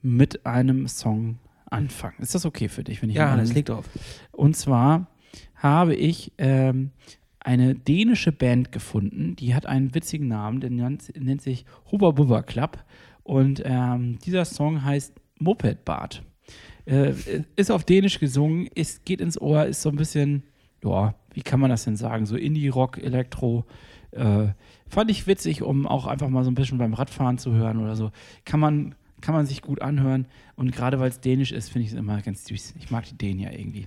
mit 0.00 0.46
einem 0.46 0.88
Song 0.88 1.38
anfangen. 1.70 2.16
Ist 2.18 2.34
das 2.34 2.44
okay 2.44 2.68
für 2.68 2.84
dich, 2.84 3.00
wenn 3.02 3.10
ich 3.10 3.16
Ja, 3.16 3.36
das 3.36 3.52
liegt 3.52 3.68
drauf. 3.68 3.88
und 4.32 4.56
zwar 4.56 5.06
habe 5.54 5.94
ich 5.94 6.32
ähm, 6.38 6.90
eine 7.38 7.74
dänische 7.74 8.32
Band 8.32 8.72
gefunden, 8.72 9.36
die 9.36 9.54
hat 9.54 9.66
einen 9.66 9.94
witzigen 9.94 10.28
Namen, 10.28 10.60
der 10.60 10.70
nennt, 10.70 11.12
nennt 11.18 11.40
sich 11.42 11.64
Hubba 11.90 12.10
Bubba 12.10 12.42
Club. 12.42 12.84
Und 13.22 13.62
ähm, 13.64 14.18
dieser 14.24 14.44
Song 14.44 14.84
heißt 14.84 15.14
Moped 15.38 15.84
Bart. 15.84 16.22
Äh, 16.84 17.14
ist 17.54 17.70
auf 17.70 17.84
Dänisch 17.84 18.18
gesungen, 18.18 18.66
ist, 18.74 19.04
geht 19.04 19.20
ins 19.20 19.40
Ohr, 19.40 19.66
ist 19.66 19.82
so 19.82 19.88
ein 19.90 19.96
bisschen, 19.96 20.42
ja, 20.84 21.14
wie 21.32 21.42
kann 21.42 21.60
man 21.60 21.70
das 21.70 21.84
denn 21.84 21.96
sagen? 21.96 22.26
So 22.26 22.36
Indie-Rock, 22.36 22.98
Elektro. 22.98 23.64
Äh, 24.12 24.48
fand 24.88 25.10
ich 25.10 25.26
witzig, 25.26 25.62
um 25.62 25.86
auch 25.86 26.06
einfach 26.06 26.28
mal 26.28 26.44
so 26.44 26.50
ein 26.50 26.54
bisschen 26.54 26.78
beim 26.78 26.94
Radfahren 26.94 27.38
zu 27.38 27.52
hören 27.52 27.78
oder 27.82 27.96
so. 27.96 28.10
Kann 28.44 28.60
man, 28.60 28.94
kann 29.20 29.34
man 29.34 29.46
sich 29.46 29.62
gut 29.62 29.80
anhören. 29.82 30.26
Und 30.56 30.72
gerade 30.72 31.00
weil 31.00 31.08
es 31.08 31.20
dänisch 31.20 31.52
ist, 31.52 31.70
finde 31.70 31.86
ich 31.86 31.92
es 31.92 31.98
immer 31.98 32.20
ganz 32.22 32.44
süß. 32.44 32.74
Ich 32.78 32.90
mag 32.90 33.04
die 33.06 33.16
Dänen 33.16 33.40
ja 33.40 33.50
irgendwie. 33.50 33.86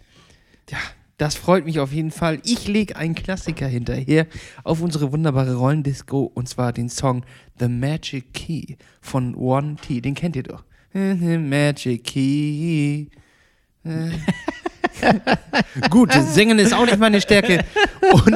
Ja, 0.69 0.79
das 1.17 1.35
freut 1.35 1.65
mich 1.65 1.79
auf 1.79 1.93
jeden 1.93 2.11
Fall. 2.11 2.41
Ich 2.43 2.67
lege 2.67 2.95
einen 2.97 3.15
Klassiker 3.15 3.67
hinterher 3.67 4.27
auf 4.63 4.81
unsere 4.81 5.11
wunderbare 5.11 5.55
Rollendisco 5.55 6.23
und 6.33 6.49
zwar 6.49 6.73
den 6.73 6.89
Song 6.89 7.23
The 7.59 7.69
Magic 7.69 8.33
Key 8.33 8.75
von 8.99 9.35
One 9.35 9.77
T. 9.77 10.01
Den 10.01 10.15
kennt 10.15 10.35
ihr 10.35 10.43
doch. 10.43 10.63
The 10.93 11.37
Magic 11.37 12.03
Key. 12.03 13.07
Gut, 15.89 16.13
singen 16.13 16.59
ist 16.59 16.73
auch 16.73 16.85
nicht 16.85 16.99
meine 16.99 17.21
Stärke. 17.21 17.63
Und 18.11 18.35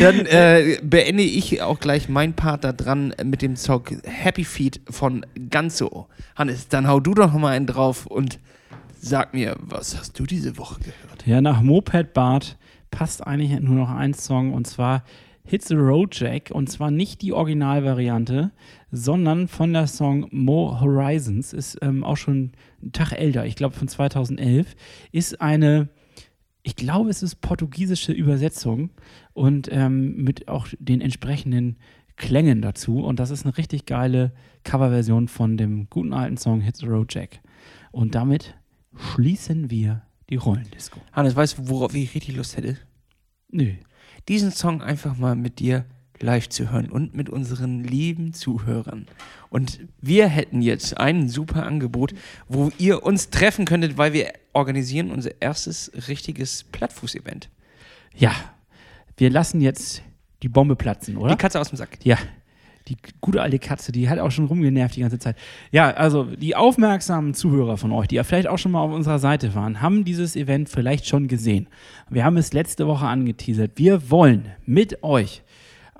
dann 0.00 0.26
äh, 0.26 0.78
beende 0.82 1.22
ich 1.22 1.62
auch 1.62 1.80
gleich 1.80 2.08
mein 2.08 2.34
Part 2.34 2.64
da 2.64 2.72
dran 2.72 3.14
mit 3.24 3.42
dem 3.42 3.56
Song 3.56 3.84
Happy 4.04 4.44
Feet 4.44 4.80
von 4.88 5.24
Ganzo. 5.50 6.08
Hannes, 6.36 6.68
dann 6.68 6.88
hau 6.88 7.00
du 7.00 7.14
doch 7.14 7.32
mal 7.32 7.52
einen 7.52 7.66
drauf 7.66 8.06
und 8.06 8.38
sag 9.00 9.34
mir, 9.34 9.56
was 9.60 9.98
hast 9.98 10.18
du 10.18 10.24
diese 10.24 10.58
Woche 10.58 10.80
gehört? 10.80 11.26
Ja, 11.26 11.40
nach 11.40 11.62
Moped 11.62 12.12
Bart 12.12 12.56
passt 12.90 13.26
eigentlich 13.26 13.58
nur 13.60 13.76
noch 13.76 13.90
ein 13.90 14.14
Song 14.14 14.52
und 14.52 14.66
zwar 14.66 15.04
Hits 15.44 15.68
the 15.68 15.74
Road 15.74 16.14
Jack 16.18 16.50
und 16.52 16.70
zwar 16.70 16.90
nicht 16.90 17.22
die 17.22 17.32
Originalvariante, 17.32 18.52
sondern 18.90 19.48
von 19.48 19.72
der 19.72 19.86
Song 19.86 20.26
More 20.30 20.80
Horizons, 20.80 21.52
ist 21.52 21.78
ähm, 21.82 22.04
auch 22.04 22.16
schon 22.16 22.52
einen 22.82 22.92
Tag 22.92 23.12
älter, 23.12 23.46
ich 23.46 23.56
glaube 23.56 23.74
von 23.74 23.88
2011, 23.88 24.74
ist 25.12 25.40
eine, 25.40 25.88
ich 26.62 26.76
glaube 26.76 27.10
es 27.10 27.22
ist 27.22 27.40
portugiesische 27.40 28.12
Übersetzung 28.12 28.90
und 29.32 29.68
ähm, 29.70 30.16
mit 30.22 30.48
auch 30.48 30.68
den 30.78 31.00
entsprechenden 31.00 31.76
Klängen 32.16 32.60
dazu 32.60 33.02
und 33.02 33.18
das 33.18 33.30
ist 33.30 33.46
eine 33.46 33.56
richtig 33.56 33.86
geile 33.86 34.32
Coverversion 34.64 35.28
von 35.28 35.56
dem 35.56 35.88
guten 35.88 36.12
alten 36.12 36.36
Song 36.36 36.60
Hits 36.60 36.80
the 36.80 36.86
Road 36.86 37.14
Jack. 37.14 37.40
Und 37.92 38.14
damit 38.14 38.54
schließen 38.94 39.70
wir 39.70 40.02
die 40.28 40.36
Rollendisco. 40.36 41.00
Hannes, 41.12 41.34
weißt 41.34 41.58
du, 41.58 41.68
worauf 41.68 41.94
ich 41.94 42.14
richtig 42.14 42.36
Lust 42.36 42.56
hätte? 42.56 42.76
Nö. 43.50 43.72
Diesen 44.28 44.50
Song 44.50 44.82
einfach 44.82 45.16
mal 45.16 45.34
mit 45.34 45.58
dir 45.60 45.86
live 46.22 46.48
zu 46.48 46.70
hören 46.70 46.90
und 46.90 47.14
mit 47.14 47.30
unseren 47.30 47.82
lieben 47.82 48.32
Zuhörern. 48.32 49.06
Und 49.48 49.80
wir 50.00 50.28
hätten 50.28 50.62
jetzt 50.62 50.98
ein 50.98 51.28
super 51.28 51.66
Angebot, 51.66 52.14
wo 52.48 52.70
ihr 52.78 53.02
uns 53.02 53.30
treffen 53.30 53.64
könntet, 53.64 53.98
weil 53.98 54.12
wir 54.12 54.32
organisieren 54.52 55.10
unser 55.10 55.40
erstes 55.40 55.90
richtiges 56.08 56.64
Plattfuß-Event. 56.64 57.48
Ja, 58.14 58.32
wir 59.16 59.30
lassen 59.30 59.60
jetzt 59.60 60.02
die 60.42 60.48
Bombe 60.48 60.76
platzen, 60.76 61.16
oder? 61.16 61.32
Die 61.32 61.36
Katze 61.36 61.60
aus 61.60 61.68
dem 61.68 61.76
Sack. 61.76 61.98
Ja, 62.02 62.18
die 62.88 62.96
gute 63.20 63.42
alte 63.42 63.58
Katze, 63.58 63.92
die 63.92 64.08
hat 64.08 64.18
auch 64.18 64.30
schon 64.30 64.46
rumgenervt 64.46 64.96
die 64.96 65.00
ganze 65.00 65.18
Zeit. 65.18 65.36
Ja, 65.70 65.90
also 65.90 66.24
die 66.24 66.56
aufmerksamen 66.56 67.34
Zuhörer 67.34 67.76
von 67.76 67.92
euch, 67.92 68.08
die 68.08 68.16
ja 68.16 68.24
vielleicht 68.24 68.48
auch 68.48 68.58
schon 68.58 68.72
mal 68.72 68.80
auf 68.80 68.92
unserer 68.92 69.18
Seite 69.18 69.54
waren, 69.54 69.80
haben 69.80 70.04
dieses 70.04 70.36
Event 70.36 70.68
vielleicht 70.68 71.06
schon 71.06 71.28
gesehen. 71.28 71.68
Wir 72.08 72.24
haben 72.24 72.36
es 72.36 72.52
letzte 72.52 72.86
Woche 72.86 73.06
angeteasert. 73.06 73.72
Wir 73.76 74.10
wollen 74.10 74.46
mit 74.66 75.02
euch 75.02 75.42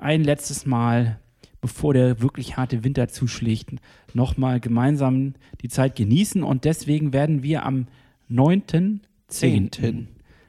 ein 0.00 0.24
letztes 0.24 0.66
Mal, 0.66 1.18
bevor 1.60 1.94
der 1.94 2.20
wirklich 2.20 2.56
harte 2.56 2.84
Winter 2.84 3.08
zuschlägt, 3.08 3.70
nochmal 4.14 4.60
gemeinsam 4.60 5.34
die 5.62 5.68
Zeit 5.68 5.96
genießen 5.96 6.42
und 6.42 6.64
deswegen 6.64 7.12
werden 7.12 7.42
wir 7.42 7.64
am 7.64 7.86
9.10. 8.30 10.06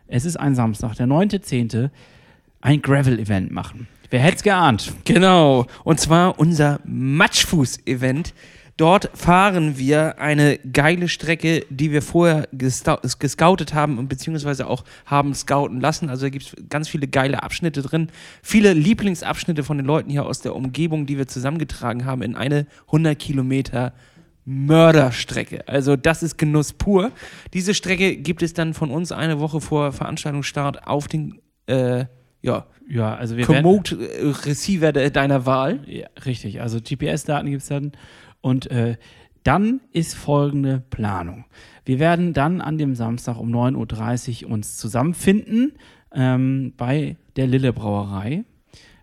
Es 0.07 0.25
ist 0.25 0.37
ein 0.37 0.55
Samstag, 0.55 0.95
der 0.95 1.07
9.10. 1.07 1.89
ein 2.61 2.81
Gravel-Event 2.81 3.51
machen. 3.51 3.87
Wer 4.09 4.19
hätte 4.19 4.37
es 4.37 4.43
geahnt? 4.43 4.93
Genau. 5.05 5.67
Und 5.85 5.99
zwar 5.99 6.37
unser 6.37 6.81
Matschfuß-Event. 6.83 8.33
Dort 8.81 9.11
fahren 9.13 9.77
wir 9.77 10.19
eine 10.19 10.57
geile 10.57 11.07
Strecke, 11.07 11.63
die 11.69 11.91
wir 11.91 12.01
vorher 12.01 12.47
gescoutet 12.51 13.75
haben 13.75 13.99
und 13.99 14.07
beziehungsweise 14.07 14.65
auch 14.65 14.83
haben 15.05 15.35
scouten 15.35 15.79
lassen. 15.79 16.09
Also 16.09 16.25
da 16.25 16.29
gibt 16.31 16.45
es 16.45 16.55
ganz 16.67 16.89
viele 16.89 17.07
geile 17.07 17.43
Abschnitte 17.43 17.83
drin. 17.83 18.07
Viele 18.41 18.73
Lieblingsabschnitte 18.73 19.63
von 19.63 19.77
den 19.77 19.85
Leuten 19.85 20.09
hier 20.09 20.25
aus 20.25 20.41
der 20.41 20.55
Umgebung, 20.55 21.05
die 21.05 21.19
wir 21.19 21.27
zusammengetragen 21.27 22.05
haben 22.05 22.23
in 22.23 22.35
eine 22.35 22.65
100 22.87 23.19
Kilometer 23.19 23.93
Mörderstrecke. 24.45 25.67
Also 25.67 25.95
das 25.95 26.23
ist 26.23 26.39
Genuss 26.39 26.73
pur. 26.73 27.11
Diese 27.53 27.75
Strecke 27.75 28.17
gibt 28.17 28.41
es 28.41 28.53
dann 28.53 28.73
von 28.73 28.89
uns 28.89 29.11
eine 29.11 29.39
Woche 29.39 29.61
vor 29.61 29.91
Veranstaltungsstart 29.91 30.87
auf 30.87 31.07
den 31.07 31.39
äh, 31.67 32.05
ja, 32.41 32.65
ja, 32.89 33.13
also 33.13 33.37
wir 33.37 33.45
Komoot 33.45 33.95
Receiver 34.45 34.91
de 34.91 35.11
deiner 35.11 35.45
Wahl. 35.45 35.81
Ja, 35.85 36.07
richtig. 36.25 36.61
Also 36.61 36.79
GPS-Daten 36.79 37.47
gibt 37.51 37.61
es 37.61 37.67
dann. 37.67 37.91
Und 38.41 38.69
äh, 38.71 38.97
dann 39.43 39.81
ist 39.91 40.15
folgende 40.15 40.83
Planung. 40.89 41.45
Wir 41.85 41.99
werden 41.99 42.33
dann 42.33 42.61
an 42.61 42.77
dem 42.77 42.95
Samstag 42.95 43.37
um 43.37 43.49
9.30 43.49 44.45
Uhr 44.45 44.51
uns 44.51 44.77
zusammenfinden 44.77 45.73
ähm, 46.13 46.73
bei 46.77 47.17
der 47.35 47.47
Lille 47.47 47.73
Brauerei. 47.73 48.43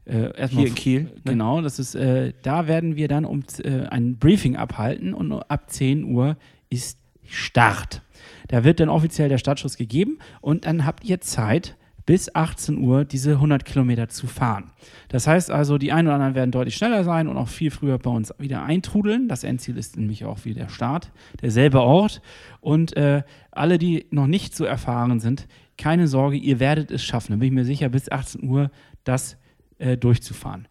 Äh, 0.04 0.48
Hier 0.48 0.68
in 0.68 0.74
Kiel. 0.74 1.00
Ne? 1.02 1.12
Genau, 1.24 1.60
das 1.60 1.78
ist, 1.78 1.94
äh, 1.94 2.32
da 2.42 2.66
werden 2.66 2.96
wir 2.96 3.08
dann 3.08 3.24
um 3.24 3.42
äh, 3.62 3.86
ein 3.86 4.16
Briefing 4.16 4.56
abhalten 4.56 5.12
und 5.12 5.32
ab 5.32 5.70
10 5.70 6.04
Uhr 6.04 6.36
ist 6.70 6.98
Start. 7.24 8.02
Da 8.48 8.64
wird 8.64 8.80
dann 8.80 8.88
offiziell 8.88 9.28
der 9.28 9.38
Startschuss 9.38 9.76
gegeben 9.76 10.18
und 10.40 10.64
dann 10.64 10.86
habt 10.86 11.04
ihr 11.04 11.20
Zeit, 11.20 11.76
bis 12.08 12.34
18 12.34 12.78
Uhr 12.78 13.04
diese 13.04 13.32
100 13.32 13.66
Kilometer 13.66 14.08
zu 14.08 14.26
fahren. 14.26 14.70
Das 15.08 15.26
heißt 15.26 15.50
also, 15.50 15.76
die 15.76 15.92
einen 15.92 16.08
oder 16.08 16.14
anderen 16.14 16.34
werden 16.34 16.50
deutlich 16.52 16.74
schneller 16.74 17.04
sein 17.04 17.28
und 17.28 17.36
auch 17.36 17.48
viel 17.48 17.70
früher 17.70 17.98
bei 17.98 18.08
uns 18.08 18.32
wieder 18.38 18.62
eintrudeln. 18.62 19.28
Das 19.28 19.44
Endziel 19.44 19.76
ist 19.76 19.98
nämlich 19.98 20.24
auch 20.24 20.46
wie 20.46 20.54
der 20.54 20.70
Start, 20.70 21.12
derselbe 21.42 21.82
Ort. 21.82 22.22
Und 22.62 22.96
äh, 22.96 23.24
alle, 23.50 23.76
die 23.76 24.06
noch 24.10 24.26
nicht 24.26 24.56
so 24.56 24.64
erfahren 24.64 25.20
sind, 25.20 25.48
keine 25.76 26.08
Sorge, 26.08 26.38
ihr 26.38 26.60
werdet 26.60 26.90
es 26.90 27.04
schaffen. 27.04 27.32
Da 27.32 27.36
bin 27.36 27.48
ich 27.48 27.52
mir 27.52 27.66
sicher, 27.66 27.90
bis 27.90 28.10
18 28.10 28.42
Uhr 28.42 28.70
das 29.04 29.36
äh, 29.76 29.98
durchzufahren. 29.98 30.66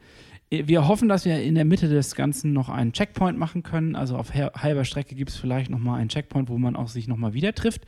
Äh, 0.50 0.64
wir 0.66 0.88
hoffen, 0.88 1.08
dass 1.08 1.26
wir 1.26 1.40
in 1.40 1.54
der 1.54 1.66
Mitte 1.66 1.88
des 1.88 2.16
Ganzen 2.16 2.52
noch 2.52 2.70
einen 2.70 2.94
Checkpoint 2.94 3.38
machen 3.38 3.62
können. 3.62 3.96
Also 3.96 4.18
auf 4.18 4.34
halber 4.34 4.86
Strecke 4.86 5.14
gibt 5.14 5.30
es 5.30 5.36
vielleicht 5.36 5.70
nochmal 5.70 6.00
einen 6.00 6.10
Checkpoint, 6.10 6.50
wo 6.50 6.58
man 6.58 6.76
auch 6.76 6.88
sich 6.88 7.08
nochmal 7.08 7.36
wieder 7.36 7.54
trifft. 7.54 7.84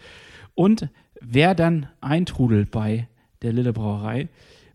Und 0.54 0.90
wer 1.20 1.56
dann 1.56 1.88
eintrudelt 2.00 2.70
bei 2.70 3.08
der 3.42 3.54
Lille 3.54 3.74
Brauerei 3.74 4.30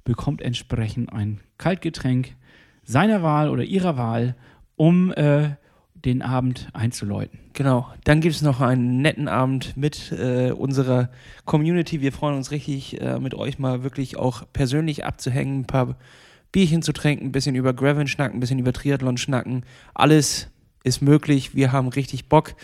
bekommt 0.05 0.43
entsprechend 0.43 1.13
ein 1.13 1.41
Kaltgetränk 1.59 2.35
seiner 2.85 3.23
Wahl 3.23 3.49
oder 3.49 3.65
ihrer 3.65 3.97
Wahl, 3.97 4.37
um 4.77 5.13
äh, 5.13 5.51
den 6.05 6.21
Abend 6.21 6.69
einzuläuten. 6.75 7.39
Genau. 7.55 7.89
Dann 8.05 8.21
gibt 8.21 8.35
es 8.35 8.43
noch 8.43 8.61
einen 8.61 9.01
netten 9.01 9.29
Abend 9.29 9.77
mit 9.77 10.13
äh, 10.13 10.51
unserer 10.51 11.09
Community. 11.47 12.03
Wir 12.03 12.13
freuen 12.13 12.37
uns 12.37 12.51
richtig, 12.51 13.01
äh, 13.01 13.19
mit 13.19 13.35
euch 13.35 13.59
mal 13.59 13.83
wirklich 13.83 14.19
auch 14.19 14.43
persönlich 14.53 15.05
abzuhängen, 15.05 15.61
ein 15.61 15.67
paar 15.67 15.97
Bierchen 16.53 16.83
zu 16.83 16.93
trinken, 16.93 17.27
ein 17.27 17.33
bisschen 17.33 17.55
über 17.55 17.73
Gravel 17.73 18.07
schnacken, 18.07 18.37
ein 18.37 18.41
bisschen 18.41 18.59
über 18.59 18.73
Triathlon 18.73 19.17
schnacken. 19.17 19.65
Alles 19.95 20.51
ist 20.85 21.01
möglich. 21.01 21.55
Wir 21.55 21.73
haben 21.73 21.89
richtig 21.89 22.29
Bock. 22.29 22.55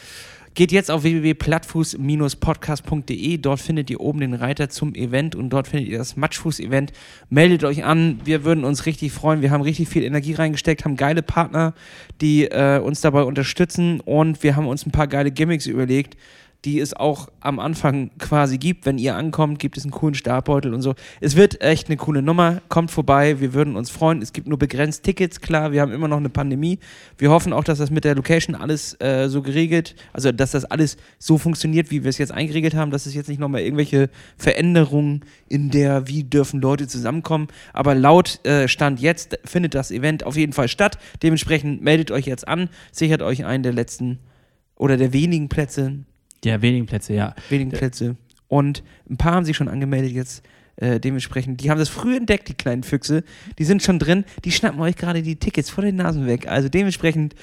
Geht 0.55 0.73
jetzt 0.73 0.91
auf 0.91 1.05
www.plattfuß-podcast.de. 1.05 3.39
Dort 3.39 3.61
findet 3.61 3.89
ihr 3.89 4.01
oben 4.01 4.19
den 4.21 4.35
Reiter 4.35 4.69
zum 4.69 4.97
Event 4.97 5.37
und 5.37 5.51
dort 5.51 5.69
findet 5.69 5.89
ihr 5.89 5.99
das 5.99 6.17
Matschfuß-Event. 6.17 6.93
Meldet 7.29 7.63
euch 7.63 7.85
an. 7.85 8.21
Wir 8.25 8.43
würden 8.45 8.65
uns 8.65 8.87
richtig 8.87 9.13
freuen. 9.13 9.43
Wir 9.43 9.53
haben 9.53 9.63
richtig 9.63 9.89
viel 9.89 10.03
Energie 10.03 10.35
reingesteckt, 10.35 10.85
haben 10.85 10.97
geile 10.97 11.23
Partner, 11.23 11.73
die 12.21 12.47
äh, 12.47 12.81
uns 12.81 13.01
dabei 13.01 13.23
unterstützen 13.23 14.01
und 14.01 14.43
wir 14.43 14.57
haben 14.57 14.67
uns 14.67 14.85
ein 14.85 14.91
paar 14.91 15.07
geile 15.07 15.31
Gimmicks 15.31 15.67
überlegt 15.67 16.17
die 16.65 16.79
es 16.79 16.95
auch 16.95 17.29
am 17.41 17.59
Anfang 17.59 18.11
quasi 18.19 18.59
gibt. 18.59 18.85
Wenn 18.85 18.99
ihr 18.99 19.17
ankommt, 19.17 19.59
gibt 19.59 19.77
es 19.77 19.85
einen 19.85 19.93
coolen 19.93 20.15
Startbeutel 20.15 20.75
und 20.75 20.83
so. 20.83 20.95
Es 21.21 21.37
wird 21.37 21.61
echt 21.63 21.89
eine 21.89 21.97
coole 21.97 22.23
Nummer. 22.23 22.61
Kommt 22.69 22.91
vorbei, 22.91 23.41
wir 23.41 23.55
würden 23.55 23.77
uns 23.77 23.91
freuen. 23.91 24.21
Es 24.21 24.33
gibt 24.33 24.47
nur 24.47 24.59
begrenzt 24.59 25.03
Tickets, 25.03 25.41
klar. 25.41 25.73
Wir 25.73 25.81
haben 25.81 25.93
immer 25.93 26.09
noch 26.09 26.19
eine 26.19 26.29
Pandemie. 26.29 26.79
Wir 27.17 27.31
hoffen 27.31 27.53
auch, 27.53 27.65
dass 27.65 27.79
das 27.79 27.91
mit 27.91 28.05
der 28.05 28.15
Location 28.15 28.55
alles 28.55 29.01
äh, 29.01 29.29
so 29.29 29.43
geregelt, 29.43 29.95
also 30.13 30.33
dass 30.33 30.51
das 30.51 30.65
alles 30.67 30.99
so 31.19 31.39
funktioniert, 31.39 31.91
wie 31.91 32.05
wir 32.05 32.11
es 32.11 32.19
jetzt 32.19 32.33
eingeregelt 32.33 32.75
haben, 32.75 32.91
dass 32.91 33.07
es 33.07 33.15
jetzt 33.15 33.29
nicht 33.29 33.41
nochmal 33.41 33.63
irgendwelche 33.63 34.11
Veränderungen 34.37 35.25
in 35.49 35.71
der, 35.71 36.09
wie 36.09 36.25
dürfen 36.25 36.61
Leute 36.61 36.89
zusammenkommen. 36.89 37.49
Aber 37.73 37.95
laut 37.95 38.45
äh, 38.45 38.69
Stand 38.69 39.01
jetzt 39.01 39.39
findet 39.45 39.75
das 39.75 39.91
Event 39.91 40.25
auf 40.25 40.37
jeden 40.37 40.53
Fall 40.53 40.69
statt. 40.69 40.99
Dementsprechend 41.23 41.83
meldet 41.83 42.11
euch 42.11 42.27
jetzt 42.27 42.47
an, 42.47 42.69
sichert 42.93 43.23
euch 43.23 43.45
einen 43.45 43.63
der 43.63 43.73
letzten 43.73 44.19
oder 44.77 44.97
der 44.97 45.13
wenigen 45.13 45.49
Plätze 45.49 46.05
ja, 46.45 46.63
wenigen 46.63 46.87
Plätze, 46.87 47.15
ja. 47.15 47.35
Wenigen 47.49 47.71
Plätze. 47.71 48.17
Und 48.49 48.83
ein 49.09 49.17
paar 49.17 49.35
haben 49.35 49.45
sich 49.45 49.57
schon 49.57 49.69
angemeldet 49.69 50.13
jetzt. 50.13 50.43
Äh, 50.77 50.99
dementsprechend, 50.99 51.61
die 51.61 51.71
haben 51.71 51.79
das 51.79 51.91
früh 51.91 52.17
entdeckt, 52.17 52.49
die 52.49 52.55
kleinen 52.55 52.83
Füchse. 52.83 53.23
Die 53.59 53.65
sind 53.65 53.83
schon 53.83 53.99
drin. 53.99 54.25
Die 54.45 54.53
schnappen 54.53 54.81
euch 54.81 54.97
gerade 54.97 55.23
die 55.23 55.37
Tickets 55.37 55.71
vor 55.71 55.85
den 55.85 55.97
Nasen 55.97 56.27
weg. 56.27 56.49
Also 56.49 56.69
dementsprechend 56.69 57.35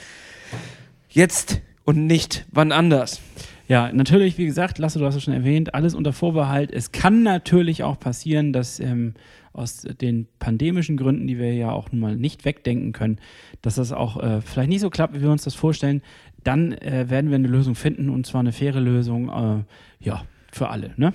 jetzt 1.09 1.61
und 1.85 2.07
nicht 2.07 2.45
wann 2.51 2.71
anders. 2.71 3.21
Ja, 3.67 3.91
natürlich, 3.91 4.37
wie 4.37 4.45
gesagt, 4.45 4.77
Lasse, 4.77 4.97
du 4.97 5.05
hast 5.05 5.15
es 5.15 5.23
schon 5.23 5.33
erwähnt, 5.33 5.73
alles 5.73 5.93
unter 5.93 6.13
Vorbehalt. 6.13 6.71
Es 6.71 6.91
kann 6.91 7.21
natürlich 7.21 7.83
auch 7.83 7.99
passieren, 7.99 8.53
dass 8.53 8.79
ähm, 8.79 9.13
aus 9.51 9.81
den 9.81 10.27
pandemischen 10.39 10.97
Gründen, 10.97 11.27
die 11.27 11.37
wir 11.37 11.53
ja 11.53 11.71
auch 11.71 11.91
nun 11.91 11.99
mal 11.99 12.15
nicht 12.15 12.45
wegdenken 12.45 12.93
können, 12.93 13.19
dass 13.61 13.75
das 13.75 13.91
auch 13.91 14.21
äh, 14.21 14.41
vielleicht 14.41 14.69
nicht 14.69 14.81
so 14.81 14.89
klappt, 14.89 15.15
wie 15.15 15.21
wir 15.21 15.31
uns 15.31 15.43
das 15.43 15.55
vorstellen 15.55 16.01
dann 16.47 16.71
äh, 16.71 17.09
werden 17.09 17.29
wir 17.29 17.35
eine 17.35 17.47
Lösung 17.47 17.75
finden 17.75 18.09
und 18.09 18.25
zwar 18.25 18.39
eine 18.39 18.53
faire 18.53 18.79
Lösung, 18.79 19.27
äh, 19.29 20.05
ja, 20.05 20.23
für 20.51 20.69
alle, 20.69 20.93
ne? 20.95 21.13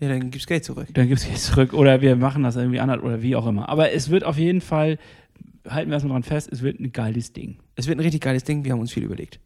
Ja, 0.00 0.08
dann 0.08 0.30
gibt's 0.30 0.46
Geld 0.46 0.64
zurück. 0.64 0.88
Dann 0.94 1.08
gibt 1.08 1.20
es 1.20 1.26
Geld 1.26 1.38
zurück 1.38 1.72
oder 1.72 2.00
wir 2.00 2.16
machen 2.16 2.42
das 2.42 2.56
irgendwie 2.56 2.80
anders 2.80 3.00
oder 3.02 3.22
wie 3.22 3.36
auch 3.36 3.46
immer. 3.46 3.68
Aber 3.68 3.92
es 3.92 4.10
wird 4.10 4.24
auf 4.24 4.36
jeden 4.36 4.60
Fall, 4.60 4.98
halten 5.68 5.90
wir 5.90 5.94
erstmal 5.94 6.14
dran 6.14 6.22
fest, 6.24 6.48
es 6.52 6.62
wird 6.62 6.80
ein 6.80 6.92
geiles 6.92 7.32
Ding. 7.32 7.58
Es 7.76 7.86
wird 7.86 7.98
ein 7.98 8.02
richtig 8.02 8.20
geiles 8.20 8.44
Ding, 8.44 8.64
wir 8.64 8.72
haben 8.72 8.80
uns 8.80 8.92
viel 8.92 9.04
überlegt. 9.04 9.40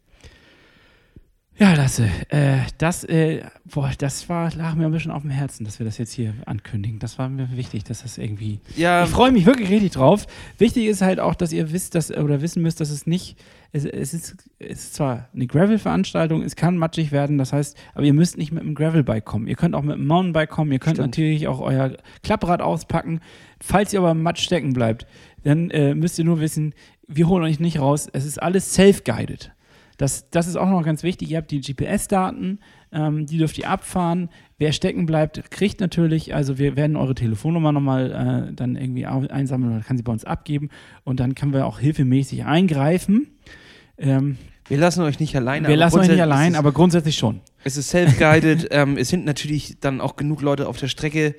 Ja, 1.59 1.75
Lasse, 1.75 2.09
äh, 2.29 2.57
das, 2.79 3.03
äh, 3.03 3.43
boah, 3.63 3.91
das 3.95 4.27
war, 4.27 4.51
lag 4.55 4.73
mir 4.73 4.87
ein 4.87 4.91
bisschen 4.91 5.11
auf 5.11 5.21
dem 5.21 5.29
Herzen, 5.29 5.65
dass 5.65 5.77
wir 5.77 5.85
das 5.85 5.99
jetzt 5.99 6.11
hier 6.11 6.33
ankündigen. 6.47 6.97
Das 6.97 7.19
war 7.19 7.29
mir 7.29 7.47
wichtig, 7.55 7.83
dass 7.83 8.01
das 8.01 8.17
irgendwie. 8.17 8.59
Ja, 8.75 9.03
Ich 9.03 9.11
freue 9.11 9.31
mich 9.31 9.45
wirklich 9.45 9.69
richtig 9.69 9.91
drauf. 9.91 10.25
Wichtig 10.57 10.87
ist 10.87 11.03
halt 11.03 11.19
auch, 11.19 11.35
dass 11.35 11.53
ihr 11.53 11.71
wisst, 11.71 11.93
dass, 11.93 12.09
oder 12.11 12.41
wissen 12.41 12.63
müsst, 12.63 12.81
dass 12.81 12.89
es 12.89 13.05
nicht, 13.05 13.37
es, 13.71 13.85
es, 13.85 14.15
ist, 14.15 14.35
es 14.57 14.85
ist 14.85 14.95
zwar 14.95 15.29
eine 15.35 15.45
Gravel-Veranstaltung, 15.45 16.41
es 16.41 16.55
kann 16.55 16.75
matschig 16.75 17.11
werden, 17.11 17.37
das 17.37 17.53
heißt, 17.53 17.77
aber 17.93 18.03
ihr 18.03 18.13
müsst 18.13 18.35
nicht 18.35 18.51
mit 18.51 18.63
einem 18.63 18.73
Gravelbike 18.73 19.23
kommen. 19.23 19.45
Ihr 19.47 19.55
könnt 19.55 19.75
auch 19.75 19.83
mit 19.83 19.93
einem 19.95 20.07
Mountainbike 20.07 20.49
kommen, 20.49 20.71
ihr 20.71 20.79
könnt 20.79 20.97
Stimmt. 20.97 21.09
natürlich 21.09 21.47
auch 21.47 21.59
euer 21.59 21.95
Klapprad 22.23 22.61
auspacken. 22.63 23.19
Falls 23.61 23.93
ihr 23.93 23.99
aber 23.99 24.11
im 24.11 24.23
Matsch 24.23 24.41
stecken 24.41 24.73
bleibt, 24.73 25.05
dann 25.43 25.69
äh, 25.69 25.93
müsst 25.93 26.17
ihr 26.17 26.25
nur 26.25 26.39
wissen, 26.39 26.73
wir 27.07 27.27
holen 27.27 27.43
euch 27.43 27.59
nicht 27.59 27.79
raus. 27.79 28.07
Es 28.11 28.25
ist 28.25 28.41
alles 28.41 28.73
self-guided. 28.73 29.52
Das, 30.03 30.29
das 30.29 30.47
ist 30.47 30.57
auch 30.57 30.69
noch 30.69 30.83
ganz 30.83 31.01
wichtig. 31.01 31.31
Ihr 31.31 31.37
habt 31.37 31.49
die 31.49 31.61
GPS-Daten, 31.61 32.59
ähm, 32.91 33.25
die 33.25 33.37
dürft 33.37 33.57
ihr 33.57 33.69
abfahren. 33.69 34.27
Wer 34.57 34.73
stecken 34.73 35.05
bleibt, 35.05 35.49
kriegt 35.49 35.79
natürlich, 35.79 36.35
also 36.35 36.57
wir 36.57 36.75
werden 36.75 36.97
eure 36.97 37.15
Telefonnummer 37.15 37.71
nochmal 37.71 38.49
äh, 38.49 38.53
dann 38.53 38.75
irgendwie 38.75 39.05
einsammeln 39.05 39.77
oder 39.77 39.81
kann 39.81 39.95
sie 39.95 40.03
bei 40.03 40.11
uns 40.11 40.25
abgeben 40.25 40.67
und 41.05 41.21
dann 41.21 41.35
können 41.35 41.53
wir 41.53 41.65
auch 41.65 41.79
hilfemäßig 41.79 42.43
eingreifen. 42.43 43.27
Ähm, 43.97 44.37
wir 44.67 44.77
lassen 44.77 45.03
euch 45.03 45.21
nicht 45.21 45.37
alleine. 45.37 45.69
wir 45.69 45.77
lassen 45.77 45.99
euch 46.01 46.09
nicht 46.09 46.21
allein, 46.21 46.55
aber 46.55 46.73
grundsätzlich 46.73 47.15
schon. 47.15 47.39
Es 47.63 47.77
ist 47.77 47.89
self-guided. 47.89 48.67
ähm, 48.71 48.97
es 48.97 49.07
sind 49.07 49.23
natürlich 49.23 49.79
dann 49.79 50.01
auch 50.01 50.17
genug 50.17 50.41
Leute 50.41 50.67
auf 50.67 50.75
der 50.75 50.89
Strecke, 50.89 51.35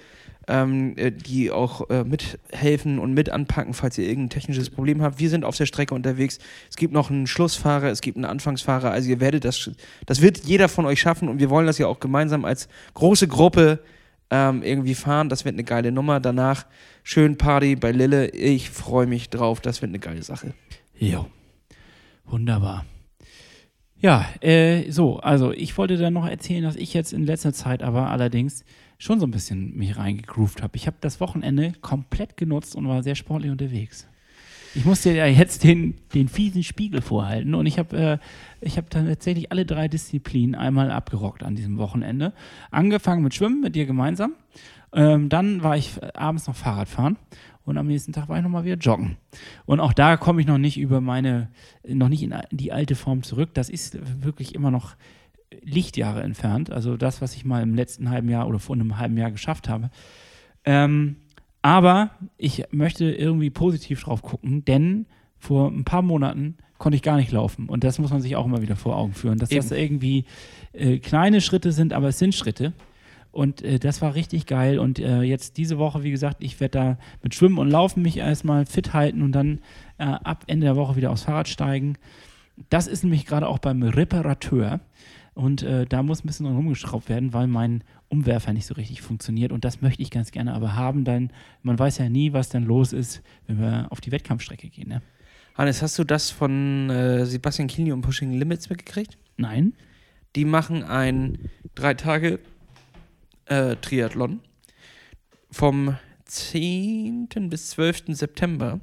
ähm, 0.49 0.95
äh, 0.97 1.11
die 1.11 1.51
auch 1.51 1.88
äh, 1.90 2.05
mithelfen 2.05 2.99
und 2.99 3.14
mit 3.14 3.30
anpacken, 3.30 3.74
falls 3.74 3.99
ihr 3.99 4.07
irgendein 4.07 4.30
technisches 4.30 4.70
Problem 4.70 5.03
habt. 5.03 5.18
Wir 5.18 5.30
sind 5.30 5.45
auf 5.45 5.57
der 5.57 5.66
Strecke 5.66 5.95
unterwegs. 5.95 6.38
Es 6.70 6.76
gibt 6.76 6.92
noch 6.92 7.11
einen 7.11 7.26
Schlussfahrer, 7.26 7.90
es 7.90 8.01
gibt 8.01 8.16
einen 8.16 8.24
Anfangsfahrer. 8.24 8.90
Also 8.90 9.11
ihr 9.11 9.20
werdet 9.20 9.45
das, 9.45 9.70
das 10.07 10.20
wird 10.20 10.45
jeder 10.45 10.68
von 10.68 10.86
euch 10.86 11.01
schaffen 11.01 11.28
und 11.28 11.38
wir 11.38 11.51
wollen 11.51 11.66
das 11.66 11.78
ja 11.78 11.86
auch 11.86 12.01
gemeinsam 12.01 12.45
als 12.45 12.68
große 12.95 13.28
Gruppe 13.28 13.80
ähm, 14.30 14.62
irgendwie 14.62 14.95
fahren. 14.95 15.28
Das 15.28 15.45
wird 15.45 15.55
eine 15.55 15.64
geile 15.64 15.92
Nummer. 15.92 16.20
Danach 16.20 16.66
schön 17.03 17.36
Party 17.36 17.76
bei 17.76 17.92
Lille. 17.92 18.30
Ich 18.30 18.70
freue 18.70 19.07
mich 19.07 19.30
drauf. 19.30 19.61
Das 19.61 19.82
wird 19.82 19.90
eine 19.90 19.99
geile 19.99 20.22
Sache. 20.22 20.55
Jo. 20.99 21.26
Wunderbar. 22.26 22.84
Ja, 24.05 24.26
äh, 24.40 24.90
so, 24.90 25.18
also 25.20 25.53
ich 25.53 25.78
wollte 25.78 25.97
dann 25.97 26.12
noch 26.12 26.26
erzählen, 26.26 26.62
dass 26.62 26.76
ich 26.76 26.92
jetzt 26.92 27.12
in 27.12 27.24
letzter 27.24 27.55
Zeit 27.55 27.82
aber 27.82 28.11
allerdings 28.11 28.64
schon 29.05 29.20
so 29.20 29.26
ein 29.26 29.30
bisschen 29.30 29.76
mich 29.76 29.98
reingegroovt 29.98 30.62
habe. 30.62 30.76
Ich 30.76 30.86
habe 30.86 30.96
das 31.00 31.20
Wochenende 31.20 31.74
komplett 31.82 32.38
genutzt 32.38 32.74
und 32.74 32.88
war 32.88 33.02
sehr 33.02 33.14
sportlich 33.14 33.50
unterwegs. 33.50 34.09
Ich 34.74 34.86
musste 34.86 35.12
ja 35.12 35.26
jetzt 35.26 35.62
den, 35.62 35.94
den 36.14 36.26
fiesen 36.26 36.62
Spiegel 36.62 37.02
vorhalten 37.02 37.55
und 37.55 37.66
ich 37.66 37.78
habe 37.78 38.18
äh, 38.62 38.68
hab 38.70 38.88
dann 38.90 39.07
tatsächlich 39.07 39.52
alle 39.52 39.66
drei 39.66 39.88
Disziplinen 39.88 40.55
einmal 40.55 40.90
abgerockt 40.90 41.42
an 41.42 41.55
diesem 41.55 41.76
Wochenende. 41.76 42.32
Angefangen 42.70 43.22
mit 43.22 43.34
Schwimmen 43.34 43.61
mit 43.61 43.76
dir 43.76 43.84
gemeinsam. 43.84 44.32
Ähm, 44.92 45.28
dann 45.28 45.62
war 45.62 45.76
ich 45.76 46.02
äh, 46.02 46.09
abends 46.14 46.46
noch 46.46 46.57
Fahrradfahren 46.57 47.18
und 47.64 47.76
am 47.76 47.86
nächsten 47.86 48.12
Tag 48.12 48.30
war 48.30 48.38
ich 48.38 48.42
nochmal 48.42 48.64
wieder 48.64 48.76
joggen. 48.76 49.16
Und 49.66 49.80
auch 49.80 49.92
da 49.92 50.16
komme 50.16 50.40
ich 50.40 50.46
noch 50.46 50.59
nicht 50.59 50.78
über 50.78 51.02
meine, 51.02 51.50
noch 51.86 52.09
nicht 52.09 52.22
in 52.22 52.34
die 52.52 52.72
alte 52.72 52.94
Form 52.94 53.22
zurück. 53.22 53.50
Das 53.52 53.68
ist 53.68 53.98
wirklich 54.24 54.55
immer 54.55 54.70
noch 54.70 54.96
Lichtjahre 55.62 56.22
entfernt. 56.22 56.70
Also 56.70 56.96
das, 56.96 57.20
was 57.20 57.34
ich 57.34 57.44
mal 57.44 57.62
im 57.62 57.74
letzten 57.74 58.11
halben 58.11 58.28
Jahr 58.28 58.48
oder 58.48 58.59
vor 58.59 58.76
einem 58.76 58.98
halben 58.98 59.16
Jahr 59.16 59.30
geschafft 59.30 59.68
habe. 59.68 59.90
Ähm, 60.64 61.16
aber 61.62 62.11
ich 62.36 62.64
möchte 62.70 63.11
irgendwie 63.11 63.50
positiv 63.50 64.02
drauf 64.02 64.22
gucken, 64.22 64.64
denn 64.64 65.07
vor 65.38 65.70
ein 65.70 65.84
paar 65.84 66.02
Monaten 66.02 66.57
konnte 66.78 66.96
ich 66.96 67.02
gar 67.02 67.16
nicht 67.16 67.32
laufen. 67.32 67.68
Und 67.68 67.84
das 67.84 67.98
muss 67.98 68.11
man 68.11 68.20
sich 68.20 68.36
auch 68.36 68.44
immer 68.44 68.62
wieder 68.62 68.76
vor 68.76 68.96
Augen 68.96 69.14
führen, 69.14 69.38
dass 69.38 69.48
das 69.48 69.70
irgendwie 69.70 70.24
äh, 70.72 70.98
kleine 70.98 71.40
Schritte 71.40 71.72
sind, 71.72 71.92
aber 71.92 72.09
es 72.09 72.18
sind 72.18 72.34
Schritte. 72.34 72.72
Und 73.30 73.62
äh, 73.62 73.78
das 73.78 74.00
war 74.00 74.14
richtig 74.14 74.46
geil. 74.46 74.78
Und 74.78 74.98
äh, 74.98 75.22
jetzt 75.22 75.57
diese 75.57 75.78
Woche, 75.78 76.02
wie 76.02 76.11
gesagt, 76.11 76.36
ich 76.40 76.61
werde 76.61 76.78
da 76.78 76.98
mit 77.22 77.34
Schwimmen 77.34 77.59
und 77.59 77.68
Laufen 77.68 78.02
mich 78.02 78.18
erstmal 78.18 78.64
fit 78.66 78.92
halten 78.92 79.22
und 79.22 79.32
dann 79.32 79.61
äh, 79.98 80.05
ab 80.05 80.44
Ende 80.46 80.66
der 80.66 80.76
Woche 80.76 80.96
wieder 80.96 81.11
aufs 81.11 81.24
Fahrrad 81.24 81.48
steigen. 81.48 81.96
Das 82.70 82.86
ist 82.86 83.02
nämlich 83.02 83.26
gerade 83.26 83.48
auch 83.48 83.59
beim 83.59 83.82
Reparateur. 83.82 84.80
Und 85.35 85.62
äh, 85.62 85.85
da 85.85 86.03
muss 86.03 86.22
ein 86.22 86.28
bisschen 86.28 86.47
dran 86.47 86.55
rumgeschraubt 86.55 87.09
werden, 87.09 87.32
weil 87.32 87.49
mein 87.49 87.82
Umwerfer 88.09 88.53
nicht 88.53 88.66
so 88.66 88.74
richtig 88.74 89.03
funktioniert. 89.03 89.51
Und 89.51 89.64
das 89.64 89.82
möchte 89.82 90.03
ich 90.03 90.11
ganz 90.11 90.30
gerne 90.30 90.55
aber 90.55 90.76
haben, 90.76 91.05
denn 91.05 91.30
man 91.62 91.78
weiß 91.78 91.99
ja 91.99 92.09
nie, 92.09 92.32
was 92.32 92.49
dann 92.49 92.64
los 92.64 92.93
ist, 92.93 93.20
wenn 93.47 93.61
wir 93.61 93.89
auf 93.91 94.01
die 94.01 94.12
Wettkampfstrecke 94.12 94.68
gehen. 94.68 94.89
Ne? 94.89 95.03
Hannes, 95.57 95.82
hast 95.82 95.99
du 95.99 96.05
das 96.05 96.30
von 96.30 96.89
äh, 96.89 97.26
Sebastian 97.26 97.68
Kili 97.68 97.91
und 97.91 98.03
Pushing 98.03 98.32
Limits 98.32 98.70
mitgekriegt? 98.70 99.18
Nein? 99.37 99.74
Die 100.37 100.45
machen 100.45 100.85
ein 100.85 101.51
drei 101.74 101.95
Tage 101.95 102.39
äh, 103.47 103.76
Triathlon 103.76 104.41
vom 105.51 105.97
10. 106.26 107.28
bis 107.49 107.70
12. 107.70 108.05
September. 108.09 108.80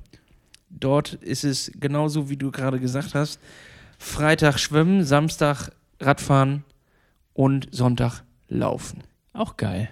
Dort 0.70 1.14
ist 1.14 1.44
es 1.44 1.72
genauso, 1.76 2.30
wie 2.30 2.38
du 2.38 2.52
gerade 2.52 2.80
gesagt 2.80 3.16
hast. 3.16 3.40
Freitag 3.98 4.58
schwimmen, 4.58 5.04
Samstag 5.04 5.72
Radfahren 6.02 6.64
und 7.34 7.68
Sonntag 7.72 8.24
laufen. 8.48 9.04
Auch 9.34 9.58
geil. 9.58 9.90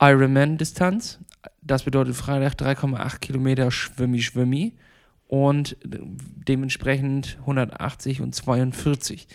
Ironman-Distanz. 0.00 1.18
Das 1.62 1.84
bedeutet 1.84 2.14
Freitag 2.16 2.54
3,8 2.54 3.18
Kilometer 3.18 3.70
Schwimmi, 3.70 4.22
Schwimmi 4.22 4.74
und 5.26 5.76
dementsprechend 5.84 7.38
180 7.40 8.20
und 8.20 8.34
42. 8.34 9.28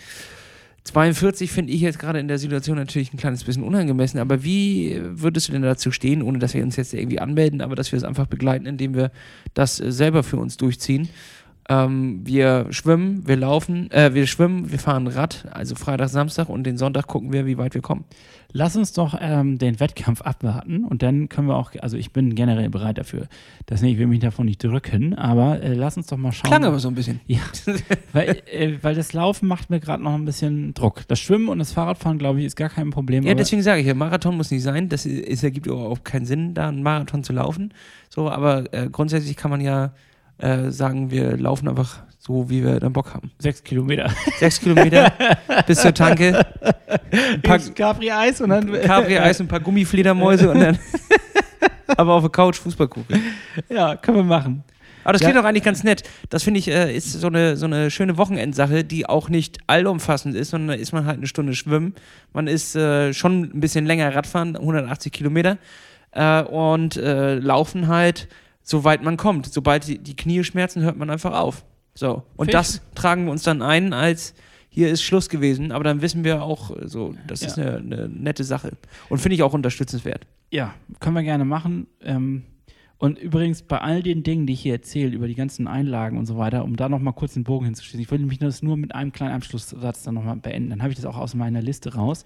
42 0.86 1.52
finde 1.52 1.74
ich 1.74 1.82
jetzt 1.82 1.98
gerade 1.98 2.20
in 2.20 2.28
der 2.28 2.38
Situation 2.38 2.78
natürlich 2.78 3.12
ein 3.12 3.18
kleines 3.18 3.44
bisschen 3.44 3.64
unangemessen, 3.64 4.20
aber 4.20 4.44
wie 4.44 5.02
würdest 5.02 5.48
du 5.48 5.52
denn 5.52 5.64
dazu 5.64 5.92
stehen, 5.92 6.22
ohne 6.22 6.38
dass 6.38 6.54
wir 6.54 6.64
uns 6.64 6.76
jetzt 6.76 6.94
irgendwie 6.94 7.20
anmelden, 7.20 7.62
aber 7.62 7.76
dass 7.76 7.92
wir 7.92 7.98
es 7.98 8.04
einfach 8.04 8.28
begleiten, 8.28 8.68
indem 8.68 8.94
wir 8.94 9.12
das 9.56 9.80
äh, 9.80 9.92
selber 9.92 10.22
für 10.22 10.38
uns 10.38 10.58
durchziehen? 10.58 11.10
Ähm, 11.68 12.22
wir 12.24 12.68
schwimmen, 12.70 13.28
wir 13.28 13.38
laufen, 13.38 13.90
äh, 13.90 14.14
wir 14.14 14.28
schwimmen, 14.28 14.72
wir 14.72 14.78
fahren 14.78 15.08
Rad, 15.08 15.46
also 15.52 15.74
Freitag, 15.74 16.10
Samstag 16.10 16.48
und 16.48 16.64
den 16.64 16.78
Sonntag 16.78 17.08
gucken 17.08 17.34
wir, 17.34 17.48
wie 17.48 17.58
weit 17.58 17.74
wir 17.74 17.82
kommen. 17.82 18.06
Lass 18.52 18.76
uns 18.76 18.94
doch 18.94 19.18
ähm, 19.20 19.58
den 19.58 19.80
Wettkampf 19.80 20.22
abwarten 20.22 20.86
und 20.86 21.02
dann 21.02 21.28
können 21.28 21.48
wir 21.48 21.56
auch, 21.56 21.72
also 21.82 21.98
ich 21.98 22.14
bin 22.14 22.36
generell 22.36 22.70
bereit 22.70 23.00
dafür. 23.00 23.28
Das 23.66 23.82
nicht, 23.82 23.94
ich 23.94 23.98
will 23.98 24.06
mich 24.06 24.20
davon 24.20 24.46
nicht 24.46 24.64
drücken, 24.64 25.16
aber 25.16 25.60
äh, 25.62 25.74
lass 25.74 25.98
uns 25.98 26.06
doch 26.06 26.18
mal 26.18 26.32
schauen. 26.32 26.52
Klang 26.52 26.66
aber 26.66 26.78
so 26.78 26.88
ein 26.88 26.96
bisschen. 26.96 27.20
Ja, 27.26 27.42
weil, 28.14 28.42
äh, 28.46 28.78
weil 28.82 28.94
das 28.94 29.14
Laufen 29.14 29.48
macht 29.48 29.72
mir 29.72 29.80
gerade 29.80 30.04
noch 30.04 30.14
ein 30.14 30.24
bisschen 30.24 30.76
Druck. 30.76 31.08
Das 31.08 31.20
Schwimmen 31.20 31.50
und 31.50 31.58
das 31.58 31.74
Fahrradfahren, 31.74 32.20
glaube 32.20 32.40
ich, 32.40 32.46
ist 32.46 32.56
gar 32.56 32.70
kein 32.70 32.92
Problem. 32.92 33.24
Ja, 33.26 33.34
deswegen 33.34 33.64
sage 33.64 33.82
ich 33.82 33.88
ja, 33.88 33.96
Marathon 33.96 34.38
muss 34.38 34.52
nicht 34.52 34.64
sein. 34.64 34.88
Das 34.88 35.08
ist, 35.08 35.28
es 35.28 35.44
ergibt 35.44 35.68
auch 35.68 36.04
keinen 36.04 36.26
Sinn, 36.26 36.54
da 36.54 36.68
einen 36.68 36.84
Marathon 36.84 37.24
zu 37.24 37.34
laufen. 37.34 37.74
So, 38.10 38.30
aber 38.30 38.72
äh, 38.72 38.88
grundsätzlich 38.90 39.36
kann 39.36 39.50
man 39.50 39.62
ja 39.62 39.94
äh, 40.38 40.70
sagen, 40.72 41.12
wir 41.12 41.38
laufen 41.38 41.68
einfach 41.68 42.00
so, 42.20 42.50
wie 42.50 42.64
wir 42.64 42.80
dann 42.80 42.92
Bock 42.94 43.14
haben. 43.14 43.32
sechs 43.40 43.64
Kilometer. 43.64 44.10
Sechs 44.40 44.60
Kilometer 44.60 45.14
bis 45.68 45.82
zur 45.82 45.94
Tanke, 45.94 46.46
ein 47.34 47.42
paar 47.42 47.60
Capri-Eis 47.60 48.42
und 48.42 48.50
dann. 48.50 48.72
Capri-Eis, 48.82 49.40
ein 49.42 49.48
paar 49.48 49.60
Gummifledermäuse 49.60 50.50
und 50.52 50.60
dann 50.60 50.80
aber 51.98 52.14
auf 52.14 52.24
der 52.24 52.32
Couch 52.32 52.58
Fußball 52.58 52.88
gucken. 52.88 53.22
Ja, 53.70 53.96
können 53.96 54.18
wir 54.18 54.24
machen. 54.24 54.64
Aber 55.04 55.14
das 55.14 55.22
Ja. 55.22 55.30
klingt 55.30 55.44
auch 55.44 55.48
eigentlich 55.48 55.64
ganz 55.64 55.84
nett. 55.84 56.02
Das 56.32 56.42
finde 56.42 56.60
ich, 56.60 56.68
äh, 56.68 56.96
ist 56.96 57.12
so 57.14 57.28
eine, 57.28 57.58
so 57.58 57.68
eine 57.68 57.92
schöne 57.92 58.18
Wochenendsache, 58.18 58.84
die 58.84 59.06
auch 59.08 59.30
nicht 59.30 59.60
allumfassend 59.68 60.36
ist, 60.36 60.50
sondern 60.50 60.76
da 60.76 60.82
ist 60.82 60.94
man 60.94 61.06
halt 61.06 61.18
eine 61.18 61.28
Stunde 61.28 61.54
schwimmen. 61.54 61.94
Man 62.34 62.48
ist 62.48 62.76
äh, 62.76 63.14
schon 63.14 63.44
ein 63.44 63.60
bisschen 63.60 63.86
länger 63.86 64.16
Radfahren, 64.16 64.56
180 64.56 65.12
Kilometer. 65.14 65.60
Äh, 66.12 66.42
und 66.42 66.98
äh, 66.98 67.36
laufen 67.36 67.88
halt, 67.88 68.28
soweit 68.66 69.02
man 69.04 69.16
kommt. 69.16 69.46
Sobald 69.46 69.88
die, 69.88 70.00
die 70.00 70.16
Knie 70.18 70.44
schmerzen, 70.44 70.82
hört 70.82 70.98
man 70.98 71.10
einfach 71.10 71.40
auf. 71.40 71.64
So. 71.94 72.24
Und 72.36 72.48
Fisch. 72.48 72.52
das 72.54 72.82
tragen 72.96 73.24
wir 73.26 73.32
uns 73.32 73.44
dann 73.44 73.62
ein 73.62 73.94
als 73.94 74.34
hier 74.68 74.90
ist 74.90 75.04
Schluss 75.04 75.30
gewesen, 75.30 75.72
aber 75.72 75.86
dann 75.86 76.02
wissen 76.02 76.26
wir 76.26 76.44
auch 76.44 76.76
äh, 76.76 76.90
so, 76.90 77.16
das 77.28 77.40
Ja. 77.40 77.48
ist 77.48 77.58
eine, 77.58 77.78
eine 77.78 78.10
nette 78.10 78.44
Sache. 78.44 78.74
Und 79.08 79.20
finde 79.20 79.36
ich 79.36 79.44
auch 79.44 79.54
unterstützenswert. 79.54 80.28
Ja, 80.52 80.74
können 81.00 81.16
wir 81.16 81.24
gerne 81.24 81.46
machen. 81.46 81.88
Ähm, 82.02 82.44
und 82.98 83.18
übrigens 83.20 83.62
bei 83.62 83.80
all 83.80 84.04
den 84.04 84.24
Dingen, 84.24 84.48
die 84.48 84.54
ich 84.54 84.62
hier 84.62 84.74
erzähle, 84.74 85.12
über 85.16 85.28
die 85.30 85.36
ganzen 85.36 85.68
Einlagen 85.68 86.18
und 86.18 86.26
so 86.26 86.38
weiter, 86.38 86.64
um 86.66 86.76
da 86.76 86.90
nochmal 86.90 87.14
kurz 87.14 87.36
den 87.36 87.44
Bogen 87.46 87.66
hinzuschließen, 87.66 88.00
ich 88.02 88.12
wollte 88.12 88.26
mich 88.26 88.40
das 88.40 88.62
nur 88.64 88.76
mit 88.76 88.94
einem 88.96 89.14
kleinen 89.14 89.34
Abschlusssatz 89.34 90.04
dann 90.04 90.16
nochmal 90.16 90.36
beenden. 90.38 90.72
Dann 90.72 90.82
habe 90.82 90.92
ich 90.92 90.98
das 90.98 91.06
auch 91.06 91.18
aus 91.18 91.36
meiner 91.36 91.62
Liste 91.62 91.94
raus. 91.96 92.26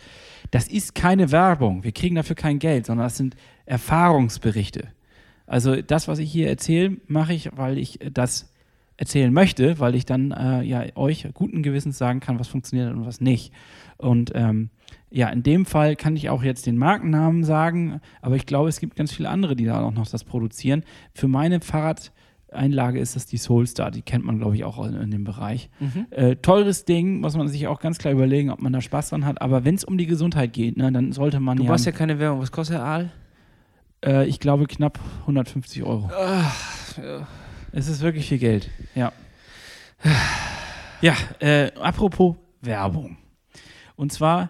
Das 0.49 0.67
ist 0.67 0.95
keine 0.95 1.31
Werbung. 1.31 1.83
Wir 1.83 1.91
kriegen 1.91 2.15
dafür 2.15 2.35
kein 2.35 2.57
Geld, 2.57 2.87
sondern 2.87 3.05
das 3.05 3.17
sind 3.17 3.35
Erfahrungsberichte. 3.65 4.87
Also 5.49 5.81
das, 5.81 6.07
was 6.07 6.19
ich 6.19 6.31
hier 6.31 6.47
erzähle, 6.47 6.97
mache 7.07 7.33
ich, 7.33 7.49
weil 7.55 7.79
ich 7.79 7.99
das 8.13 8.53
erzählen 8.97 9.33
möchte, 9.33 9.79
weil 9.79 9.95
ich 9.95 10.05
dann 10.05 10.31
äh, 10.31 10.61
ja 10.61 10.83
euch 10.95 11.27
guten 11.33 11.63
Gewissens 11.63 11.97
sagen 11.97 12.19
kann, 12.19 12.39
was 12.39 12.47
funktioniert 12.47 12.93
und 12.93 13.05
was 13.05 13.19
nicht. 13.19 13.51
Und 13.97 14.31
ähm, 14.35 14.69
ja, 15.09 15.27
in 15.29 15.41
dem 15.41 15.65
Fall 15.65 15.95
kann 15.95 16.15
ich 16.15 16.29
auch 16.29 16.43
jetzt 16.43 16.67
den 16.67 16.77
Markennamen 16.77 17.43
sagen, 17.43 17.99
aber 18.21 18.35
ich 18.35 18.45
glaube, 18.45 18.69
es 18.69 18.79
gibt 18.79 18.95
ganz 18.95 19.11
viele 19.11 19.29
andere, 19.29 19.55
die 19.55 19.65
da 19.65 19.81
auch 19.81 19.91
noch 19.91 20.07
das 20.07 20.23
produzieren. 20.23 20.83
Für 21.15 21.27
meine 21.27 21.61
Fahrradeinlage 21.61 22.99
ist 22.99 23.15
das 23.15 23.25
die 23.25 23.37
Soulstar, 23.37 23.89
die 23.89 24.03
kennt 24.03 24.25
man, 24.25 24.37
glaube 24.37 24.55
ich, 24.55 24.65
auch 24.65 24.85
in, 24.85 24.93
in 24.93 25.09
dem 25.09 25.23
Bereich. 25.23 25.71
Mhm. 25.79 26.05
Äh, 26.11 26.35
teures 26.35 26.85
Ding, 26.85 27.21
muss 27.21 27.35
man 27.35 27.47
sich 27.47 27.65
auch 27.67 27.79
ganz 27.79 27.97
klar 27.97 28.13
überlegen, 28.13 28.51
ob 28.51 28.61
man 28.61 28.71
da 28.71 28.81
Spaß 28.81 29.09
dran 29.09 29.25
hat. 29.25 29.41
Aber 29.41 29.65
wenn 29.65 29.73
es 29.73 29.83
um 29.83 29.97
die 29.97 30.05
Gesundheit 30.07 30.53
geht, 30.53 30.77
ne, 30.77 30.91
dann 30.91 31.11
sollte 31.11 31.39
man 31.39 31.57
Du 31.57 31.63
ja, 31.63 31.69
machst 31.69 31.87
ja 31.87 31.91
keine 31.91 32.19
Werbung. 32.19 32.41
Was 32.41 32.51
kostet 32.51 32.75
der 32.75 32.83
Aal? 32.83 33.11
Äh, 34.05 34.25
ich 34.25 34.39
glaube, 34.39 34.67
knapp 34.67 34.99
150 35.21 35.83
Euro. 35.83 36.09
Ach, 36.13 36.97
ja. 36.97 37.27
Es 37.71 37.87
ist 37.87 38.01
wirklich 38.01 38.27
viel 38.27 38.39
Geld, 38.39 38.69
ja. 38.95 39.13
Ja, 41.01 41.15
äh, 41.39 41.71
apropos 41.79 42.35
Werbung. 42.59 43.15
Und 43.95 44.11
zwar, 44.11 44.49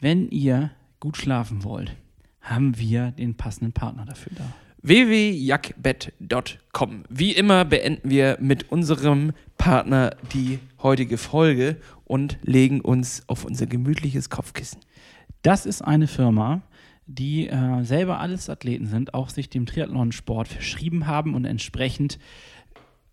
wenn 0.00 0.26
ihr 0.30 0.70
gut 1.00 1.18
schlafen 1.18 1.64
wollt, 1.64 1.94
haben 2.40 2.78
wir 2.78 3.10
den 3.10 3.36
passenden 3.36 3.74
Partner 3.74 4.06
dafür 4.06 4.32
da. 4.36 4.44
www.jackbett.com. 4.82 7.04
Wie 7.10 7.32
immer 7.32 7.66
beenden 7.66 8.08
wir 8.08 8.38
mit 8.40 8.72
unserem 8.72 9.32
Partner 9.58 10.16
die 10.32 10.60
heutige 10.82 11.18
Folge 11.18 11.76
und 12.04 12.38
legen 12.42 12.80
uns 12.80 13.28
auf 13.28 13.44
unser 13.44 13.66
gemütliches 13.66 14.30
Kopfkissen. 14.30 14.80
Das 15.42 15.66
ist 15.66 15.82
eine 15.82 16.06
Firma, 16.06 16.62
die 17.06 17.48
äh, 17.48 17.84
selber 17.84 18.20
alles 18.20 18.48
Athleten 18.48 18.86
sind, 18.86 19.14
auch 19.14 19.28
sich 19.28 19.50
dem 19.50 19.66
Triathlonsport 19.66 20.48
verschrieben 20.48 21.06
haben 21.06 21.34
und 21.34 21.44
entsprechend 21.44 22.18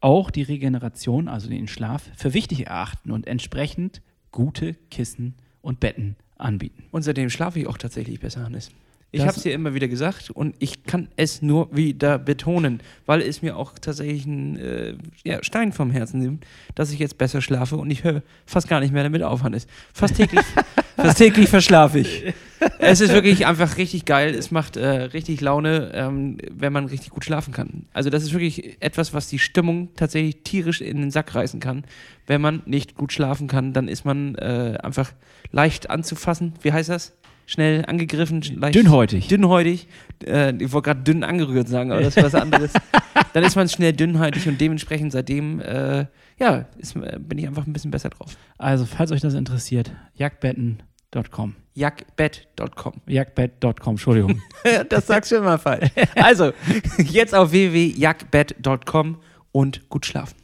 auch 0.01 0.31
die 0.31 0.43
Regeneration, 0.43 1.27
also 1.27 1.49
den 1.49 1.67
Schlaf, 1.67 2.09
für 2.15 2.33
wichtig 2.33 2.67
erachten 2.67 3.11
und 3.11 3.27
entsprechend 3.27 4.01
gute 4.31 4.75
Kissen 4.91 5.35
und 5.61 5.79
Betten 5.79 6.15
anbieten. 6.37 6.85
Und 6.91 7.01
seitdem 7.01 7.29
schlafe 7.29 7.59
ich 7.59 7.67
auch 7.67 7.77
tatsächlich 7.77 8.19
besser, 8.19 8.43
Hannes. 8.43 8.71
Ich 9.11 9.21
habe 9.21 9.35
es 9.35 9.41
dir 9.41 9.53
immer 9.53 9.73
wieder 9.73 9.87
gesagt 9.87 10.29
und 10.29 10.55
ich 10.59 10.83
kann 10.83 11.07
es 11.15 11.41
nur 11.41 11.75
wieder 11.75 12.19
betonen, 12.19 12.79
weil 13.07 13.21
es 13.21 13.41
mir 13.41 13.57
auch 13.57 13.73
tatsächlich 13.79 14.27
ein 14.27 14.55
äh, 14.57 14.93
ja, 15.23 15.43
Stein 15.43 15.73
vom 15.73 15.89
Herzen 15.89 16.19
nimmt, 16.19 16.45
dass 16.75 16.91
ich 16.91 16.99
jetzt 16.99 17.17
besser 17.17 17.41
schlafe 17.41 17.75
und 17.77 17.89
ich 17.89 18.03
höre 18.03 18.21
fast 18.45 18.67
gar 18.67 18.79
nicht 18.79 18.93
mehr 18.93 19.01
damit 19.01 19.23
auf, 19.23 19.41
Hannes. 19.41 19.65
Fast 19.93 20.15
täglich, 20.15 20.45
fast 20.95 21.17
täglich 21.17 21.49
verschlafe 21.49 21.99
ich. 21.99 22.33
Es 22.79 23.01
ist 23.01 23.13
wirklich 23.13 23.45
einfach 23.45 23.77
richtig 23.77 24.05
geil. 24.05 24.33
Es 24.33 24.51
macht 24.51 24.77
äh, 24.77 24.87
richtig 24.87 25.41
Laune, 25.41 25.91
ähm, 25.93 26.37
wenn 26.51 26.73
man 26.73 26.85
richtig 26.85 27.09
gut 27.11 27.23
schlafen 27.25 27.53
kann. 27.53 27.85
Also 27.93 28.09
das 28.09 28.23
ist 28.23 28.33
wirklich 28.33 28.81
etwas, 28.81 29.13
was 29.13 29.27
die 29.27 29.39
Stimmung 29.39 29.89
tatsächlich 29.95 30.43
tierisch 30.43 30.81
in 30.81 30.97
den 30.97 31.11
Sack 31.11 31.35
reißen 31.35 31.59
kann. 31.59 31.83
Wenn 32.27 32.41
man 32.41 32.61
nicht 32.65 32.95
gut 32.95 33.13
schlafen 33.13 33.47
kann, 33.47 33.73
dann 33.73 33.87
ist 33.87 34.05
man 34.05 34.35
äh, 34.35 34.77
einfach 34.81 35.11
leicht 35.51 35.89
anzufassen. 35.89 36.53
Wie 36.61 36.73
heißt 36.73 36.89
das? 36.89 37.15
Schnell 37.45 37.83
angegriffen, 37.87 38.41
leicht 38.57 38.75
Dünnhäutig. 38.75 39.27
dünnhäutig. 39.27 39.87
Äh, 40.23 40.53
ich 40.63 40.71
wollte 40.71 40.89
gerade 40.89 41.01
dünn 41.01 41.23
angerührt 41.23 41.67
sagen, 41.67 41.91
aber 41.91 42.01
das 42.01 42.15
ist 42.15 42.23
was 42.23 42.35
anderes. 42.35 42.73
Dann 43.33 43.43
ist 43.43 43.55
man 43.55 43.67
schnell 43.69 43.93
dünnhäutig 43.93 44.47
und 44.47 44.61
dementsprechend 44.61 45.11
seitdem, 45.11 45.59
äh, 45.59 46.05
ja, 46.39 46.67
ist, 46.77 46.95
äh, 46.95 47.17
bin 47.19 47.39
ich 47.39 47.47
einfach 47.47 47.65
ein 47.65 47.73
bisschen 47.73 47.89
besser 47.89 48.09
drauf. 48.09 48.37
Also, 48.59 48.85
falls 48.85 49.11
euch 49.11 49.21
das 49.21 49.33
interessiert, 49.33 49.91
jagdbetten.com. 50.13 51.55
Jackbett.com. 51.79 52.93
Jagdbett.com, 53.07 53.93
Entschuldigung. 53.93 54.41
das 54.89 55.07
sagst 55.07 55.31
du 55.31 55.37
immer 55.37 55.57
falsch. 55.57 55.89
Also, 56.15 56.51
jetzt 56.97 57.33
auf 57.33 57.51
www.jackbett.com 57.51 59.17
und 59.53 59.87
gut 59.87 60.05
schlafen. 60.05 60.35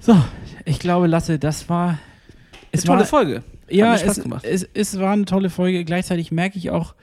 so, 0.00 0.16
ich 0.64 0.80
glaube, 0.80 1.06
Lasse, 1.06 1.38
das 1.38 1.68
war. 1.68 2.00
Es 2.72 2.82
tolle 2.82 3.00
war, 3.00 3.06
Folge. 3.06 3.44
Ja, 3.68 3.94
es, 3.94 4.20
gemacht. 4.20 4.44
Es, 4.44 4.66
es 4.74 4.98
war 4.98 5.12
eine 5.12 5.24
tolle 5.24 5.50
Folge. 5.50 5.84
Gleichzeitig 5.84 6.32
merke 6.32 6.58
ich 6.58 6.70
auch, 6.70 6.96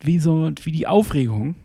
wie 0.00 0.18
so, 0.18 0.50
wie 0.62 0.72
die 0.72 0.86
Aufregung 0.86 1.56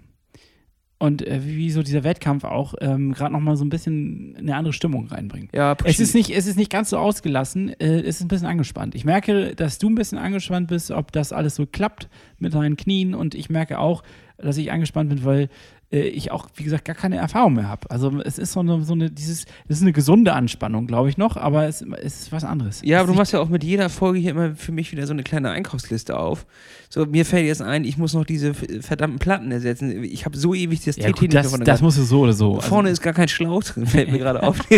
und 0.97 1.25
äh, 1.27 1.41
wie 1.43 1.71
so 1.71 1.83
dieser 1.83 2.03
Wettkampf 2.03 2.43
auch 2.45 2.73
ähm, 2.79 3.13
gerade 3.13 3.33
nochmal 3.33 3.57
so 3.57 3.65
ein 3.65 3.69
bisschen 3.69 4.35
eine 4.37 4.55
andere 4.55 4.73
Stimmung 4.73 5.07
reinbringt. 5.07 5.53
Ja, 5.53 5.75
Es 5.83 5.99
ist, 5.99 6.15
nicht, 6.15 6.29
es 6.29 6.47
ist 6.47 6.57
nicht 6.57 6.71
ganz 6.71 6.89
so 6.89 6.97
ausgelassen, 6.97 7.69
äh, 7.79 7.99
es 7.99 8.17
ist 8.17 8.21
ein 8.21 8.27
bisschen 8.29 8.47
angespannt. 8.47 8.95
Ich 8.95 9.03
merke, 9.03 9.55
dass 9.55 9.77
du 9.77 9.89
ein 9.89 9.95
bisschen 9.95 10.17
angespannt 10.17 10.67
bist, 10.69 10.91
ob 10.91 11.11
das 11.11 11.33
alles 11.33 11.55
so 11.55 11.65
klappt 11.65 12.07
mit 12.39 12.53
deinen 12.53 12.77
Knien 12.77 13.13
und 13.13 13.35
ich 13.35 13.49
merke 13.49 13.79
auch, 13.79 14.03
dass 14.38 14.57
ich 14.57 14.71
angespannt 14.71 15.09
bin, 15.09 15.23
weil 15.23 15.49
äh, 15.91 16.01
ich 16.07 16.31
auch, 16.31 16.47
wie 16.55 16.63
gesagt, 16.63 16.86
gar 16.86 16.95
keine 16.95 17.17
Erfahrung 17.17 17.53
mehr 17.53 17.69
habe. 17.69 17.89
Also 17.89 18.19
es 18.23 18.38
ist 18.38 18.53
so 18.53 18.59
eine, 18.59 18.83
so 18.83 18.93
eine, 18.93 19.11
dieses, 19.11 19.45
das 19.67 19.77
ist 19.77 19.83
eine 19.83 19.93
gesunde 19.93 20.33
Anspannung, 20.33 20.88
glaube 20.88 21.09
ich 21.09 21.17
noch, 21.17 21.38
aber 21.38 21.67
es, 21.67 21.81
es 22.01 22.21
ist 22.21 22.31
was 22.31 22.43
anderes. 22.43 22.81
Ja, 22.83 22.99
aber 22.99 23.07
du 23.07 23.13
machst 23.13 23.33
ja 23.33 23.39
auch 23.39 23.49
mit 23.49 23.63
jeder 23.63 23.89
Folge 23.89 24.19
hier 24.19 24.31
immer 24.31 24.55
für 24.55 24.71
mich 24.71 24.91
wieder 24.91 25.05
so 25.07 25.13
eine 25.13 25.23
kleine 25.23 25.51
Einkaufsliste 25.51 26.17
auf. 26.17 26.45
So, 26.89 27.05
mir 27.05 27.25
fällt 27.25 27.45
jetzt 27.45 27.61
ein, 27.61 27.83
ich 27.83 27.97
muss 27.97 28.13
noch 28.13 28.25
diese 28.25 28.53
verdammten 28.53 29.19
Platten 29.19 29.51
ersetzen. 29.51 30.03
Ich 30.03 30.25
habe 30.25 30.38
so 30.38 30.53
ewig 30.53 30.83
das 30.83 30.95
Ja, 30.97 31.11
TT 31.11 31.19
gut, 31.19 31.33
das, 31.33 31.51
das 31.51 31.81
musst 31.81 31.97
du 31.97 32.03
so 32.03 32.21
oder 32.21 32.33
so. 32.33 32.55
Also, 32.55 32.67
Vorne 32.67 32.89
ist 32.89 33.01
gar 33.01 33.13
kein 33.13 33.27
Schlauch 33.27 33.63
drin, 33.63 33.86
fällt 33.86 34.11
mir 34.11 34.19
gerade 34.19 34.43
auf. 34.43 34.59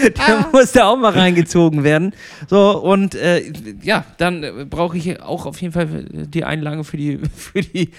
Der 0.00 0.48
muss 0.52 0.72
da 0.72 0.88
auch 0.88 0.96
mal 0.96 1.12
reingezogen 1.12 1.84
werden. 1.84 2.12
So, 2.48 2.82
und 2.82 3.14
äh, 3.14 3.52
ja, 3.82 4.04
dann 4.18 4.42
äh, 4.42 4.66
brauche 4.68 4.96
ich 4.96 5.20
auch 5.22 5.46
auf 5.46 5.60
jeden 5.60 5.72
Fall 5.72 6.06
die 6.10 6.44
Einlage 6.44 6.84
für 6.84 6.96
die, 6.96 7.20
für 7.34 7.60
die 7.60 7.90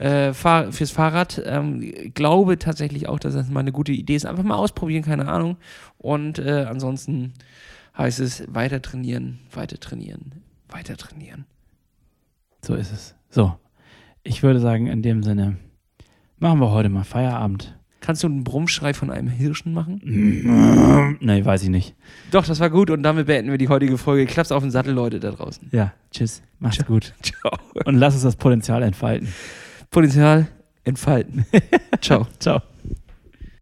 äh, 0.00 0.32
Fahr 0.32 0.72
fürs 0.72 0.90
Fahrrad. 0.90 1.42
Ähm, 1.44 1.92
glaube 2.14 2.58
tatsächlich 2.58 3.08
auch, 3.08 3.18
dass 3.18 3.34
das 3.34 3.50
mal 3.50 3.60
eine 3.60 3.72
gute 3.72 3.92
Idee 3.92 4.16
ist. 4.16 4.26
Einfach 4.26 4.42
mal 4.42 4.56
ausprobieren, 4.56 5.04
keine 5.04 5.28
Ahnung. 5.28 5.56
Und 5.98 6.38
äh, 6.38 6.66
ansonsten 6.68 7.34
heißt 7.96 8.20
es 8.20 8.44
weiter 8.48 8.80
trainieren, 8.80 9.40
weiter 9.52 9.78
trainieren, 9.78 10.32
weiter 10.68 10.96
trainieren. 10.96 11.44
so 12.64 12.74
ist 12.74 12.92
es. 12.92 13.14
So, 13.28 13.54
ich 14.22 14.42
würde 14.42 14.58
sagen, 14.58 14.86
in 14.86 15.02
dem 15.02 15.22
Sinne, 15.22 15.56
machen 16.38 16.60
wir 16.60 16.70
heute 16.70 16.88
mal 16.88 17.04
Feierabend. 17.04 17.76
Kannst 18.00 18.22
du 18.22 18.28
einen 18.28 18.44
Brummschrei 18.44 18.94
von 18.94 19.10
einem 19.10 19.28
Hirschen 19.28 19.74
machen? 19.74 21.18
nee, 21.20 21.44
weiß 21.44 21.62
ich 21.64 21.68
nicht. 21.68 21.94
Doch, 22.30 22.46
das 22.46 22.58
war 22.58 22.70
gut 22.70 22.88
und 22.88 23.02
damit 23.02 23.26
beenden 23.26 23.50
wir 23.50 23.58
die 23.58 23.68
heutige 23.68 23.98
Folge. 23.98 24.24
Klapp's 24.24 24.50
auf 24.50 24.62
den 24.62 24.70
Sattel, 24.70 24.94
Leute 24.94 25.20
da 25.20 25.32
draußen. 25.32 25.68
Ja, 25.70 25.92
tschüss. 26.10 26.42
Macht's 26.58 26.86
gut. 26.86 27.12
Ciao. 27.22 27.52
Und 27.84 27.96
lass 27.96 28.14
uns 28.14 28.22
das 28.22 28.36
Potenzial 28.36 28.82
entfalten. 28.82 29.28
Potenzial 29.90 30.46
entfalten. 30.84 31.44
Ciao. 32.00 32.26
Ciao. 32.38 32.62